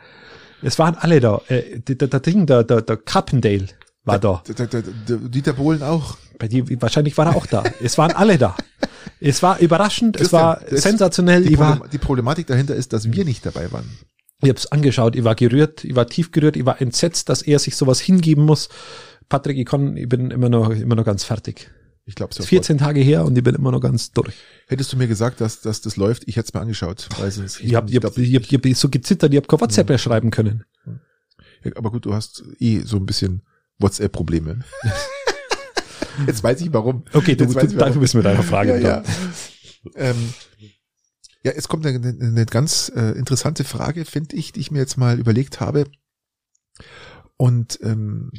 [0.62, 1.42] Es waren alle da.
[1.48, 3.66] Äh, der, der, der Ding, der, der, der Carpendale
[4.08, 4.42] war da.
[5.06, 6.16] Dieter Bohlen auch.
[6.38, 7.64] Bei die, wahrscheinlich war er auch da.
[7.82, 8.56] Es waren alle da.
[9.20, 11.42] Es war überraschend, es war sensationell.
[11.42, 13.88] Die, Ich war, Problem, die Problematik dahinter ist, dass wir nicht dabei waren.
[14.42, 17.58] ich hab's angeschaut, ich war gerührt, ich war tief gerührt, ich war entsetzt, dass er
[17.58, 18.68] sich sowas hingeben muss.
[19.28, 21.70] Patrick, ich, kann, ich bin immer noch, immer noch ganz fertig.
[22.06, 22.42] Ich glaube so.
[22.42, 24.34] 14 Tage her und ich bin immer noch ganz durch.
[24.66, 27.08] Hättest du mir gesagt, dass, dass das läuft, ich hätte es mir angeschaut.
[27.22, 29.88] Es, ich, ich habe hab, ich hab, ich hab so gezittert, ich habe kein WhatsApp
[29.88, 30.64] mehr schreiben können.
[31.64, 33.42] Ja, aber gut, du hast eh so ein bisschen
[33.78, 34.60] WhatsApp-Probleme.
[36.26, 37.04] Jetzt weiß ich warum.
[37.12, 39.04] Okay, du, du dafür bist mit deiner Frage ja, ja.
[39.94, 40.34] Ähm,
[41.44, 44.96] ja, es kommt eine, eine ganz äh, interessante Frage, finde ich, die ich mir jetzt
[44.96, 45.84] mal überlegt habe.
[47.36, 48.32] Und ähm,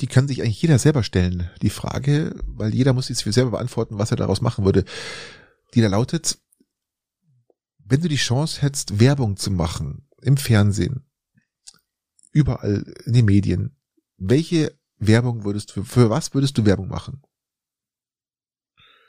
[0.00, 3.52] die kann sich eigentlich jeder selber stellen, die Frage, weil jeder muss sich für selber
[3.52, 4.84] beantworten, was er daraus machen würde.
[5.74, 6.38] Die da lautet,
[7.84, 11.04] wenn du die Chance hättest, Werbung zu machen im Fernsehen,
[12.32, 13.77] überall in den Medien,
[14.18, 17.22] welche Werbung würdest du, für was würdest du Werbung machen?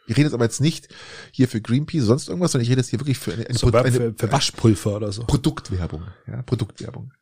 [0.07, 0.87] Ich rede jetzt aber jetzt nicht
[1.31, 3.71] hier für Greenpeace, sonst irgendwas, sondern ich rede jetzt hier wirklich für eine, eine, so,
[3.71, 5.23] eine für, für Waschpulver oder so.
[5.25, 7.13] Produktwerbung, ja, Produktwerbung.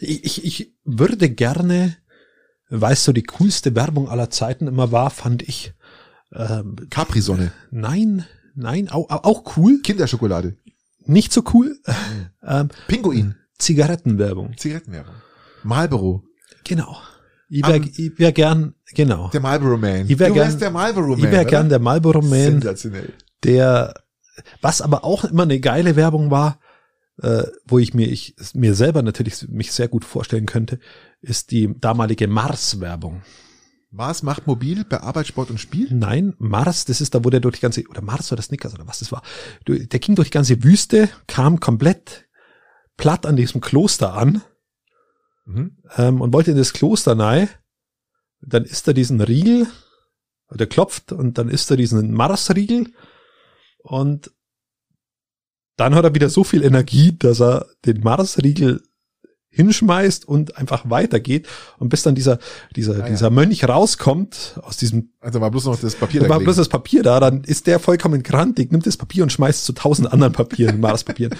[0.00, 1.96] Ich, ich, ich würde gerne
[2.70, 5.74] weißt du, die coolste Werbung aller Zeiten immer war, fand ich.
[6.32, 7.52] Ähm, Capri-Sonne.
[7.70, 9.80] Nein, nein, auch, auch cool.
[9.82, 10.56] Kinderschokolade.
[11.04, 11.78] Nicht so cool.
[12.42, 13.34] ähm, Pinguin.
[13.58, 14.56] Zigarettenwerbung.
[14.56, 15.14] Zigarettenwerbung.
[15.64, 16.24] Marlboro.
[16.70, 16.96] Genau.
[17.48, 17.84] Ich wäre
[18.16, 19.28] wär gern, genau.
[19.30, 20.08] Der Marlboro Man.
[20.08, 21.18] Ich wär du gern, der Marlboro Man.
[21.18, 22.30] Ich wäre gern der Marlboro Man.
[22.30, 23.12] Sensationell.
[23.42, 23.92] Der,
[24.60, 26.60] was aber auch immer eine geile Werbung war,
[27.20, 30.78] äh, wo ich mir ich mir selber natürlich mich sehr gut vorstellen könnte,
[31.22, 33.22] ist die damalige Mars-Werbung.
[33.90, 35.88] Mars macht mobil bei Arbeit, Sport und Spiel?
[35.90, 38.86] Nein, Mars, das ist da, wo der durch die ganze, oder Mars oder Snickers oder
[38.86, 39.22] was das war.
[39.66, 42.28] Der ging durch die ganze Wüste, kam komplett
[42.96, 44.42] platt an diesem Kloster an
[45.44, 45.76] mhm.
[45.96, 47.48] ähm, und wollte in das Kloster nahe.
[48.40, 49.66] Dann ist er diesen Riegel,
[50.50, 52.92] der klopft und dann ist er diesen Mars-Riegel
[53.78, 54.30] und
[55.76, 58.82] dann hat er wieder so viel Energie, dass er den Mars-Riegel
[59.50, 62.38] hinschmeißt und einfach weitergeht und bis dann dieser
[62.76, 63.30] dieser ah, dieser ja.
[63.30, 67.02] Mönch rauskommt aus diesem also war bloß noch das Papier da war bloß das Papier
[67.02, 70.78] da dann ist der vollkommen grantig nimmt das Papier und schmeißt zu tausend anderen Papieren
[70.80, 71.34] Marspapieren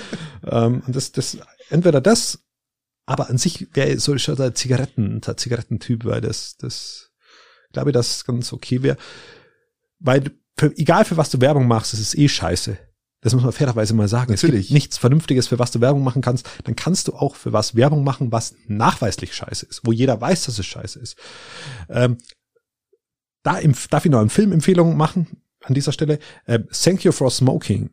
[0.44, 1.38] ähm, und das das
[1.68, 2.40] entweder das
[3.10, 7.10] aber an sich wäre so schon der Zigaretten der Zigarettentyp weil das das
[7.72, 8.96] glaube ich das ganz okay wäre
[9.98, 12.78] weil für, egal für was du Werbung machst es ist eh scheiße
[13.22, 14.32] das muss man fairerweise mal sagen.
[14.32, 14.60] Natürlich.
[14.60, 16.48] Es gibt nichts Vernünftiges, für was du Werbung machen kannst.
[16.64, 20.46] Dann kannst du auch für was Werbung machen, was nachweislich scheiße ist, wo jeder weiß,
[20.46, 21.18] dass es scheiße ist.
[21.90, 22.16] Ähm,
[23.42, 26.18] da im, darf ich noch eine Filmempfehlung machen an dieser Stelle.
[26.46, 27.90] Ähm, Thank You for Smoking.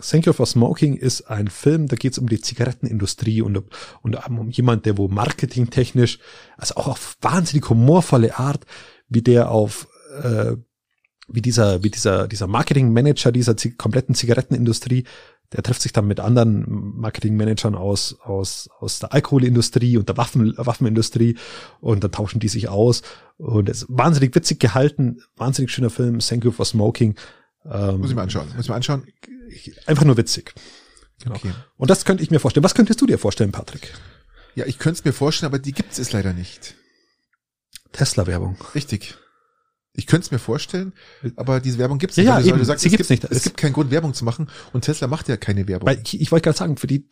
[0.00, 3.62] Thank You for Smoking ist ein Film, da geht es um die Zigarettenindustrie und,
[4.02, 6.18] und um jemand, der wo marketingtechnisch,
[6.56, 8.66] also auch auf wahnsinnig humorvolle Art,
[9.08, 9.86] wie der auf
[10.22, 10.56] äh,
[11.28, 15.04] wie dieser, wie dieser, dieser Marketingmanager dieser kompletten Zigarettenindustrie,
[15.52, 20.54] der trifft sich dann mit anderen Marketingmanagern aus, aus, aus der Alkoholindustrie und der Waffen,
[20.56, 21.36] Waffenindustrie
[21.80, 23.02] und dann tauschen die sich aus
[23.36, 27.14] und es ist wahnsinnig witzig gehalten, wahnsinnig schöner Film, Thank You for Smoking.
[27.64, 29.04] Ähm, Muss ich mir anschauen, muss ich mir anschauen.
[29.86, 30.54] Einfach nur witzig.
[31.22, 31.36] Genau.
[31.36, 31.52] Okay.
[31.76, 32.64] Und das könnte ich mir vorstellen.
[32.64, 33.92] Was könntest du dir vorstellen, Patrick?
[34.54, 36.74] Ja, ich könnte es mir vorstellen, aber die gibt es leider nicht.
[37.92, 38.56] Tesla-Werbung.
[38.74, 39.16] Richtig.
[39.96, 40.92] Ich könnte es mir vorstellen,
[41.36, 42.26] aber diese Werbung gibt es nicht.
[42.26, 43.32] Ja, ja, eben, du sagst, sie es gibt's gibt, nicht.
[43.32, 45.88] Es, gibt keinen Grund, Werbung zu machen und Tesla macht ja keine Werbung.
[45.88, 47.08] Weil ich, ich wollte gerade sagen, für die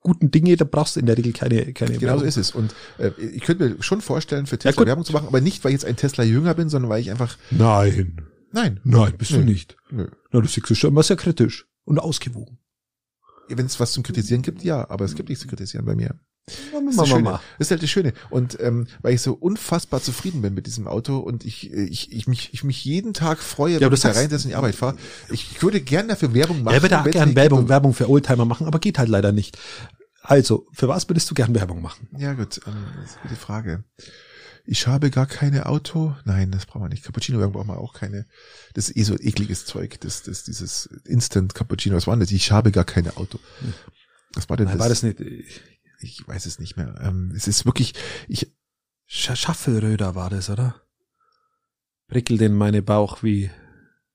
[0.00, 2.00] guten Dinge, da brauchst du in der Regel keine, keine genau Werbung.
[2.00, 2.50] Genau so ist es.
[2.50, 5.62] Und äh, ich könnte mir schon vorstellen, für Tesla ja, Werbung zu machen, aber nicht,
[5.62, 7.36] weil ich jetzt ein Tesla jünger bin, sondern weil ich einfach.
[7.52, 8.26] Nein.
[8.56, 8.80] Nein.
[8.84, 9.38] Nein, bist Nö.
[9.40, 9.76] du nicht.
[9.90, 10.08] Nö.
[10.32, 12.58] Na, du siehst schon immer sehr kritisch und ausgewogen.
[13.48, 16.18] Wenn es was zum Kritisieren gibt, ja, aber es gibt nichts zu kritisieren bei mir.
[16.46, 17.40] Das ist, das, Schöne.
[17.58, 18.12] ist halt das Schöne.
[18.30, 22.26] Und ähm, weil ich so unfassbar zufrieden bin mit diesem Auto und ich, ich, ich,
[22.28, 24.96] mich, ich mich jeden Tag freue, ja, wenn ich da reinsetze in die Arbeit fahre.
[25.28, 26.76] Ich würde gerne dafür Werbung machen.
[26.76, 29.58] Ja, würde auch gerne Werbung, Werbung für Oldtimer machen, aber geht halt leider nicht.
[30.22, 32.08] Also, für was würdest du gern Werbung machen?
[32.16, 33.84] Ja gut, ähm, das ist eine gute Frage.
[34.66, 36.16] Ich habe gar keine Auto.
[36.24, 37.04] Nein, das brauchen wir nicht.
[37.04, 38.26] Cappuccino-Werbung brauchen wir auch keine.
[38.74, 40.00] Das ist eh so ekliges Zeug.
[40.00, 41.96] Das, das, dieses Instant Cappuccino.
[41.96, 42.32] Was war denn das?
[42.32, 43.38] Ich habe gar keine Auto.
[44.34, 44.82] Was war denn Nein, das?
[44.82, 45.20] War das nicht?
[46.00, 46.94] ich weiß es nicht mehr.
[47.00, 47.94] Ähm, es ist wirklich,
[48.28, 48.52] ich.
[49.06, 50.82] Schaffelröder war das, oder?
[52.08, 53.50] Prickelt in meine Bauch wie.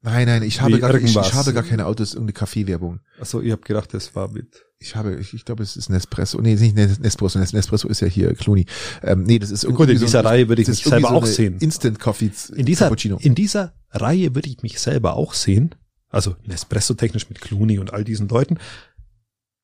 [0.01, 2.99] Nein, nein, ich habe gar, ich, ich, habe gar keine Autos, irgendeine Kaffeewerbung.
[3.19, 4.65] Achso, ich habe gedacht, das war mit.
[4.83, 6.41] Ich habe, ich, ich glaube, es ist Nespresso.
[6.41, 7.37] Nee, nicht Nespresso.
[7.37, 8.65] Nespresso ist ja hier Cloni.
[9.03, 9.83] Ähm, nee, das ist irgendwie.
[9.83, 11.57] Gut, in dieser so, Reihe würde ich mich selber so auch sehen.
[11.59, 12.31] Instant Coffee.
[12.55, 13.19] In dieser, Cappuccino.
[13.21, 15.75] in dieser Reihe würde ich mich selber auch sehen.
[16.09, 18.57] Also Nespresso technisch mit Clooney und all diesen Leuten.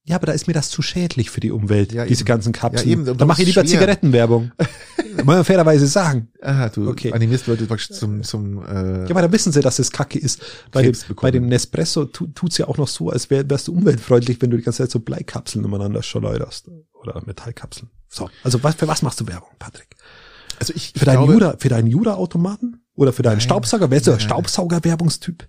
[0.07, 2.27] Ja, aber da ist mir das zu schädlich für die Umwelt, ja, diese eben.
[2.27, 2.89] ganzen Kapseln.
[2.89, 3.17] Ja, eben.
[3.17, 3.79] Da mache ich lieber schwer.
[3.79, 4.51] Zigarettenwerbung.
[5.17, 6.29] Muss man fairerweise sagen.
[6.41, 7.11] Aha, du okay.
[7.11, 10.41] animierst Leute praktisch zum, zum äh, Ja, aber da wissen sie, dass es Kacke ist.
[10.71, 13.73] Bei dem, bei dem Nespresso tu, tut's ja auch noch so, als wär, wärst du
[13.73, 16.69] umweltfreundlich, wenn du die ganze Zeit so Bleikapseln umeinander schleuderst.
[17.01, 17.89] Oder Metallkapseln.
[18.07, 19.89] So, also was, für was machst du Werbung, Patrick?
[20.57, 22.81] Also ich, Für deinen glaube, Jura, für deinen Jura-Automaten?
[22.95, 23.41] Oder für deinen Nein.
[23.41, 23.91] Staubsauger?
[23.91, 24.17] Wärst du.
[24.19, 25.47] Staubsauger-Werbungstyp?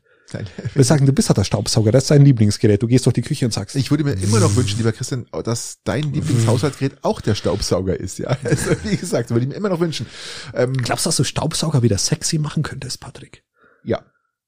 [0.75, 2.83] Wir sagen, du bist halt der Staubsauger, das ist dein Lieblingsgerät.
[2.83, 5.27] Du gehst durch die Küche und sagst, Ich würde mir immer noch wünschen, lieber Christian,
[5.45, 8.29] dass dein Lieblingshaushaltsgerät auch der Staubsauger ist, ja.
[8.45, 10.07] Also, wie gesagt, würde ich mir immer noch wünschen.
[10.55, 13.45] Ähm, glaubst du, dass du Staubsauger wieder sexy machen könntest, Patrick?
[13.85, 14.03] ja.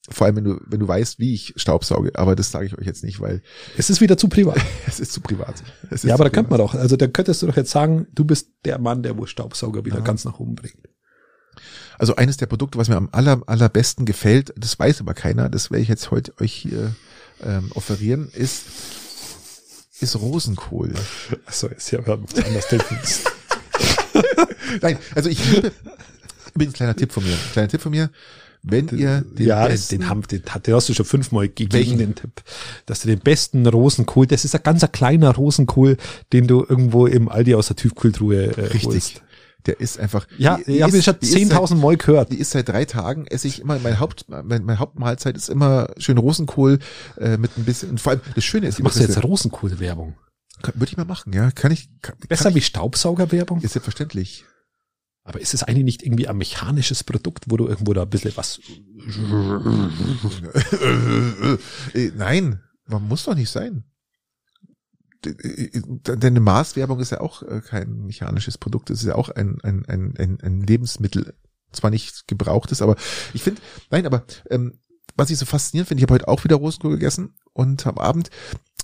[0.08, 2.12] Vor allem, wenn du, wenn du weißt, wie ich Staubsauge.
[2.14, 3.42] Aber das sage ich euch jetzt nicht, weil
[3.76, 4.56] Es ist wieder zu privat.
[4.86, 5.62] es ist zu privat.
[5.90, 8.24] Ist ja, aber da könnte man doch, also da könntest du doch jetzt sagen, du
[8.24, 10.02] bist der Mann, der wohl Staubsauger wieder Ja.
[10.02, 10.88] ganz nach oben bringt.
[12.00, 15.70] Also eines der Produkte, was mir am aller, allerbesten gefällt, das weiß aber keiner, das
[15.70, 16.94] werde ich jetzt heute euch hier
[17.44, 18.62] ähm, offerieren, ist,
[20.00, 20.94] ist Rosenkohl.
[21.44, 22.98] Achso, jetzt ja, wir haben anders denken.
[24.80, 25.72] Nein, also ich liebe,
[26.54, 28.08] übrigens kleiner Tipp von mir, kleiner Tipp von mir,
[28.62, 31.74] wenn ihr den ja, den, besten, den, haben, den, den hast du schon fünfmal gegeben,
[31.74, 31.98] Welchen?
[31.98, 32.42] den Tipp.
[32.86, 35.98] Dass du den besten Rosenkohl, das ist ein ganz ein kleiner Rosenkohl,
[36.32, 39.22] den du irgendwo im Aldi aus der Tiefkühltruhe äh, richtig, holst.
[39.66, 41.96] Der ist einfach, Ja, die- die, habe ich ist- schon die ist seit- 10.000 Mal
[41.96, 42.32] gehört.
[42.32, 45.88] Die ist seit drei Tagen, esse ich immer, mein Haupt, mein, meine Hauptmahlzeit ist immer
[45.98, 46.78] schön Rosenkohl
[47.18, 50.14] äh, mit ein bisschen, und vor allem das Schöne ist, Du machst jetzt Rosenkohl-Werbung.
[50.74, 53.60] würde ich mal machen, ja, kann ich, kann, Besser kann wie ich, Staubsauger-Werbung?
[53.60, 54.44] ist selbstverständlich.
[55.22, 58.32] Aber ist es eigentlich nicht irgendwie ein mechanisches Produkt, wo du irgendwo da ein bisschen
[58.36, 58.58] was...
[61.94, 63.84] Äh, Nein, man muss doch nicht sein.
[65.22, 69.84] Deine Maßwerbung ist ja auch äh, kein mechanisches Produkt, es ist ja auch ein, ein,
[69.86, 71.34] ein, ein, ein Lebensmittel.
[71.72, 72.96] Zwar nicht gebrauchtes, aber
[73.32, 73.60] ich finde,
[73.90, 74.80] nein, aber ähm,
[75.16, 78.30] was ich so faszinierend finde, ich habe heute auch wieder Rosenkohl gegessen und am Abend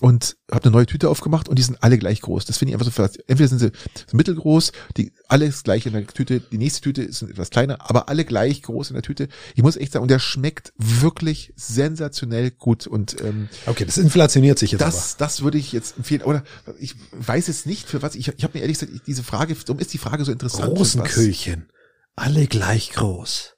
[0.00, 2.44] und habe eine neue Tüte aufgemacht und die sind alle gleich groß.
[2.44, 3.30] Das finde ich einfach so faszinierend.
[3.30, 7.50] Entweder sind sie mittelgroß, die alles gleich in der Tüte, die nächste Tüte ist etwas
[7.50, 9.28] kleiner, aber alle gleich groß in der Tüte.
[9.54, 14.58] Ich muss echt sagen, und der schmeckt wirklich sensationell gut und ähm, Okay, das inflationiert
[14.58, 16.22] sich jetzt das, das würde ich jetzt empfehlen.
[16.22, 16.44] Oder
[16.78, 18.14] ich weiß jetzt nicht, für was.
[18.14, 20.32] Ich, ich habe mir ehrlich gesagt diese Frage, warum ist die Frage so aber.
[20.32, 20.64] interessant?
[20.64, 20.78] Für was?
[20.78, 21.68] Rosenköhlchen.
[22.16, 23.55] Alle gleich groß.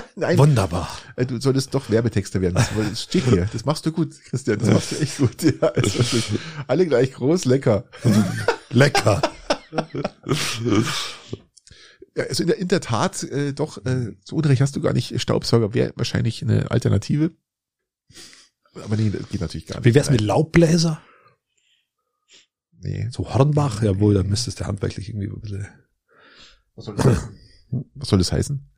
[0.16, 0.88] Nein, Wunderbar.
[1.16, 2.54] äh, du solltest doch Werbetexter werden.
[2.54, 3.48] Das, steht hier.
[3.52, 4.58] Das machst du gut, Christian.
[4.58, 5.42] Das machst du echt gut.
[5.42, 6.18] Ja, also,
[6.66, 7.84] alle gleich groß, lecker.
[8.70, 9.22] Lecker.
[12.16, 14.92] Ja, also in der, in der Tat, äh, doch, äh, so Unrecht hast du gar
[14.92, 15.20] nicht.
[15.20, 17.30] Staubsauger wäre wahrscheinlich eine Alternative.
[18.74, 19.84] Aber nee, das geht natürlich gar nicht.
[19.86, 21.00] Wie wär's mit Laubbläser?
[22.80, 23.08] Nee.
[23.10, 23.82] So Hornbach?
[23.82, 25.68] Jawohl, dann müsstest du handwerklich irgendwie ein bisschen...
[26.74, 27.28] Was soll das?
[27.94, 28.68] Was soll das heißen?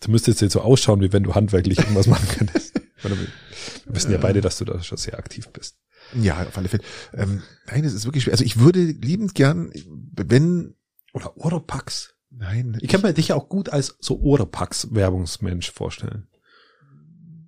[0.00, 2.80] Du müsstest jetzt so ausschauen, wie wenn du handwerklich irgendwas machen könntest.
[3.02, 5.78] Wir wissen ja beide, dass du da schon sehr aktiv bist.
[6.14, 6.82] Ja, auf alle Fälle.
[7.14, 8.32] Ähm, nein, es ist wirklich schwer.
[8.34, 9.72] Also ich würde liebend gern,
[10.16, 10.74] wenn,
[11.14, 12.14] Oder Oropax.
[12.30, 16.28] nein, Ich kann mir dich ja auch gut als so Oropax-Werbungsmensch vorstellen.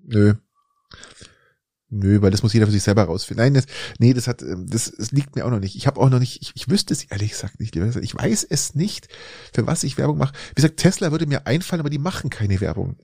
[0.05, 0.35] nö.
[1.95, 3.45] Nö, weil das muss jeder für sich selber rausfinden.
[3.45, 3.66] Nein, das,
[3.99, 5.76] nee, das hat, ähm, das, das liegt mir auch noch nicht.
[5.76, 7.76] Ich habe auch noch nicht, ich, ich wüsste es ehrlich gesagt nicht.
[7.76, 9.09] Ich weiß es nicht,
[9.53, 10.32] für was ich Werbung mache.
[10.49, 12.97] Wie gesagt, Tesla würde mir einfallen, aber die machen keine Werbung.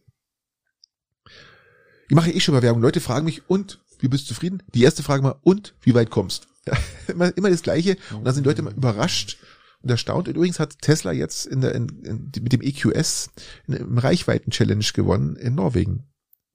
[2.08, 2.80] Ich mache eh schon mal Werbung.
[2.80, 4.62] Leute fragen mich, und, wie bist du zufrieden?
[4.72, 6.48] Die erste Frage mal, und, wie weit kommst?
[6.66, 6.72] Ja,
[7.08, 7.98] immer, immer das Gleiche.
[8.12, 9.36] Und dann sind Leute immer überrascht
[9.82, 10.28] und erstaunt.
[10.28, 13.28] Und übrigens hat Tesla jetzt in der, in, in, mit dem EQS
[13.66, 16.08] in, im Reichweiten-Challenge gewonnen in Norwegen.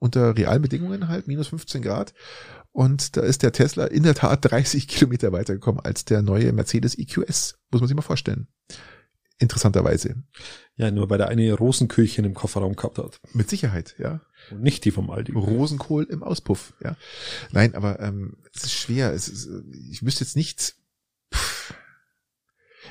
[0.04, 2.14] Unter Realbedingungen halt, minus 15 Grad.
[2.74, 6.98] Und da ist der Tesla in der Tat 30 Kilometer weitergekommen als der neue Mercedes
[6.98, 7.58] EQS.
[7.72, 8.50] Muss man sich mal vorstellen.
[9.40, 10.22] Interessanterweise.
[10.76, 13.22] Ja, nur weil der eine Rosenkühlchen im Kofferraum gehabt hat.
[13.32, 14.20] Mit Sicherheit, ja.
[14.52, 15.32] Und nicht die vom Aldi.
[15.32, 16.98] Rosenkohl im Auspuff, ja.
[17.54, 19.14] Nein, aber ähm, es ist schwer.
[19.14, 20.76] Es ist, äh, ich wüsste jetzt nicht.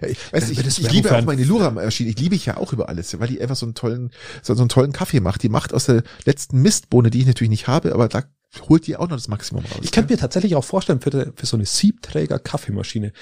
[0.03, 2.11] Ja, ich, ich, liebe auch ein- meine Lura-Maschine.
[2.11, 4.11] Ich liebe ich ja auch über alles, weil die einfach so einen tollen,
[4.43, 5.43] so, einen tollen Kaffee macht.
[5.43, 8.25] Die macht aus der letzten Mistbohne, die ich natürlich nicht habe, aber da
[8.69, 9.79] holt die auch noch das Maximum raus.
[9.83, 13.13] Ich könnte mir tatsächlich auch vorstellen, für, für so eine Siebträger-Kaffeemaschine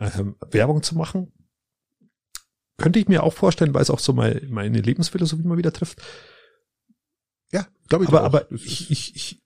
[0.00, 1.32] ähm, Werbung zu machen.
[2.78, 6.00] Könnte ich mir auch vorstellen, weil es auch so mal meine Lebensphilosophie mal wieder trifft.
[7.52, 8.08] ja, glaube ich.
[8.08, 8.26] aber auch.
[8.26, 9.42] aber ich, ich, ich,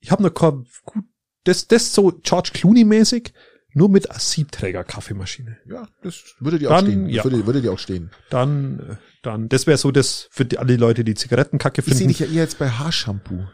[0.00, 1.04] ich habe eine gut,
[1.44, 3.32] das, das so George Clooney-mäßig,
[3.74, 5.56] nur mit Siebträger-Kaffeemaschine.
[5.66, 7.04] ja, das würde dir Dann, auch stehen.
[7.06, 7.24] Das ja.
[7.24, 8.10] würde, würde dir auch stehen.
[8.30, 12.08] Dann, dann, das wäre so das für die, alle Leute, die Zigarettenkacke Ich sehe finden.
[12.08, 13.46] dich ja eher jetzt bei Haarshampoo.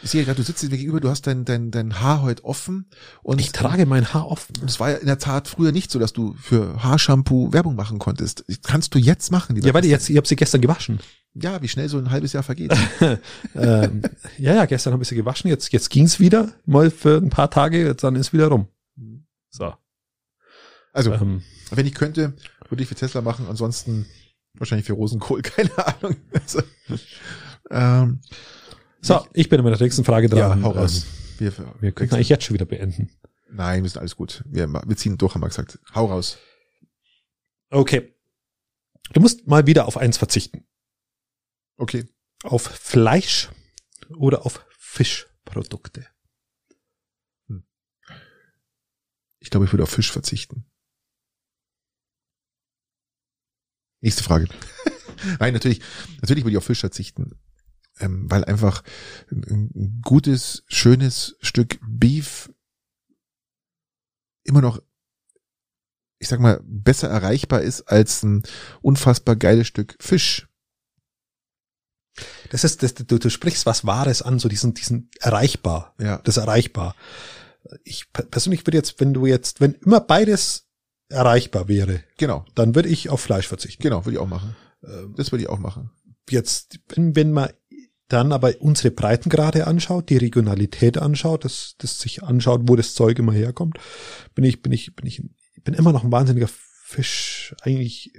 [0.00, 2.86] Ich sehe gerade, du sitzt mir gegenüber, du hast dein, dein, dein Haar heute offen
[3.24, 4.54] und ich trage mein Haar offen.
[4.64, 7.98] Es war ja in der Tat früher nicht so, dass du für Haarshampoo Werbung machen
[7.98, 8.44] konntest.
[8.62, 11.00] Kannst du jetzt machen, Ja, weil ich jetzt, ich habe sie gestern gewaschen.
[11.34, 12.72] Ja, wie schnell so ein halbes Jahr vergeht.
[13.56, 14.02] ähm,
[14.38, 15.50] ja, ja, gestern habe ich sie gewaschen.
[15.50, 17.84] Jetzt, jetzt ging's wieder mal für ein paar Tage.
[17.84, 18.68] Jetzt dann ist wieder rum.
[19.58, 19.74] So.
[20.92, 22.34] Also, Ähm, wenn ich könnte,
[22.68, 23.46] würde ich für Tesla machen.
[23.48, 24.06] Ansonsten
[24.54, 26.16] wahrscheinlich für Rosenkohl, keine Ahnung.
[26.32, 26.62] Also,
[27.70, 28.20] ähm,
[29.00, 30.62] so, ich bin mit der nächsten Frage ja, dran.
[30.62, 31.04] hau raus.
[31.04, 33.10] Ähm, Wir, wir können eigentlich jetzt schon wieder beenden.
[33.50, 34.42] Nein, wir sind alles gut.
[34.46, 35.78] Wir, wir ziehen durch, haben wir gesagt.
[35.94, 36.38] Hau raus.
[37.70, 38.14] Okay.
[39.12, 40.66] Du musst mal wieder auf eins verzichten.
[41.76, 42.06] Okay.
[42.42, 43.48] Auf Fleisch
[44.16, 46.06] oder auf Fischprodukte.
[49.40, 50.64] Ich glaube, ich würde auf Fisch verzichten.
[54.00, 54.48] Nächste Frage.
[55.40, 55.80] Nein, natürlich,
[56.20, 57.38] natürlich würde ich auf Fisch verzichten.
[58.00, 58.84] Ähm, weil einfach
[59.30, 62.48] ein, gutes, schönes Stück Beef
[64.44, 64.80] immer noch,
[66.20, 68.42] ich sag mal, besser erreichbar ist als ein
[68.82, 70.48] unfassbar geiles Stück Fisch.
[72.50, 75.94] Das ist, das, du, du sprichst was Wahres an, so diesen, diesen erreichbar.
[76.00, 76.18] Ja.
[76.18, 76.96] Das erreichbar.
[77.84, 80.66] Ich persönlich würde jetzt, wenn du jetzt, wenn immer beides
[81.08, 83.82] erreichbar wäre, Genau, dann würde ich auf Fleisch verzichten.
[83.82, 84.56] genau, würde ich auch machen.
[84.84, 85.90] Ähm, Das würde ich auch machen.
[86.30, 87.50] jetzt, wenn, wenn man
[88.08, 93.18] dann aber unsere Breitengrade anschaut, die Regionalität anschaut, das, das sich anschaut, wo das Zeug
[93.18, 93.78] immer herkommt,
[94.34, 95.22] bin ich, bin ich, bin ich,
[95.62, 97.54] bin immer noch ein wahnsinniger Fisch.
[97.60, 98.12] Eigentlich,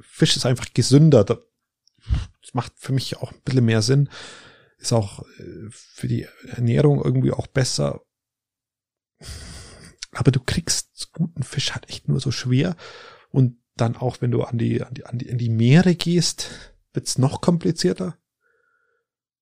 [0.00, 1.22] Fisch ist einfach gesünder.
[1.24, 1.38] Da-
[2.42, 4.08] Das macht für mich auch ein bisschen mehr Sinn.
[4.78, 8.00] Ist auch äh, für die Ernährung irgendwie auch besser.
[10.12, 12.76] Aber du kriegst guten Fisch halt echt nur so schwer.
[13.30, 16.50] Und dann auch, wenn du an die, an die, an die, in die Meere gehst,
[16.92, 18.16] wird's noch komplizierter.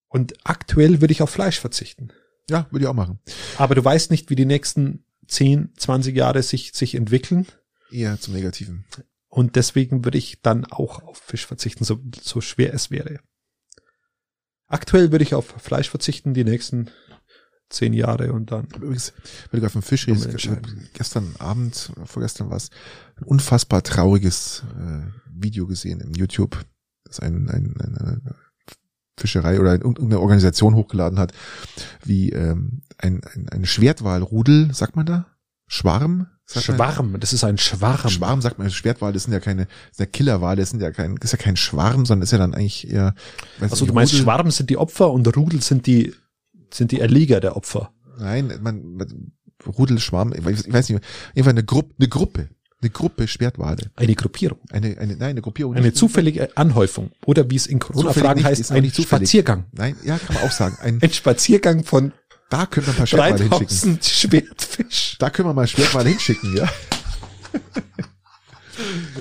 [0.09, 2.13] Und aktuell würde ich auf Fleisch verzichten.
[2.49, 3.21] Ja, würde ich auch machen.
[3.57, 7.47] Aber du weißt nicht, wie die nächsten 10, 20 Jahre sich, sich entwickeln.
[7.91, 8.85] Eher zum Negativen.
[9.29, 13.19] Und deswegen würde ich dann auch auf Fisch verzichten, so, so schwer es wäre.
[14.67, 16.91] Aktuell würde ich auf Fleisch verzichten, die nächsten
[17.71, 18.67] 10 Jahre und dann.
[18.77, 19.13] Übrigens,
[19.51, 20.63] weil du gerade vom Fisch redest, Entscheidung.
[20.93, 22.71] gestern Abend, oder vorgestern was,
[23.17, 26.65] ein unfassbar trauriges äh, Video gesehen im YouTube,
[27.05, 28.21] das ein, ein, eine
[29.19, 31.33] Fischerei oder irgendeine Organisation hochgeladen hat,
[32.05, 35.27] wie ähm, ein, ein, ein Schwertwalrudel, sagt man da?
[35.67, 36.17] Schwarm?
[36.19, 36.63] Man?
[36.63, 38.11] Schwarm, das ist ein Schwarm.
[38.11, 40.91] Schwarm sagt man, Schwertwal, das sind ja keine, das sind ja Killerwale, das sind ja
[40.91, 43.15] kein, das ist ja kein Schwarm, sondern ist ja dann eigentlich eher,
[43.61, 46.15] Also du meinst, Rudel- Schwarm sind die Opfer und Rudel sind die,
[46.75, 47.93] sind die Erlieger der Opfer.
[48.19, 49.33] Nein, man, man
[49.67, 51.05] Rudel, Schwarm, ich weiß ich weiß nicht,
[51.37, 52.49] einfach eine Gruppe, eine Gruppe,
[52.83, 53.91] eine Gruppe Schwertwale.
[53.97, 54.59] Eine Gruppierung.
[54.71, 55.75] Eine, eine, nein, eine Gruppierung.
[55.75, 57.13] Eine zufällige Anhäufung.
[57.25, 58.91] Oder wie es in Corona-Fragen heißt, ein.
[58.91, 59.65] Spaziergang.
[59.73, 60.77] Nein, ja, kann man auch sagen.
[60.83, 62.13] Ein, Ein Spaziergang von
[62.51, 63.99] da können wir ein paar Schwertwale hinschicken.
[63.99, 65.17] 3000 Schwertfisch.
[65.19, 66.69] Da können wir mal Schwertwale hinschicken, ja.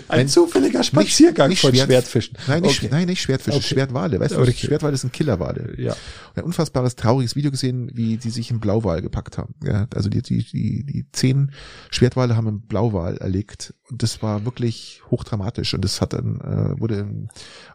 [0.07, 2.37] Ein, Ein- zufälliger Spaziergang nicht von Schwert- Schwertfischen.
[2.47, 2.89] Nein, nicht, Okay.
[2.91, 3.67] nein, nicht Schwertfische, Okay.
[3.67, 4.19] Schwertwale.
[4.19, 4.53] Weißt du, Okay.
[4.53, 5.73] Schwertwale sind Killerwale.
[5.77, 5.95] Ja.
[6.35, 9.53] ein unfassbares, trauriges Video gesehen, wie die sich im Blauwal gepackt haben.
[9.63, 11.51] Ja, also die, die, die, die zehn
[11.91, 16.79] Schwertwale haben einen Blauwal erlegt und das war wirklich hochdramatisch und das hat dann, äh,
[16.79, 17.07] wurde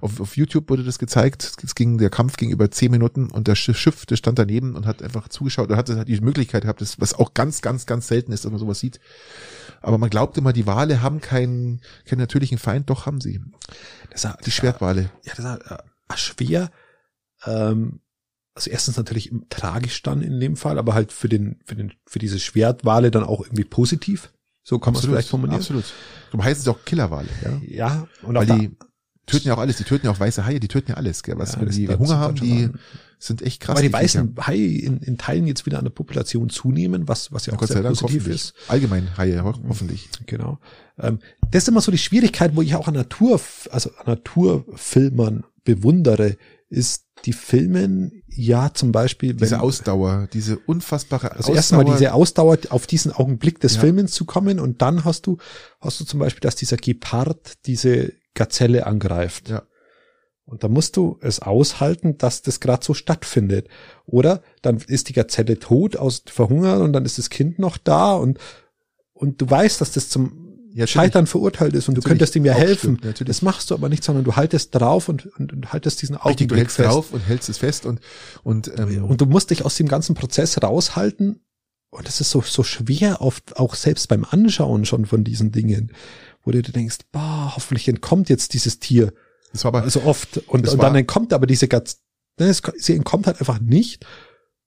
[0.00, 1.52] auf, auf YouTube wurde das gezeigt.
[1.62, 4.86] Es ging, der Kampf ging über zehn Minuten und der Schiff, das stand daneben und
[4.86, 8.08] hat einfach zugeschaut und hatte hat die Möglichkeit gehabt, das, was auch ganz, ganz, ganz
[8.08, 8.98] selten ist, dass man sowas sieht.
[9.80, 13.40] Aber man glaubt immer, die Wale haben keinen, keinen natürlichen Feind, doch haben sie.
[14.10, 15.10] Das Die Schwertwale.
[15.24, 16.70] Ja, das ist äh, schwer.
[17.44, 18.00] Ähm,
[18.54, 22.18] also erstens natürlich tragisch dann in dem Fall, aber halt für den, für den, für
[22.18, 24.32] diese Schwertwale dann auch irgendwie positiv.
[24.64, 25.60] So kann man es vielleicht formulieren.
[25.60, 25.84] Absolut.
[26.26, 27.60] Darum heißen sie auch Killerwale, ja.
[27.66, 28.76] Ja, und Weil auch die
[29.26, 31.38] töten ja auch alles, die töten ja auch weiße Haie, die töten ja alles, gell?
[31.38, 32.70] Was, Ja, wenn die Hunger haben, die.
[33.18, 33.74] Sind echt krass.
[33.74, 34.02] aber die Viecher.
[34.02, 37.58] weißen Haie in, in Teilen jetzt wieder an der Population zunehmen, was, was ja auch
[37.58, 38.54] Gott sei sehr Dank positiv ist.
[38.68, 40.08] Allgemein Haie, ho hoffentlich.
[40.26, 40.58] Genau.
[40.98, 41.18] Ähm,
[41.50, 43.40] das ist immer so die Schwierigkeit, wo ich auch an Natur,
[43.70, 46.36] also an Naturfilmern bewundere,
[46.70, 52.58] ist, die filmen ja zum Beispiel, wenn, Diese Ausdauer, diese unfassbare also erstmal diese Ausdauer,
[52.70, 53.80] auf diesen Augenblick des Ja.
[53.80, 55.38] Filmens zu kommen und dann hast du,
[55.80, 59.48] hast du zum Beispiel, dass dieser Gepard diese Gazelle angreift.
[59.48, 59.62] Ja.
[60.48, 63.68] Und da musst du es aushalten, dass das gerade so stattfindet.
[64.06, 68.14] Oder dann ist die Gazelle tot, aus verhungert und dann ist das Kind noch da
[68.14, 68.38] und,
[69.12, 70.86] und du weißt, dass das zum Ja.
[70.86, 72.96] Scheitern verurteilt ist und du könntest ihm ja helfen.
[72.96, 73.28] stimmt, natürlich.
[73.28, 76.26] das machst du aber nicht, sondern du haltest drauf und, und, und haltest diesen Richtig,
[76.26, 76.88] Augenblick du hältst fest.
[76.88, 78.00] drauf und hältst es fest und,
[78.42, 81.40] und, ähm, Und du musst dich aus dem ganzen Prozess raushalten.
[81.90, 85.92] Und das ist so, so schwer oft, auch selbst beim Anschauen schon von diesen Dingen,
[86.42, 89.12] wo du dir denkst, boah, hoffentlich entkommt jetzt dieses Tier.
[89.52, 90.38] Das war aber, Also oft.
[90.48, 92.00] Und, und war- dann entkommt aber diese ganz,
[92.38, 94.04] ne, sie entkommt halt einfach nicht.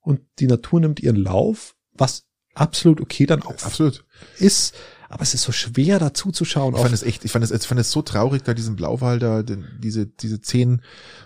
[0.00, 4.04] Und die Natur nimmt ihren Lauf, was absolut okay dann auch absolut.
[4.38, 4.74] ist.
[5.08, 6.74] Aber es ist so schwer dazu zu schauen.
[6.74, 9.18] Ich fand es echt, ich fand es, ich fand es so traurig, da diesen Blauwal
[9.18, 10.80] da, den, diese, diese zehn,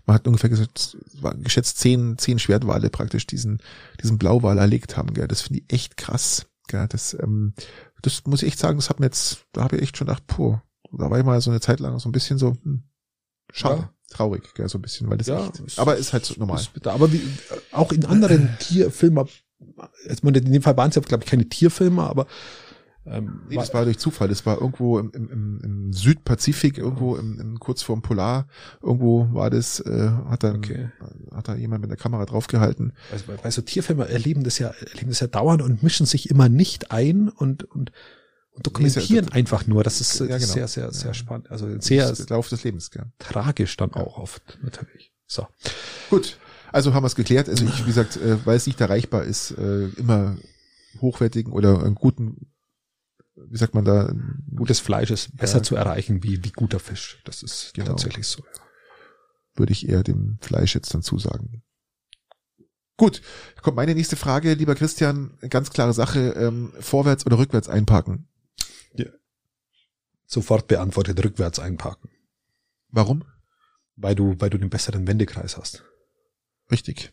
[0.06, 3.62] man hat ungefähr gesagt, es waren geschätzt zehn, zehn Schwertwale praktisch diesen,
[4.02, 5.28] diesen Blauwal erlegt haben, gell.
[5.28, 6.86] Das finde ich echt krass, gell.
[6.88, 7.54] Das, ähm,
[8.02, 10.26] das muss ich echt sagen, das hat mir jetzt, da habe ich echt schon gedacht,
[10.26, 10.58] puh,
[10.92, 12.82] da war ich mal so eine Zeit lang so ein bisschen so, hm,
[13.52, 13.90] schade, Ja.
[14.10, 16.60] traurig, gell, so ein bisschen, weil das Ja, echt, ist- aber ist halt so normal.
[16.84, 17.20] Aber wie,
[17.72, 19.26] auch in anderen Tierfilmen,
[20.08, 22.26] jetzt in dem Fall waren es ja, glaube ich, keine Tierfilme, aber
[23.08, 24.26] Ähm, nee, das war durch Zufall.
[24.26, 28.48] Das war irgendwo im, im, im Südpazifik, irgendwo im, im, kurz vorm Polar.
[28.82, 30.90] Irgendwo war das, äh, hat dann okay.
[31.32, 32.94] hat da jemand mit der Kamera draufgehalten.
[33.12, 36.48] Also, weil so Tierfilme erleben das ja, erleben das ja dauernd und mischen sich immer
[36.48, 37.92] nicht ein und und,
[38.56, 39.84] und dokumentieren einfach nur.
[39.84, 40.38] Das ist, ja, genau.
[40.40, 41.50] sehr, sehr, sehr spannend.
[41.50, 43.06] Also sehr das Lauf des Lebens, gell?
[43.18, 45.12] tragisch dann auch oft natürlich.
[45.26, 45.46] So.
[46.10, 46.38] Gut.
[46.72, 47.48] Also haben wir es geklärt.
[47.48, 50.36] Also ich, wie gesagt, äh, weil es nicht erreichbar ist, äh, immer
[51.00, 52.48] hochwertigen oder einen guten
[53.36, 54.12] wie sagt man da?
[54.54, 55.62] Gutes Fleisch ist besser ja.
[55.62, 57.20] zu erreichen wie, wie guter Fisch.
[57.24, 57.88] Das ist genau.
[57.90, 58.42] tatsächlich so.
[58.42, 58.60] Ja.
[59.54, 61.62] Würde ich eher dem Fleisch jetzt dann zusagen.
[62.96, 63.20] Gut,
[63.60, 65.36] kommt meine nächste Frage, lieber Christian.
[65.50, 68.28] Ganz klare Sache, ähm, vorwärts oder rückwärts einparken?
[68.98, 69.10] Ja.
[70.26, 72.10] Sofort beantwortet, rückwärts einparken.
[72.88, 73.24] Warum?
[73.96, 75.84] Weil du, weil du den besseren Wendekreis hast.
[76.70, 77.12] Richtig.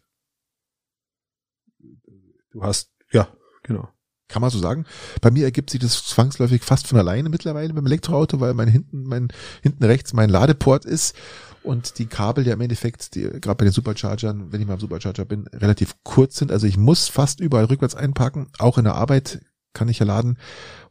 [2.51, 3.27] Du hast, ja,
[3.63, 3.89] genau.
[4.27, 4.85] Kann man so sagen.
[5.21, 9.03] Bei mir ergibt sich das zwangsläufig fast von alleine mittlerweile beim Elektroauto, weil mein hinten,
[9.03, 9.27] mein
[9.61, 11.15] hinten rechts mein Ladeport ist
[11.61, 14.79] und die Kabel ja im Endeffekt, die, gerade bei den Superchargern, wenn ich mal am
[14.79, 16.51] Supercharger bin, relativ kurz sind.
[16.51, 18.47] Also ich muss fast überall rückwärts einparken.
[18.57, 19.41] Auch in der Arbeit
[19.73, 20.37] kann ich ja laden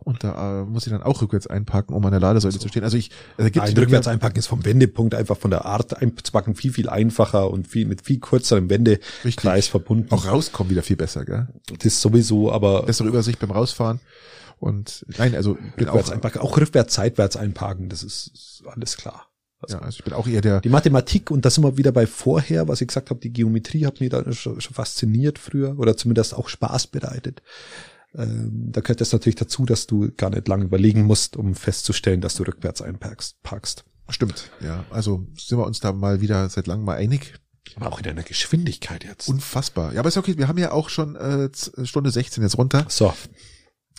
[0.00, 2.58] und da äh, muss ich dann auch rückwärts einparken, um an der Ladesäule so.
[2.58, 2.84] zu stehen.
[2.84, 6.54] Also ich also gibt Nein, rückwärts einparken ist vom Wendepunkt einfach von der Art einzupacken
[6.54, 9.70] viel viel einfacher und viel mit viel kürzerem Wendekreis Richtig.
[9.70, 10.12] verbunden.
[10.12, 11.48] Auch rauskommen wieder viel besser, gell?
[11.66, 14.00] Das ist sowieso, aber bessere Übersicht beim Rausfahren.
[14.58, 18.96] Und nein, also bin rückwärts auch einparken, auch rückwärts seitwärts einparken, das ist, ist alles
[18.96, 19.26] klar.
[19.60, 20.60] Also, ja, also ich bin auch eher der.
[20.60, 23.86] Die Mathematik, und das sind wir wieder bei vorher, was ich gesagt habe, die Geometrie
[23.86, 27.42] hat mich da schon, schon fasziniert früher oder zumindest auch Spaß bereitet.
[28.14, 32.20] Ähm, da gehört es natürlich dazu, dass du gar nicht lange überlegen musst, um festzustellen,
[32.20, 33.42] dass du rückwärts einparkst.
[33.42, 33.84] Parkst.
[34.08, 34.84] Stimmt, ja.
[34.90, 37.34] Also sind wir uns da mal wieder seit langem mal einig.
[37.76, 39.28] Aber auch in einer Geschwindigkeit jetzt.
[39.28, 39.94] Unfassbar.
[39.94, 40.36] Ja, aber ist okay.
[40.36, 41.48] Wir haben ja auch schon äh,
[41.84, 42.84] Stunde 16 jetzt runter.
[42.88, 43.14] So.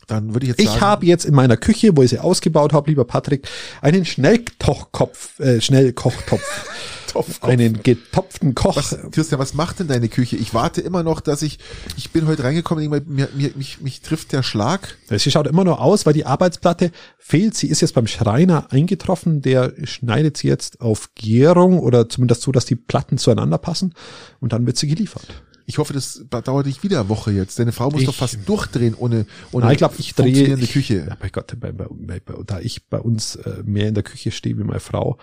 [0.07, 0.75] Dann würde ich jetzt sagen.
[0.75, 3.47] Ich habe jetzt in meiner Küche, wo ich sie ausgebaut habe, lieber Patrick,
[3.81, 6.41] einen Schnellkochtopf, äh, Schnellkochtopf.
[7.13, 7.49] Topfkopf.
[7.49, 8.75] Einen getopften Koch.
[8.75, 10.35] Was, Christian, was macht denn deine Küche?
[10.35, 11.59] Ich warte immer noch, dass ich,
[11.95, 14.97] ich bin heute reingekommen, mir, mir, mich, mich trifft der Schlag.
[15.09, 17.55] Sie schaut immer noch aus, weil die Arbeitsplatte fehlt.
[17.55, 19.43] Sie ist jetzt beim Schreiner eingetroffen.
[19.43, 23.93] Der schneidet sie jetzt auf Gärung oder zumindest so, dass die Platten zueinander passen
[24.39, 25.27] und dann wird sie geliefert.
[25.65, 27.57] Ich hoffe, das dauert nicht wieder eine Woche jetzt.
[27.59, 30.67] Deine Frau muss ich, doch fast durchdrehen ohne, ohne Nein, ich glaube, ich drehe die
[30.67, 31.05] Küche.
[31.07, 31.87] Ja, bei Gott, bei, bei,
[32.19, 35.17] bei, da ich bei uns äh, mehr in der Küche stehe wie meine Frau,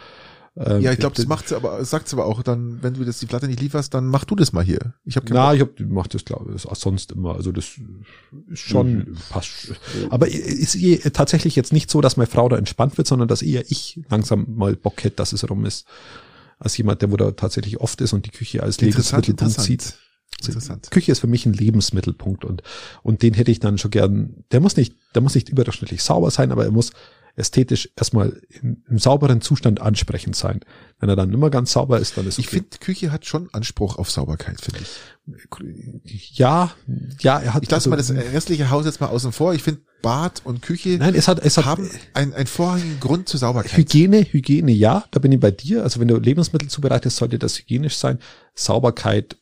[0.56, 3.04] ähm, ja, ich glaube, das macht sie aber, sagt sie aber auch dann, wenn du
[3.04, 4.94] das die Platte nicht lieferst, dann mach du das mal hier.
[5.04, 7.36] Ich habe Na, ich hab, mach das glaube ich, sonst immer.
[7.36, 7.70] Also das
[8.48, 9.16] ist schon mhm.
[9.30, 9.74] passt.
[10.10, 13.42] Aber ist eh tatsächlich jetzt nicht so, dass meine Frau da entspannt wird, sondern dass
[13.42, 15.86] eher ich langsam mal Bock hätte, dass es rum ist,
[16.58, 19.94] als jemand, der wo da tatsächlich oft ist und die Küche als Lebensmittelpunkt sieht.
[20.48, 20.90] Interessant.
[20.90, 22.62] Küche ist für mich ein Lebensmittelpunkt und
[23.02, 24.44] und den hätte ich dann schon gern.
[24.52, 26.92] Der muss nicht, der muss nicht überdurchschnittlich sauber sein, aber er muss
[27.36, 30.60] ästhetisch erstmal im, im sauberen Zustand ansprechend sein.
[30.98, 32.42] Wenn er dann immer ganz sauber ist, dann ist okay.
[32.42, 36.36] Ich finde, Küche hat schon Anspruch auf Sauberkeit, finde ich.
[36.36, 36.72] Ja,
[37.20, 37.62] ja, er hat.
[37.62, 39.54] Ich lasse also, mal das restliche Haus jetzt mal außen vor.
[39.54, 43.28] Ich finde, Bad und Küche Nein, es hat, es hat, haben einen, einen vorrangigen Grund
[43.28, 43.76] zur Sauberkeit.
[43.76, 45.82] Hygiene, Hygiene, ja, da bin ich bei dir.
[45.82, 48.18] Also wenn du Lebensmittel zubereitest, sollte das hygienisch sein.
[48.54, 49.36] Sauberkeit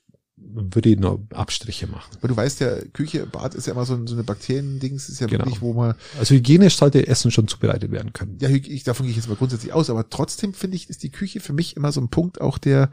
[0.52, 2.16] würde ich nur Abstriche machen.
[2.18, 5.20] Aber du weißt ja, Küche, Bad ist ja immer so, ein, so eine Bakterien-Dings, ist
[5.20, 5.44] ja genau.
[5.44, 5.94] wirklich, wo man.
[6.18, 8.38] Also hygienisch sollte Essen schon zubereitet werden können.
[8.40, 11.10] Ja, ich, davon gehe ich jetzt mal grundsätzlich aus, aber trotzdem finde ich, ist die
[11.10, 12.90] Küche für mich immer so ein Punkt auch, der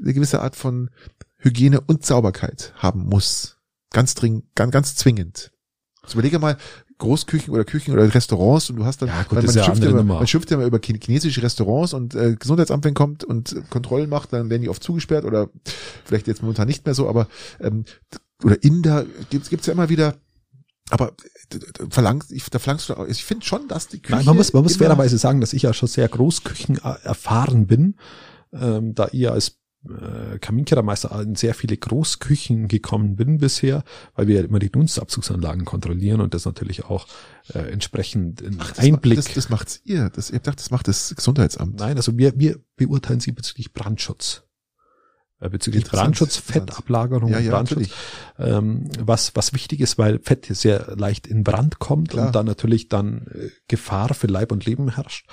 [0.00, 0.90] eine gewisse Art von
[1.38, 3.58] Hygiene und Sauberkeit haben muss.
[3.90, 5.52] Ganz dringend, ganz, ganz zwingend.
[6.02, 6.56] Also überlege mal,
[6.98, 9.82] Großküchen oder Küchen oder Restaurants und du hast dann, ja, gut, man, man, ja schimpft
[9.82, 13.68] ja immer, man schimpft ja immer über chinesische Restaurants und äh, Gesundheitsamt, wenn kommt und
[13.70, 15.48] Kontrollen macht, dann werden die oft zugesperrt oder
[16.04, 17.28] vielleicht jetzt momentan nicht mehr so, aber
[17.60, 17.84] ähm,
[18.42, 20.14] oder Inder gibt's gibt's ja immer wieder,
[20.90, 21.12] aber
[21.90, 24.16] verlangst, ich, da verlangst du, ich finde schon, dass die Küche.
[24.16, 27.96] Nein, man muss, man muss fairerweise sagen, dass ich ja schon sehr Großküchen erfahren bin,
[28.52, 29.58] ähm, da ihr als
[29.88, 33.84] äh, Kaminkehrermeister in sehr viele Großküchen gekommen bin bisher,
[34.14, 37.06] weil wir ja immer die Dunstabzugsanlagen kontrollieren und das natürlich auch
[37.52, 39.18] äh, entsprechend in Ach, das Einblick.
[39.18, 40.10] Macht, das, das macht's ihr.
[40.10, 41.78] Das, ihr dachte, das macht das Gesundheitsamt.
[41.78, 44.44] Nein, also wir, wir beurteilen sie bezüglich Brandschutz.
[45.40, 47.90] Äh, bezüglich Brandschutz, Fettablagerung, ja, ja, Brandschutz,
[48.38, 52.26] ähm, was, was wichtig ist, weil Fett sehr leicht in Brand kommt Klar.
[52.26, 55.28] und dann natürlich dann äh, Gefahr für Leib und Leben herrscht.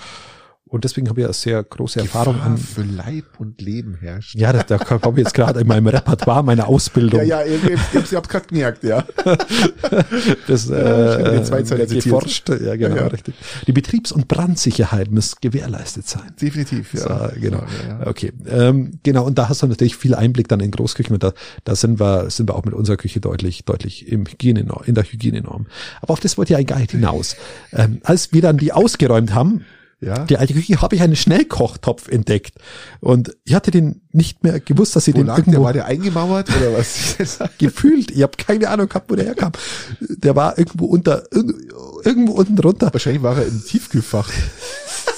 [0.72, 2.58] Und deswegen habe ich eine sehr große Erfahrung Gefahr an.
[2.58, 4.36] für Leib und Leben herrscht.
[4.36, 7.20] Ja, da, da komme ich jetzt gerade in meinem Repertoire meiner Ausbildung.
[7.20, 9.04] Ja, ja, ihr, ihr, ihr habt gerade gemerkt, ja.
[10.48, 12.48] das Ja, ich äh, mir zwei Zeilen geforscht.
[12.48, 13.08] Ja, genau, Ja, ja.
[13.08, 13.36] richtig.
[13.68, 16.32] Die Betriebs- und Brandsicherheit muss gewährleistet sein.
[16.42, 17.02] Definitiv, ja.
[17.02, 17.66] So, genau.
[17.90, 18.08] Ja, ja.
[18.08, 18.32] Okay.
[18.48, 21.34] Ähm, genau, und da hast du natürlich viel Einblick dann in Großküchen und da,
[21.66, 25.04] da sind wir, sind wir auch mit unserer Küche deutlich, deutlich im Hygienenorm, in der
[25.04, 25.66] Hygienenorm.
[26.02, 27.36] Aber auf das wollte ich eigentlich gar nicht hinaus.
[27.74, 29.66] Ähm, als wir dann die ausgeräumt haben,
[30.04, 30.26] Ja.
[30.26, 32.56] die alte Küche, habe ich einen Schnellkochtopf entdeckt.
[33.02, 35.46] Und ich hatte den nicht mehr gewusst, dass sie Wo den lag der?
[35.46, 37.16] irgendwo War der eingemauert oder was?
[37.60, 39.52] gefühlt, ich habe keine Ahnung gehabt, wo der herkam.
[40.00, 41.54] Der war irgendwo unter, irg-
[42.04, 42.90] irgendwo unten drunter.
[42.92, 44.30] Wahrscheinlich war er im Tiefkühlfach.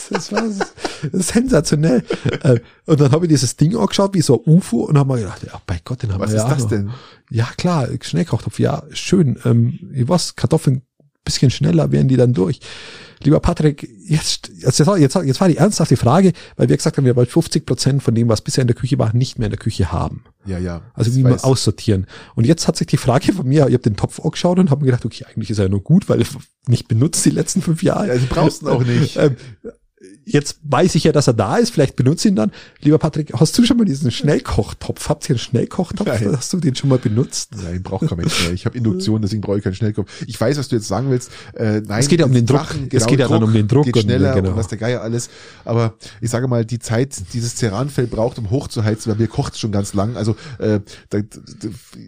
[0.10, 0.44] Das war
[1.12, 2.04] sensationell.
[2.44, 5.20] Äh, und dann habe ich dieses Ding angeschaut, wie so ein UFO, und habe mir
[5.22, 6.70] gedacht, ja, bei Gott, den haben Was wir ist ja das auch noch.
[6.70, 6.92] denn?
[7.32, 9.40] Ja, klar, Schnellkochtopf, ja, schön.
[9.46, 10.82] Ähm, ich weiß, Kartoffeln
[11.24, 12.60] bisschen schneller wären die dann durch.
[13.24, 17.16] Lieber Patrick, jetzt, jetzt, jetzt, jetzt war die ernsthafte Frage, weil wir gesagt haben, wir
[17.16, 19.60] wollen 50 Prozent von dem, was bisher in der Küche war, nicht mehr in der
[19.60, 20.26] Küche haben.
[20.46, 20.82] Ja, ja.
[20.94, 22.06] Also wie wir weiß- aussortieren.
[22.36, 24.82] Und jetzt hat sich die Frage von mir, ich habe den Topf angeschaut und habe
[24.82, 26.28] mir gedacht, okay, eigentlich ist er nur gut, weil ich
[26.68, 28.08] nicht benutzt die letzten fünf Jahre.
[28.10, 29.16] Ja, du brauchst ihn auch nicht.
[29.16, 29.38] Ähm,
[30.26, 32.52] jetzt weiß ich ja, dass er da ist, vielleicht benutze ich ihn dann.
[32.82, 35.10] Lieber Patrick, hast du schon mal diesen Schnellkochtopf?
[35.10, 36.08] Habt ihr einen Schnellkochtopf?
[36.08, 36.38] Nein.
[36.38, 37.52] Hast du den schon mal benutzt?
[37.62, 38.54] Nein, braucht kein Mensch mehr.
[38.54, 40.10] Ich habe Induktion, deswegen brauche ich keinen Schnellkopf.
[40.28, 41.32] Ich weiß, was du jetzt sagen willst.
[41.56, 42.62] Äh, nein, Es geht ja um den Druck.
[42.62, 44.52] Flachen, Es geht ja dann um den Druck Geht und, schneller genau.
[44.52, 45.30] und was der Geier alles.
[45.66, 49.72] Aber ich sage mal, die Zeit, dieses Ceranfell braucht, um hochzuheizen, weil mir kocht schon
[49.72, 50.16] ganz lang.
[50.16, 50.80] Also äh,
[51.10, 51.20] da, da,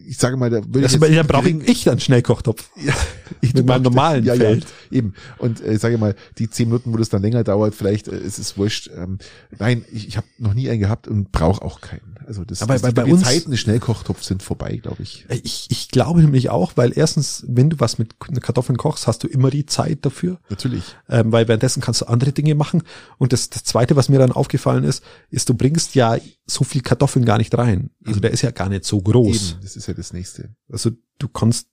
[0.08, 2.70] ich sage mal, da würde ich Also, jetzt dann brauche ich, ich dann einen Schnellkochtopf.
[2.84, 2.94] Ja,
[3.42, 4.66] ich Mit meinem normalen ja, Feld.
[4.90, 5.14] Ja, eben.
[5.38, 8.40] Und äh, sage mal, die zehn Minuten, wo das dann länger dauert, vielleicht äh, ist
[8.40, 8.90] es wurscht.
[8.96, 9.18] Ähm,
[9.58, 12.16] nein, ich, ich habe noch nie einen gehabt und brauche auch keinen.
[12.28, 15.26] Also das, Aber das bei- bei die uns- Zeiten des Schnellkochtopfs sind vorbei, glaube ich.
[15.44, 19.28] Ich, ich glaube nämlich auch, weil erstens, wenn du was mit Kartoffeln kochst, hast du
[19.28, 20.40] immer die Zeit dafür.
[20.50, 20.84] Natürlich.
[21.10, 22.82] ähm, weil währenddessen kannst du andere Dinge machen.
[23.18, 26.18] Und das, das Zweite, was mir dann aufgefallen ist, ist, du bringst ja
[26.48, 27.92] so viel Kartoffeln gar nicht rein.
[28.04, 28.22] Also Eben.
[28.22, 29.52] der ist ja gar nicht so groß.
[29.52, 30.56] Eben, das ist ja das nächste.
[30.72, 31.68] Also du kannst,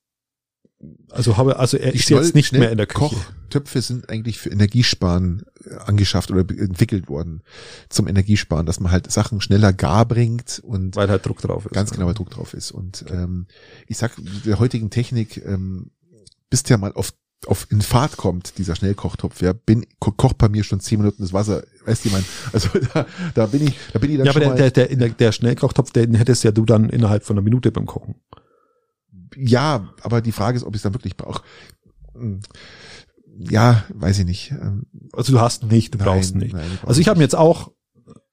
[1.11, 3.15] also habe, also er Die ist jetzt nicht mehr in der Küche.
[3.15, 7.43] Kochtöpfe sind eigentlich für Energiesparen äh, angeschafft oder entwickelt worden
[7.89, 11.73] zum Energiesparen, dass man halt Sachen schneller gar bringt und Weil halt Druck drauf ist.
[11.73, 12.73] ganz genau der Druck drauf ist.
[12.73, 13.47] Und ähm,
[13.87, 15.91] ich sag, mit der heutigen Technik, ähm,
[16.51, 17.13] bis der mal auf
[17.47, 21.23] auf in Fahrt kommt, dieser Schnellkochtopf, ja, bin, ko kocht bei mir schon zehn Minuten
[21.23, 23.05] das Wasser, weißt du, ich mein, also da,
[23.35, 25.09] da bin ich, da bin ich dann Ja, aber schon der, mal, der, der, der,
[25.09, 28.15] der Schnellkochtopf, den hättest ja du dann innerhalb von einer Minute beim Kochen.
[29.37, 31.43] Ja, aber die Frage ist, ob ich es dann wirklich brauche.
[32.15, 32.41] Hm.
[33.39, 34.51] Ja, weiß ich nicht.
[34.51, 36.53] Ähm, Also du hast nicht, du Nein, brauchst nicht.
[36.55, 37.73] nein, ich also ich habe mir jetzt auch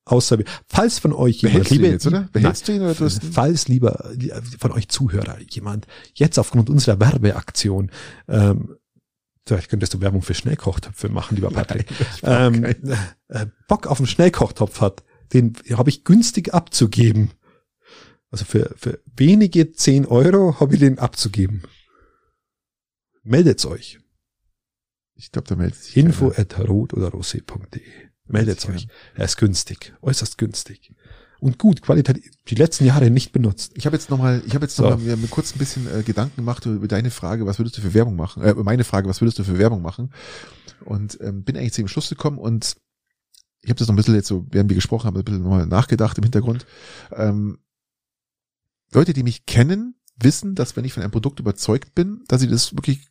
[0.05, 2.27] außer, falls von euch Behältst du ihn liebe- jetzt, oder?
[2.31, 4.11] Behältst du ihn oder du falls lieber
[4.59, 7.91] von euch Zuhörer jemand jetzt aufgrund unserer Werbeaktion
[8.27, 8.75] ähm,
[9.45, 11.87] Vielleicht könntest du Werbung für Schnellkochtöpfe machen, lieber Patrick.
[12.21, 12.63] ähm,
[13.29, 15.03] äh, Bock auf einen Schnellkochtopf hat,
[15.33, 17.31] den habe ich günstig abzugeben.
[18.31, 21.63] Also für, für wenige 10 Euro habe ich den abzugeben.
[23.23, 23.99] Meldet euch.
[25.15, 26.39] Ich glaube, da meldet sich Info keiner.
[26.39, 27.81] at rot oder rosé.de.
[28.27, 28.87] Meldet euch.
[29.15, 29.93] Er ist günstig.
[30.01, 30.93] Äußerst günstig.
[31.39, 33.71] Und gut, qualitativ, die letzten Jahre nicht benutzt.
[33.75, 34.83] Ich habe jetzt nochmal, ich habe jetzt So.
[34.83, 37.77] noch mal mir, mir kurz ein bisschen äh, Gedanken gemacht über deine Frage, was würdest
[37.77, 38.43] du für Werbung machen?
[38.43, 40.13] Äh, meine Frage, was würdest du für Werbung machen?
[40.85, 42.75] Und ähm, bin eigentlich zu dem Schluss gekommen und
[43.61, 45.65] ich habe das noch ein bisschen jetzt so, während wir gesprochen haben, ein bisschen nochmal
[45.65, 46.65] nachgedacht im Hintergrund.
[47.11, 47.57] Ähm,
[48.91, 52.49] Leute, die mich kennen, wissen, dass wenn ich von einem Produkt überzeugt bin, dass ich
[52.49, 53.07] das wirklich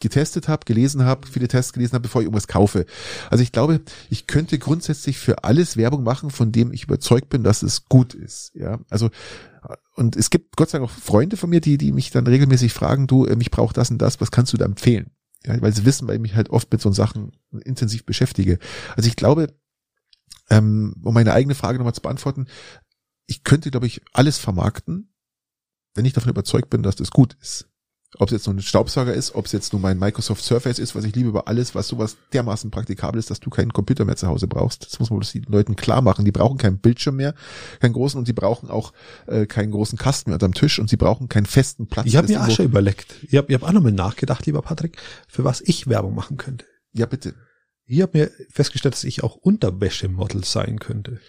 [0.00, 2.86] getestet habe, gelesen habe, viele Tests gelesen habe, bevor ich irgendwas kaufe.
[3.28, 7.44] Also ich glaube, ich könnte grundsätzlich für alles Werbung machen, von dem ich überzeugt bin,
[7.44, 8.52] dass es gut ist.
[8.54, 9.10] Ja, also
[9.94, 12.72] und es gibt Gott sei Dank auch Freunde von mir, die die mich dann regelmäßig
[12.72, 15.10] fragen, du, äh, mich braucht das und das, was kannst du da empfehlen?
[15.44, 17.32] Ja, weil sie wissen, weil ich mich halt oft mit so Sachen
[17.64, 18.58] intensiv beschäftige.
[18.96, 19.54] Also ich glaube,
[20.48, 22.46] ähm, um meine eigene Frage nochmal zu beantworten,
[23.30, 25.14] ich könnte, glaube ich, alles vermarkten,
[25.94, 27.68] wenn ich davon überzeugt bin, dass das gut ist.
[28.18, 30.96] Ob es jetzt nur ein Staubsauger ist, ob es jetzt nur mein Microsoft Surface ist,
[30.96, 34.16] was ich liebe über alles, was sowas dermaßen praktikabel ist, dass du keinen Computer mehr
[34.16, 34.84] zu Hause brauchst.
[34.84, 36.24] Das muss man den Leuten klar machen.
[36.24, 37.36] Die brauchen keinen Bildschirm mehr,
[37.78, 38.92] keinen großen und die brauchen auch
[39.28, 42.06] äh, keinen großen Kasten mehr unterm Tisch und sie brauchen keinen festen Platz.
[42.06, 43.14] Ich habe mir schon überlegt.
[43.22, 44.96] Ich habe ich hab auch nochmal nachgedacht, lieber Patrick,
[45.28, 46.64] für was ich Werbung machen könnte.
[46.92, 47.36] Ja, bitte.
[47.86, 51.20] Ich habe mir festgestellt, dass ich auch Unterwäschemodel sein könnte.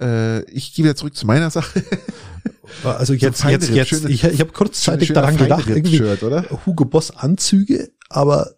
[0.00, 1.82] Äh, ich gehe wieder zurück zu meiner Sache.
[2.84, 6.66] Also jetzt, Feinripp, jetzt, jetzt, schöne- ich, ich habe kurzzeitig daran gedacht, irgendwie Feinripp-Shirt, oder?
[6.66, 8.54] Hugo Boss Anzüge, aber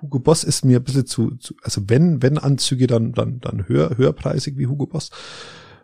[0.00, 3.68] Hugo Boss ist mir ein bisschen zu, zu also wenn, wenn Anzüge, dann, dann, dann
[3.68, 5.10] höher, höherpreisig wie Hugo Boss.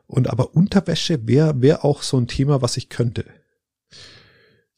[0.07, 3.25] Und aber Unterwäsche wäre wär auch so ein Thema, was ich könnte.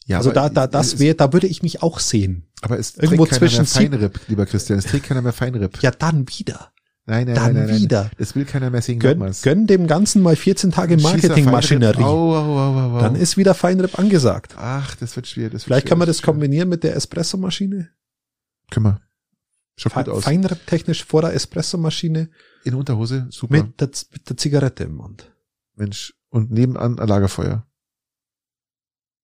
[0.06, 2.48] Ja, also da, da, das wäre, da würde ich mich auch sehen.
[2.62, 3.66] Aber es irgendwo trägt keiner zwischen mehr
[3.98, 4.78] Feinripp, lieber Christian.
[4.78, 5.80] Es trägt keiner mehr Feinripp.
[5.82, 6.72] Ja, dann wieder.
[7.10, 8.02] Nein, nein, Dann nein, nein, wieder.
[8.04, 8.10] Nein.
[8.18, 9.00] Das will keiner mehr sehen.
[9.00, 12.04] Gönn, gönn dem Ganzen mal 14 Tage Marketingmaschinerie.
[12.04, 13.00] Au, au, au.
[13.00, 14.54] Dann ist wieder Feinripp angesagt.
[14.56, 15.50] Ach, das wird schwer.
[15.50, 17.90] Das wird Vielleicht schwer, kann man das kombinieren mit der Espressomaschine.
[18.70, 19.00] Können wir.
[19.76, 20.22] Schaut Fe gut aus.
[20.22, 22.30] Feinripp technisch vor der Espressomaschine
[22.62, 23.56] In Unterhose, super.
[23.56, 25.32] mit der, mit der Zigarette im Mund.
[25.74, 26.14] Mensch.
[26.28, 27.66] Und nebenan ein Lagerfeuer.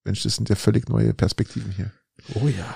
[0.02, 1.92] Mensch, das sind ja völlig neue Perspektiven hier.
[2.34, 2.74] Oh ja.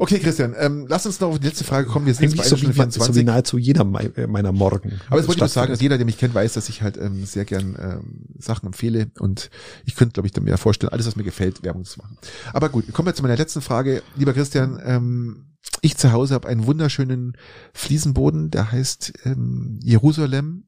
[0.00, 2.06] Okay, Christian, ähm, lass uns noch auf die letzte Frage kommen.
[2.06, 3.22] Wir sind jetzt bei so wie, Stunde so wie 24.
[3.22, 3.82] nahezu jeder
[4.16, 4.98] äh, meiner Morgen.
[5.08, 6.96] Aber jetzt wollte ich nur sagen, dass jeder, der mich kennt, weiß, dass ich halt
[6.96, 9.50] ähm, sehr gern ähm, Sachen empfehle und
[9.84, 12.16] ich könnte, glaube ich, mir vorstellen, alles, was mir gefällt, Werbung zu machen.
[12.54, 14.02] Aber gut, kommen wir zu meiner letzten Frage.
[14.16, 15.50] Lieber Christian, ähm,
[15.82, 17.36] ich zu Hause habe einen wunderschönen
[17.74, 20.64] Fliesenboden, der heißt ähm, Jerusalem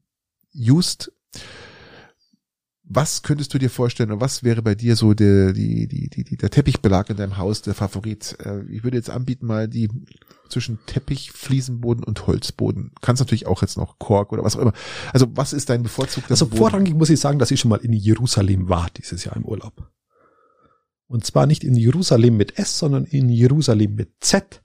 [0.51, 1.11] Just.
[2.95, 6.37] Was könntest du dir vorstellen und was wäre bei dir so der, die, die, die,
[6.37, 8.37] der Teppichbelag in deinem Haus, der Favorit?
[8.39, 9.89] Äh, ich würde jetzt anbieten mal die
[10.49, 12.91] zwischen Teppich, Fliesenboden und Holzboden.
[13.01, 14.73] Kannst natürlich auch jetzt noch Kork oder was auch immer.
[15.11, 16.57] Also was ist dein bevorzugter Also Boden?
[16.57, 19.89] vorrangig muss ich sagen, dass ich schon mal in Jerusalem war dieses Jahr im Urlaub.
[21.07, 24.61] Und zwar nicht in Jerusalem mit S, sondern in Jerusalem mit Z,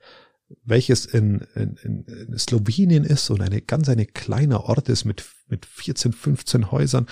[0.65, 5.25] welches in, in, in, in Slowenien ist und eine ganz eine kleiner Ort ist mit,
[5.49, 7.07] mit 14, 15 Häusern,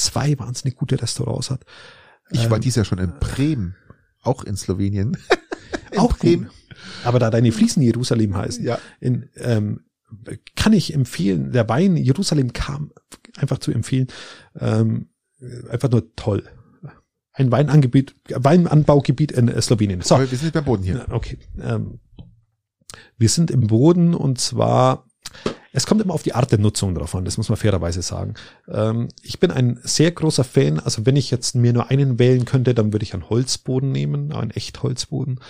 [0.00, 1.64] zwei wahnsinnig gute Restaurants hat.
[2.30, 3.74] Ich war Ähm, dieses Jahr schon in Bremen,
[4.22, 5.16] auch in Slowenien.
[5.92, 6.44] In auch Bremen.
[6.44, 6.52] gut.
[7.04, 8.78] Aber da deine Fliesen Jerusalem heißen, Ja.
[9.00, 9.80] in, ähm,
[10.54, 12.92] kann ich empfehlen, der Wein Jerusalem kam
[13.36, 14.06] einfach zu empfehlen,
[14.58, 15.08] ähm,
[15.68, 16.44] einfach nur toll.
[17.32, 20.00] Ein Weinangebiet, Weinanbaugebiet in äh, Slowenien.
[20.02, 21.06] So, Aber wir sind nicht beim Boden hier.
[21.10, 21.38] okay.
[21.60, 21.98] Ähm,
[23.18, 25.06] wir sind im Boden und zwar,
[25.72, 28.34] es kommt immer auf die Art der Nutzung drauf an, das muss man fairerweise sagen.
[28.68, 32.44] Ähm, ich bin ein sehr großer Fan, also wenn ich jetzt mir nur einen wählen
[32.44, 35.40] könnte, dann würde ich einen Holzboden nehmen, einen Echtholzboden,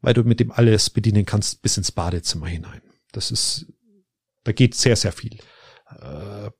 [0.00, 2.82] weil du mit dem alles bedienen kannst bis ins Badezimmer hinein.
[3.12, 3.66] Das ist,
[4.44, 5.38] da geht sehr, sehr viel.
[5.88, 6.50] Äh,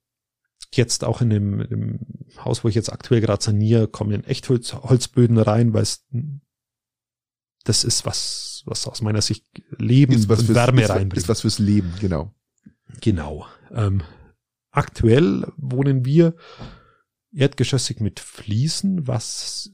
[0.75, 2.01] jetzt auch in dem, in dem
[2.43, 6.07] Haus, wo ich jetzt aktuell gerade saniere, kommen Echtholzböden rein, weil es
[7.65, 9.45] das ist was, was aus meiner Sicht
[9.79, 11.17] Leben Ist was, und fürs, Wärme ist, reinbringt.
[11.17, 12.35] ist was fürs Leben, genau.
[13.01, 13.47] Genau.
[13.73, 14.03] Ähm,
[14.71, 16.35] aktuell wohnen wir
[17.35, 19.71] erdgeschossig mit Fliesen, was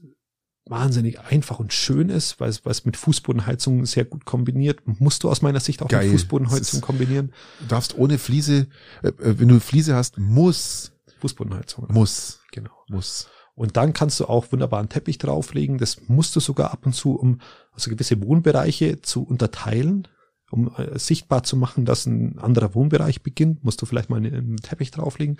[0.65, 4.81] wahnsinnig einfach und schön ist, weil es, weil es mit Fußbodenheizung sehr gut kombiniert.
[4.85, 6.03] Musst du aus meiner Sicht auch Geil.
[6.03, 7.33] mit Fußbodenheizung ist- kombinieren?
[7.59, 8.67] Du darfst ohne Fliese,
[9.01, 11.87] äh, äh, wenn du Fliese hast, muss, Fußbodenheizung.
[11.91, 12.71] muss, Genau.
[12.87, 13.27] muss.
[13.55, 15.79] Und dann kannst du auch wunderbar einen Teppich drauflegen.
[15.79, 17.41] Das musst du sogar ab und zu, um
[17.73, 20.07] also gewisse Wohnbereiche zu unterteilen,
[20.51, 24.33] um äh, sichtbar zu machen, dass ein anderer Wohnbereich beginnt, musst du vielleicht mal einen,
[24.33, 25.37] einen Teppich drauflegen.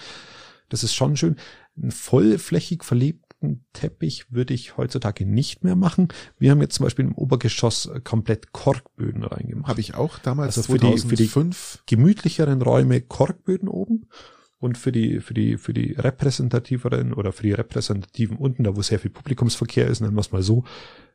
[0.69, 1.36] Das ist schon schön.
[1.81, 6.10] Einen vollflächig verlebten Teppich würde ich heutzutage nicht mehr machen.
[6.38, 9.68] Wir haben jetzt zum Beispiel im Obergeschoss äh, komplett Korkböden reingemacht.
[9.69, 11.84] Habe ich auch damals Also für die- für die- 2005.
[11.88, 14.07] gemütlicheren Räume Korkböden oben
[14.60, 18.81] und für die, für die, für die repräsentativeren oder für die repräsentativen unten, da wo
[18.81, 20.64] sehr viel Publikumsverkehr ist, nennen wir es mal so,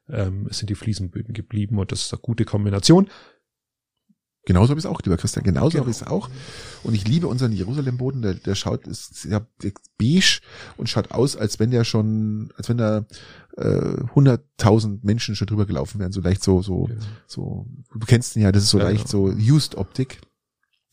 [0.09, 3.09] ähm, sind die Fliesenböden geblieben und das ist eine gute Kombination.
[4.47, 5.45] Genauso habe ich es auch, lieber Christian.
[5.45, 5.83] Genauso Genau.
[5.83, 6.29] habe ich es auch.
[6.83, 8.21] Und ich liebe unseren Jerusalem-Boden.
[8.23, 9.47] Der, der schaut, ist sehr
[9.99, 10.41] beige
[10.77, 13.07] und schaut aus, als wenn der schon, als wenn da
[13.57, 13.62] äh,
[14.15, 16.12] 100.000 Menschen schon drüber gelaufen wären.
[16.12, 16.89] So leicht so, so,
[17.27, 17.66] so.
[17.95, 18.53] Du kennst ihn ja.
[18.53, 19.29] Das ist so Ja, leicht genau.
[19.31, 20.21] so Used Optik.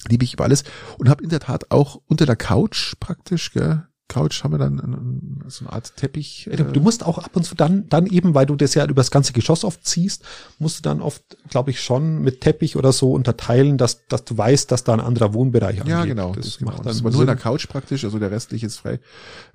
[0.07, 0.63] Liebe ich über alles.
[0.97, 4.79] Und habe in der Tat auch unter der Couch praktisch, gell, Couch haben wir dann
[4.79, 6.45] ein- so eine Art Teppich.
[6.51, 8.95] Ja, Du, musst auch ab und zu dann, dann eben, weil du das ja über
[8.95, 10.23] das ganze Geschoss oft ziehst,
[10.59, 14.37] musst du dann oft, glaube ich, schon mit Teppich oder so unterteilen, dass, dass du
[14.37, 16.15] weißt, dass da ein anderer Wohnbereich Ja, angeht.
[16.15, 16.33] genau.
[16.33, 16.71] Das, Das, genau.
[16.71, 17.35] macht das dann ist aber nur in der.
[17.37, 18.99] Couch praktisch, also der restliche ist frei.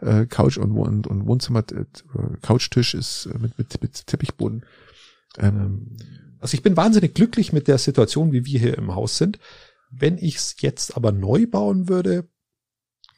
[0.01, 1.85] Äh, Couch und, und, und Wohnzimmer, äh,
[2.43, 4.65] Couchtisch ist äh, mit, mit, mit Teppichboden.
[5.39, 5.97] Ähm,
[6.41, 9.39] Also ich bin wahnsinnig glücklich mit der Situation, wie wir hier im Haus sind.
[9.91, 12.29] Wenn ich es jetzt aber neu bauen würde,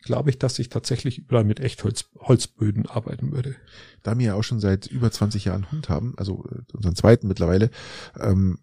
[0.02, 3.56] glaube ich, dass ich tatsächlich überall mit Echtholz Holzböden arbeiten würde.
[4.02, 7.28] da wir ja auch schon seit über 20 Jahren Hund haben, also äh, unseren zweiten
[7.28, 7.70] mittlerweile,
[8.18, 8.58] ähm,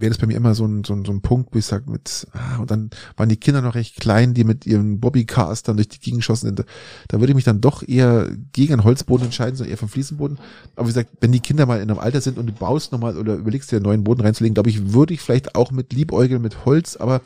[0.00, 1.90] wäre das bei mir immer so ein, so ein, so ein Punkt, wo ich sage,
[1.90, 5.76] mit, ah, und dann waren die Kinder noch recht klein, die mit ihren Bobbycars dann
[5.76, 6.60] durch die Gegend geschossen sind.
[6.60, 6.64] Da,
[7.08, 10.38] da würde ich mich dann doch eher gegen einen Holzboden entscheiden, sondern eher vom Fliesenboden.
[10.76, 13.16] Aber wie gesagt, wenn die Kinder mal in einem Alter sind und du baust nochmal
[13.16, 16.40] oder überlegst dir einen neuen Boden reinzulegen, glaube ich, würde ich vielleicht auch mit Liebäugeln
[16.40, 17.20] mit Holz, aber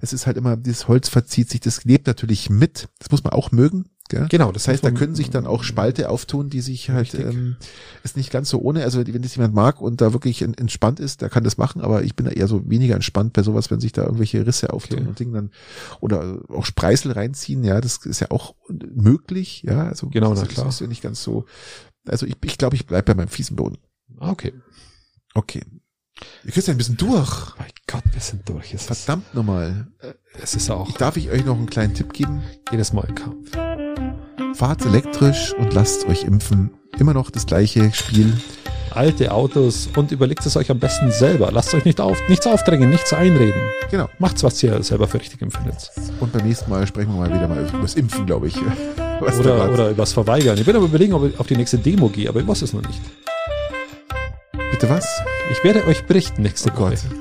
[0.00, 2.88] es ist halt immer, dieses Holz verzieht sich, das lebt natürlich mit.
[2.98, 3.86] Das muss man auch mögen.
[4.08, 4.26] Gell?
[4.28, 7.32] Genau, Das heißt, da können sich dann auch Spalte auftun, die sich halt, Richtig.
[7.32, 7.56] ähm,
[8.02, 8.82] ist nicht ganz so ohne.
[8.82, 11.80] Also wenn das jemand mag und da wirklich en- entspannt ist, der kann das machen,
[11.80, 14.72] aber ich bin da eher so weniger entspannt bei sowas, wenn sich da irgendwelche Risse
[14.72, 15.08] auftun Okay.
[15.08, 15.50] und Dinge dann
[16.00, 19.84] oder auch Spreißel reinziehen, ja, das ist ja auch möglich, ja.
[19.86, 20.68] Also Genau, das na ist- klar.
[20.68, 21.44] ist ja nicht ganz so.
[22.04, 23.78] Also ich, ich glaube, ich bleib bei meinem fiesen Boden.
[24.18, 24.52] Ah, Okay.
[25.34, 25.62] Okay.
[26.48, 27.54] Christian, ein bisschen durch.
[27.90, 28.72] Gott, wir sind durch.
[28.72, 29.88] Es Verdammt nochmal.
[30.40, 30.92] Es ist auch.
[30.92, 32.40] Darf ich euch noch einen kleinen Tipp geben?
[32.70, 33.50] Jedes Mal im Kampf.
[34.56, 36.70] Fahrt elektrisch und lasst euch impfen.
[37.00, 38.32] Immer noch das gleiche Spiel.
[38.90, 41.50] Alte Autos und überlegt es euch am besten selber.
[41.50, 43.60] Lasst euch nicht auf, nichts aufdrängen, nichts einreden.
[43.90, 44.08] Genau.
[44.20, 45.90] Macht's, was ihr selber für richtig empfindet.
[46.20, 48.56] Und beim nächsten Mal sprechen wir mal wieder mal über das Impfen, glaube ich.
[49.20, 50.56] Was oder, oder über das Verweigern.
[50.56, 52.72] Ich werde aber überlegen, ob ich auf die nächste Demo gehe, aber ich weiß es
[52.72, 53.00] noch nicht.
[54.70, 55.06] Bitte was?
[55.50, 56.94] Ich werde euch berichten nächste oh Woche.
[56.94, 57.19] Gott.